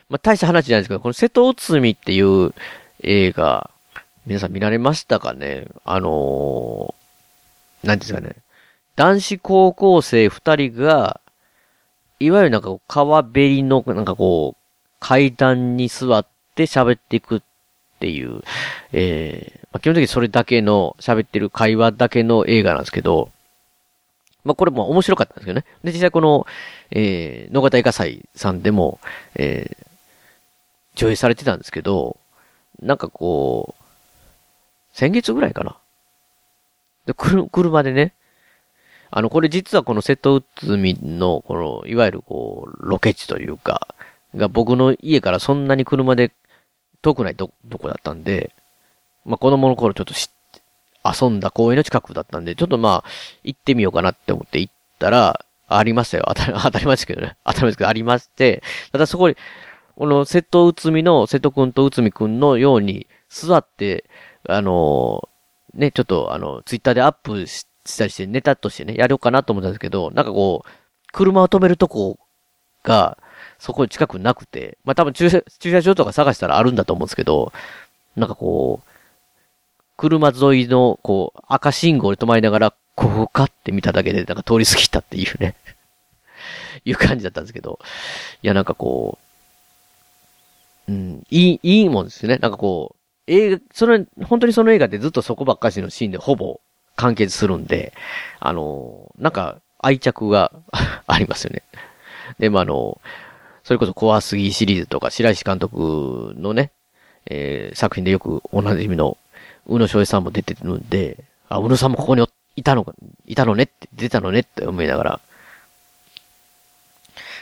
[0.08, 2.54] まあ、大した話じゃないですけど、この瀬戸内海っていう
[3.02, 3.70] 映画、
[4.24, 5.66] 皆さん見られましたかね？
[5.84, 8.36] あのー、なんですかね？
[8.96, 11.20] 男子高校生二人が、
[12.20, 14.62] いわゆるなんか川べりの、なんかこう、
[15.00, 17.42] 階段に座って喋っていく
[18.02, 18.42] っていう、
[18.92, 23.30] えーまあ、基本的にそれだけの、喋ってる会話だけの映画なんですけど、
[24.42, 25.64] まあ、これも面白かったんですけどね。
[25.84, 26.44] で、実際この、
[26.90, 28.98] えー、野方映画祭さんでも、
[29.36, 29.86] えー、
[30.96, 32.16] 上映されてたんですけど、
[32.80, 33.84] なんかこう、
[34.92, 35.76] 先月ぐらいかな。
[37.06, 38.14] で、くる、車でね、
[39.12, 43.94] あの、これ実はこの瀬戸内海の、この、いわゆるこう、ロケ地というか、
[44.34, 46.32] が僕の家からそんなに車で
[47.02, 48.54] 遠くないと、とこだったんで、
[49.24, 50.30] まあ、子供の頃ちょっとし
[51.04, 53.10] 遊んだ公園の近くだったんで、ちょっとまあ、
[53.42, 56.24] 行ってみようかなって思って行ったら、ありましたよ。
[56.28, 57.36] 当たり、 当たり前ですけどね。
[57.44, 58.62] 当たり前ですけど、ありまして、
[58.92, 59.36] ただそこに、
[59.96, 64.04] この瀬戸内海の瀬戸くんと内海くんのように座って、
[64.48, 65.32] あのー
[65.74, 67.66] ね、ちょっとあの、ツイッターでアップし
[67.96, 70.68] たりしてネタとしてね、やろうかなと思ったんですけど、なんかこう、
[71.12, 72.18] 車を止めるとこ
[72.82, 73.18] が、
[73.62, 77.52] そこに近くなくて、まあ多分駐車、駐車場とか探したらあるんだと思うんですけど、
[78.16, 78.90] なんかこう、
[79.96, 85.54] 車沿いの、こう、赤信号で止まりながら、こうかって見ただけで、なんか通り過ぎたっていうね、
[86.84, 87.78] いう感じだったんですけど、
[88.42, 89.20] いや、なんかこ
[90.88, 92.38] う、うん、いい、いいもんですね。
[92.38, 96.60] なんかこう、映画、それ、本当にその映画ってずっとそこばっかしのシーンでほぼ
[96.96, 97.92] 完結するんで、
[98.40, 100.50] あの、なんか愛着が
[101.06, 101.62] ありますよね。
[102.40, 103.00] でもあの、
[103.64, 106.72] それこそ怖すぎシリーズとか、白石監督のね、
[107.26, 109.16] えー、作品でよくおなじみの、
[109.66, 112.26] 宇野昌平さんも出てるんで、あ、宇野さんもここに
[112.56, 112.94] いたのか、
[113.26, 115.20] いたのねって、出たのねって思いながら、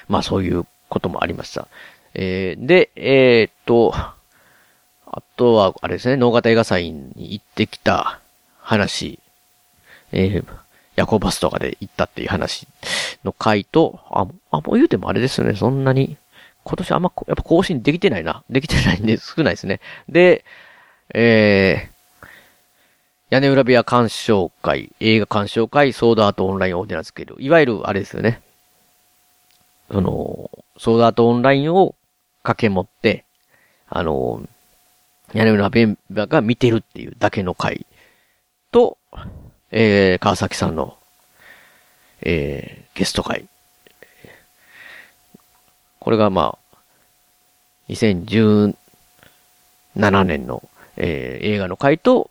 [0.09, 1.69] まあそういうこともありました。
[2.15, 4.15] えー、で、えー、っと、あ
[5.37, 8.21] とは、あれですね、能型映画祭に行ってきた
[8.61, 9.19] 話、
[10.13, 10.45] えー、
[11.01, 12.69] 夜行バスとかで行ったっていう話
[13.25, 16.17] の回と、あ、あ、もう言うてもあれですよね、そんなに、
[16.65, 18.45] 今年あんま、やっぱ更新できてないな。
[18.51, 19.81] できてないんで少ないですね。
[20.09, 20.45] で、
[21.15, 22.27] えー、
[23.31, 27.43] 屋根裏部屋鑑賞会、映画鑑賞会、ソードアートオンラインオーディナンスケール。
[27.43, 28.43] いわゆる、あれですよね。
[29.91, 31.95] その、ソードアートオンラインを
[32.43, 33.25] 掛け持って、
[33.89, 34.43] あの、
[35.33, 37.87] 屋根裏部屋が見てるっていうだけの回
[38.71, 38.99] と、
[39.73, 40.97] えー、川崎さんの、
[42.23, 43.47] えー、ゲスト会。
[46.01, 46.77] これがまあ、
[47.91, 48.75] 2017
[50.25, 52.31] 年の、えー、映画の回と、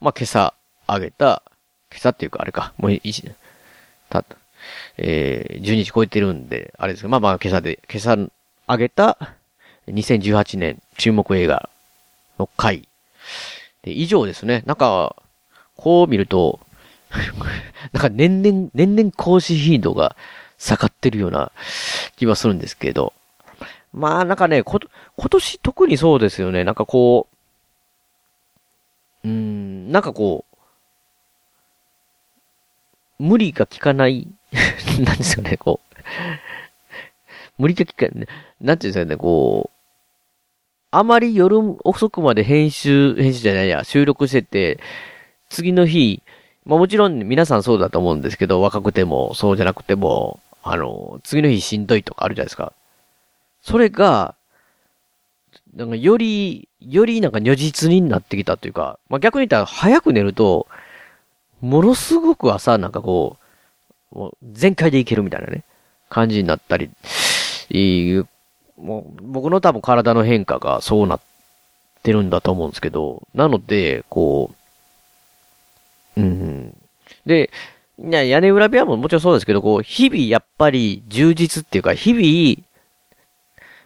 [0.00, 0.54] まあ、今朝
[0.86, 1.42] あげた、
[1.90, 3.12] 今朝っていうかあれか、もういい、
[4.08, 4.24] た、
[4.98, 8.16] えー、12時超えてるんで、あれですけど、まあまあ今朝で、今朝
[8.66, 9.18] あげた
[9.88, 11.68] 2018年注目映画
[12.38, 12.88] の回。
[13.82, 14.62] で、以上ですね。
[14.66, 15.16] なんか、
[15.76, 16.60] こう見ると、
[17.92, 20.16] なんか年々、年々更新頻度が
[20.58, 21.52] 下がってるような
[22.16, 23.12] 気はするんですけど。
[23.92, 24.80] まあなんかね、こ、
[25.16, 26.64] 今年特にそうですよね。
[26.64, 27.26] なんかこ
[29.24, 30.52] う、うん、なんかこう、
[33.22, 34.26] 無理が効かない
[35.04, 35.92] なんですよね、こう。
[37.58, 38.28] 無理が効かない、
[38.60, 39.78] なんていうんですかね、こう、
[40.90, 44.80] あまり夜遅くまで編集、編集じゃないや、収録してて、
[45.52, 46.22] 次の日、
[46.64, 52.72] まあもちろん皆さんそうだと思うんですけど、若くても、そうじゃなくても、あの、次の日しんどいとかあるじゃないですか。
[53.62, 54.34] それが、
[55.76, 60.66] なんかより、よりなんか如実になってきたというか、まあ逆に言ったら早く寝ると、
[61.60, 63.36] ものすごく朝なんかこ
[64.12, 65.64] う、もう全開でいけるみたいなね、
[66.08, 66.90] 感じになったり、
[67.70, 68.26] いう、
[68.78, 71.20] もう僕の多分体の変化がそうなっ
[72.02, 74.61] てるんだと思うんですけど、なので、こう、
[76.16, 76.76] うん。
[77.26, 77.50] で、
[77.98, 82.66] 屋根裏部屋ももちろんそうですけど、こう、日々やっぱり充実っていうか、日々、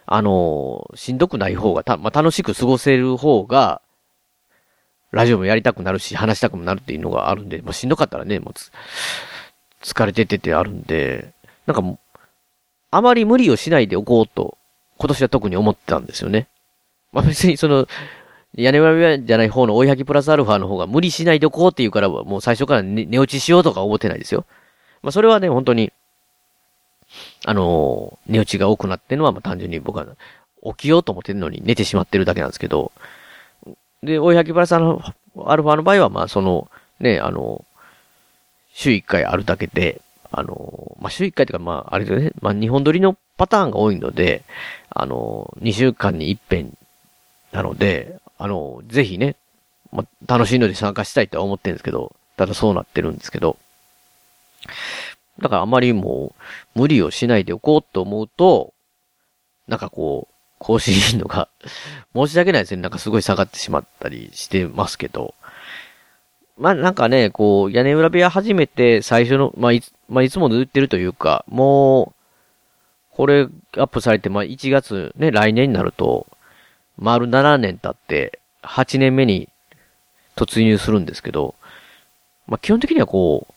[0.05, 3.81] あの、しんどくない方が、た、まあ、楽しく過ごせる方が、
[5.11, 8.53] ラジオもやりたくなるし、話したくもなるっていうのがあるんで、まあ、しんどかったらね、もう
[9.83, 11.33] 疲れてててあるんで、
[11.65, 12.19] なんかもう、
[12.91, 14.57] あまり無理をしないでおこうと、
[14.97, 16.47] 今年は特に思ってたんですよね。
[17.11, 17.87] まあ、別にその、
[18.57, 24.45] 屋根裏じゃない方の追いはぎプラスアルファの方が無理しないでおこうっていうからは、もう最初から寝寝落ちしようとか思ってないですよ。
[25.03, 25.93] まあそれはね、本当に、
[27.45, 30.07] あのー、寝落ちが多くなってるのは、まあ単純に僕は
[30.63, 32.91] 起きようと思ってるのに寝てしまってるだけなんですけど、
[34.01, 36.69] で、追いはぎプラスアルファの場合は、まあその、
[36.99, 37.63] ね、あの、
[38.73, 40.01] 週1回あるだけで、
[40.31, 44.43] あの、まあ、週1回というか、まあ、あれですね、まあ、日本撮りのパターンが多いので、
[44.89, 46.77] あの、2週間に一遍
[47.51, 49.35] なので、あの、ぜひね、
[49.91, 53.57] ま、楽しいので参加したいとは思ってるんですけど、ただそうなってるんですけど、
[55.39, 56.33] だからあまりも
[56.75, 58.73] う、無理をしないでおこうと思うと、
[59.67, 61.49] なんかこう、更新頻度が
[62.15, 62.81] 申し訳ないですね。
[62.81, 65.35] なんかすごい下がってしまったりしてますけど、
[66.57, 72.13] まあなんかね、こう、屋根裏部屋初めて最初の、まあいつ、まあいつも言ってるというか、も
[73.13, 73.47] う、これ
[73.77, 76.25] アップされて、まあ1月ね、来年になると、
[76.97, 79.49] 丸7年経って、8年目に
[80.35, 81.55] 突入するんですけど、
[82.47, 83.53] まあ、基本的にはこう、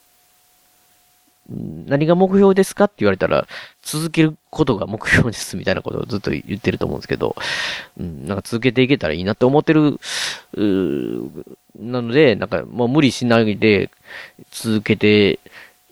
[1.87, 3.47] 何が目標ですかって言われたら、
[3.81, 7.35] 続けることが目標ですみたいなことをずっと言ってると思うんですけど、
[7.99, 9.99] うん、なんか続けていけたらいいなって思ってる、
[11.79, 13.89] なので、なんかもう無理しないで
[14.51, 15.39] 続けて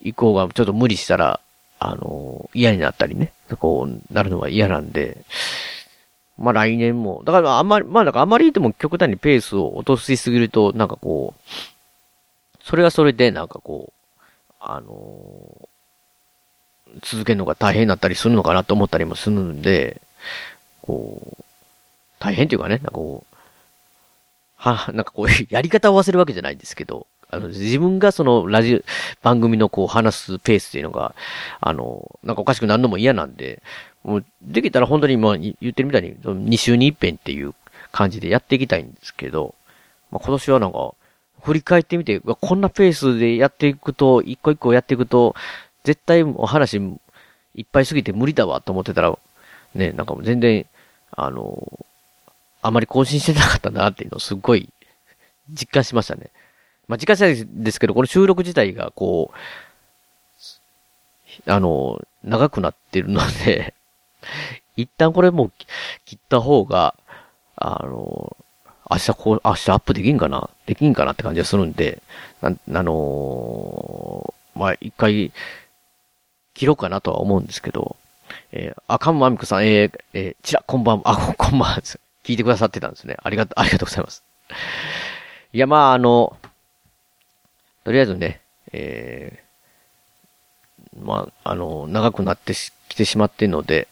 [0.01, 1.39] いこうが、ちょっと無理したら、
[1.79, 5.17] あの、嫌になったりね、こうなるのは嫌なんで、
[6.39, 7.21] まあ来年も。
[7.25, 14.23] だからあんまり、まあだかあんまり言っても極端にペースを落としすぎると、なんかこう、それはそれでなんかこう、
[14.59, 20.01] あのー、続けるのが大変になったりするのかなと思ったりもするんで、
[20.81, 21.43] こう、
[22.19, 23.35] 大変っていうかね、なんかこう、
[24.55, 28.81] は、なんかこう、 やり方を忘れるわけじゃないんですけど、あの、自分がそのラジオ、
[29.21, 31.15] 番組のこう話すペースっていうのが、
[31.61, 33.61] あの、なんかおかしくなるのも嫌なんで、
[34.03, 37.53] もう、できたら本当に今言ってるみたいに、2週に一遍っていう
[37.91, 39.55] 感じでやっていきたいんですけど、
[40.11, 40.93] まあ、今年はなんか、
[41.41, 45.35] 振り返ってみて、こんなペースでやっていくと、一個一個やっていくと、
[45.83, 46.77] 絶対お話
[47.55, 49.17] いっぱいすぎて無理だわと思ってたら、
[49.73, 50.65] ね、なんかもう全然、
[51.11, 51.85] あの、
[52.61, 54.69] あまり更新してなかったなっていうのをすっごい
[55.49, 56.29] 実感しましたね。
[56.87, 59.31] まあ、実感したんですけど、この収録自体がこ
[61.45, 63.73] う、あの、長くなってるので
[64.75, 65.51] 一旦これもう
[66.05, 66.95] 切った方が、
[67.55, 68.35] あの、
[68.89, 70.49] 明日こう、明日アップできんかな？
[70.65, 72.01] できんかなって感じがするんで、
[72.41, 75.31] あのー、まあ、一回、
[76.53, 77.95] 切ろうかなとは思うんですけど、
[78.51, 81.79] えー、あ、かんまみこさん、えー、えー、ちら、こんばん、あ、 こんばん。
[82.23, 83.17] 聞いてくださってたんですね。
[83.21, 84.23] ありがとう、ありがとうございます。
[85.53, 86.37] いや、まあ、あの、
[87.83, 88.41] とりあえずね、
[88.71, 93.87] えー、まあ、あの、長くなってきてしまっているので、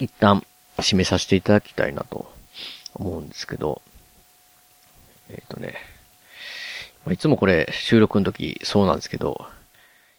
[0.00, 0.44] 一旦
[0.78, 2.30] 締めさせていただきたいなと
[2.94, 3.82] 思うんですけど、
[5.28, 5.74] えっ、ー、とね、
[7.10, 9.46] いつもこれ収録の時そうなんですけど、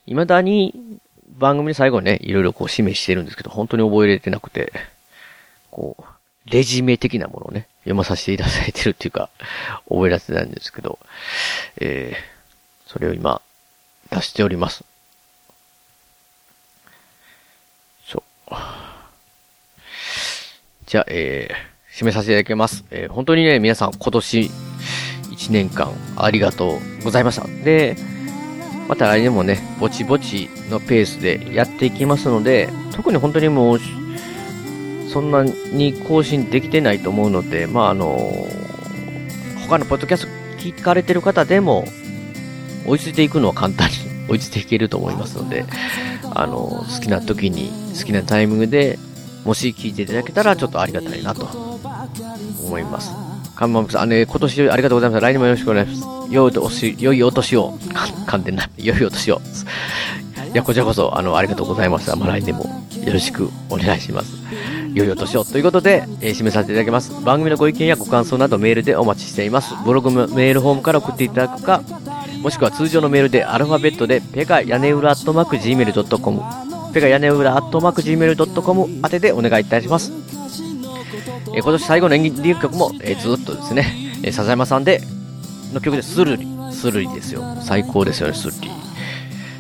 [0.06, 1.00] 未だに
[1.38, 4.72] 番組の最後にね、いろいろこう締めしてるんですけど、本当に覚えれてなくて、
[5.70, 6.04] こう、
[6.46, 9.30] レジメ的なものをね、読まさせていただいてるっていうか、
[9.88, 11.00] 覚えられてないんですけど、
[11.80, 13.42] えー、それを今、
[14.10, 14.84] 出しております。
[18.06, 18.54] そう。
[20.92, 22.84] じゃあ、えー、締めさせていただきます。
[22.92, 27.48] えー、本当にね、皆さん今年1年間ありがとうございました。
[27.48, 27.96] で、
[28.90, 33.80] また来年もね、ぼちぼちのペースでやっていきますので、特に本当にもう、
[35.08, 38.50] そんなに更新できてないと思うので、まあ、あの、
[39.70, 40.32] 他のポッドキャスト
[40.62, 41.86] 聞かれてる方でも、
[42.86, 43.96] 追いついていくのは簡単に
[44.28, 45.64] 追いついていけると思いますので、
[46.32, 49.00] あの、好きな時に、好きなタイミングで、
[49.44, 51.46] もし聞いていただけたらちょっとありがたいなと
[52.64, 53.12] 思います。
[53.56, 55.22] 看板さん、あの、ね、今年ありがとうございます。
[55.22, 56.34] 来年もよろしくお願いします。
[56.34, 57.78] 良いお年、良いお年を、
[58.28, 59.42] 噛んでない、 良いお年を。
[60.54, 62.16] いや、こちらこそ、あの、ありがとうございました。
[62.16, 62.64] まあ、来年も
[63.06, 64.34] よろしくお願いします。
[64.94, 65.46] 良いお年を。
[65.46, 67.12] ということで、えー、締めさせていただきます。
[67.24, 69.74] 番組のご意見やご感想などメールでお待ちしています。
[69.86, 71.82] ブログメールフォームから送っていただくか、
[72.42, 76.42] もしくは通常のメールでアルファベットで、ペガ屋根裏アットマーク Gmail.com、
[76.94, 80.12] ペガ屋根裏アットマーク Gmail.com 宛てでお願いいたします。
[81.56, 83.86] え、今年最後の演技曲も、え、ずっとですね、
[84.24, 85.02] えー、笹山さんで、
[85.74, 86.48] の曲でスルリ。
[86.72, 87.44] スルリですよ。
[87.62, 88.70] 最高ですよね、スルリ。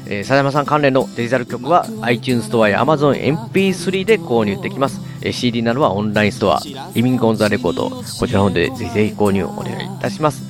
[0.07, 4.99] えー、佐山さん関連のデジタル曲は iTunes ストアや Amazon MP3 で購入できます。
[5.21, 6.59] えー、CD などはオンラインストア、
[6.93, 10.43] リビングオンザレコード、こちらの方でぜひぜひ購入お願いいたします。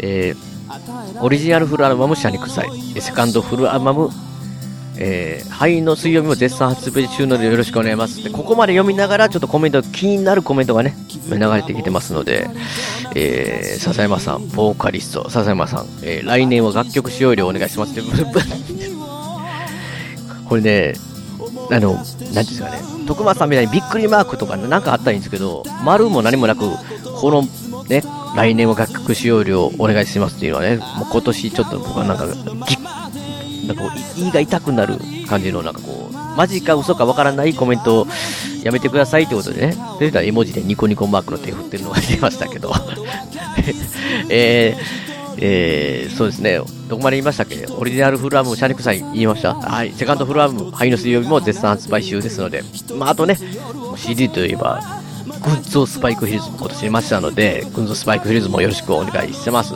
[0.00, 4.10] えー、オリジナルフルアルバムシャニクサイ、セカンドフルアルバム
[5.00, 8.22] えー、灰の水曜日も絶賛発売中のでよろしくお願いします。
[8.22, 10.96] で、ここまで読みながら、ちょっとコメント、気になるコメントがね、
[11.30, 12.50] 流れてきてますので、
[13.14, 18.02] えー、笹山さん、ボーカリスト、笹山さん、えー、来年は楽曲使用料お願いしますって、
[20.48, 20.94] これね、
[21.70, 22.10] あの、なんで
[22.44, 26.70] すかね、徳間さんみたいにびっくりマークとかなんかあったらいいんですけど、丸も何もなく、
[27.20, 27.42] この
[27.88, 28.02] ね、
[28.34, 32.78] 来年は楽曲使用料お願いしますっていうのはね、もう今年ちょっと僕はなんか、ぎっ
[33.68, 34.96] なんか、胃が痛くなる
[35.28, 38.06] 感じの、なんかこう、マジか嘘かわからないコメントを
[38.64, 42.72] やめてくださいってことでね、で絵文字でニコニコマークの手振ってるのが出ましたけど、
[44.30, 46.58] えー、えー、そうですね、
[46.88, 47.66] どこまで言いましたっけ？
[47.68, 49.54] オリジナルフルアーム、シャネクさん言いました？
[49.54, 52.62] はい、セカンドフルアーム、灰の水曜日も絶賛発売中ですので、
[52.96, 53.36] まあ、あとね、
[53.96, 54.80] CD といえば、
[55.44, 59.74] グッズをスパイクヒルズも今年出ましたので、グッズスパイクヒルズもよろしくお願いします。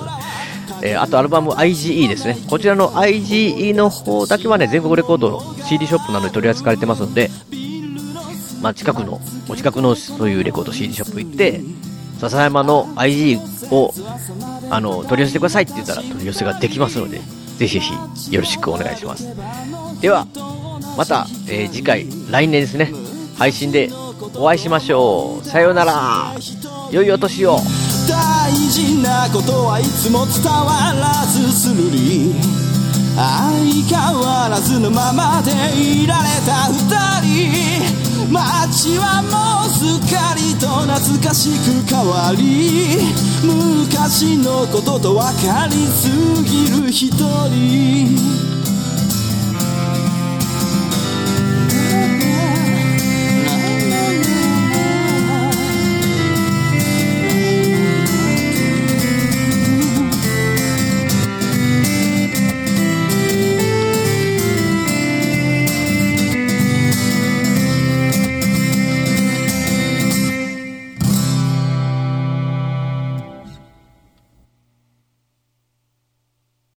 [0.82, 2.36] えー、あとアルバム IGE ですね。
[2.48, 7.30] こちらの IGE の方だけはね、全国レコードの CD ショップなどで取り扱われてますので、
[8.60, 11.60] まあ、近くの、お近くのそういうレコード CD ショップ行って、
[12.18, 13.40] 笹山の IG
[13.74, 13.92] を、
[14.70, 17.20] あの、取り寄せてくださいって言ったら取り寄せができますので、
[17.58, 19.28] ぜひぜひよろしくお願いします。
[20.00, 20.26] では、
[20.96, 22.92] また、えー、次回、来年ですね、
[23.38, 23.90] 配信で
[24.36, 25.44] お会いしましょう。
[25.44, 26.34] さようなら。
[26.90, 27.58] 良いお年を。
[28.08, 32.34] 大事なことはいつも伝わらずするり
[33.14, 33.28] 相
[33.84, 38.32] 変わらずのままでいられた二人。
[38.32, 43.12] 街はもうすっかりと懐かしく変わり。
[43.44, 46.08] 昔のことと分かりす
[46.42, 48.61] ぎる一人。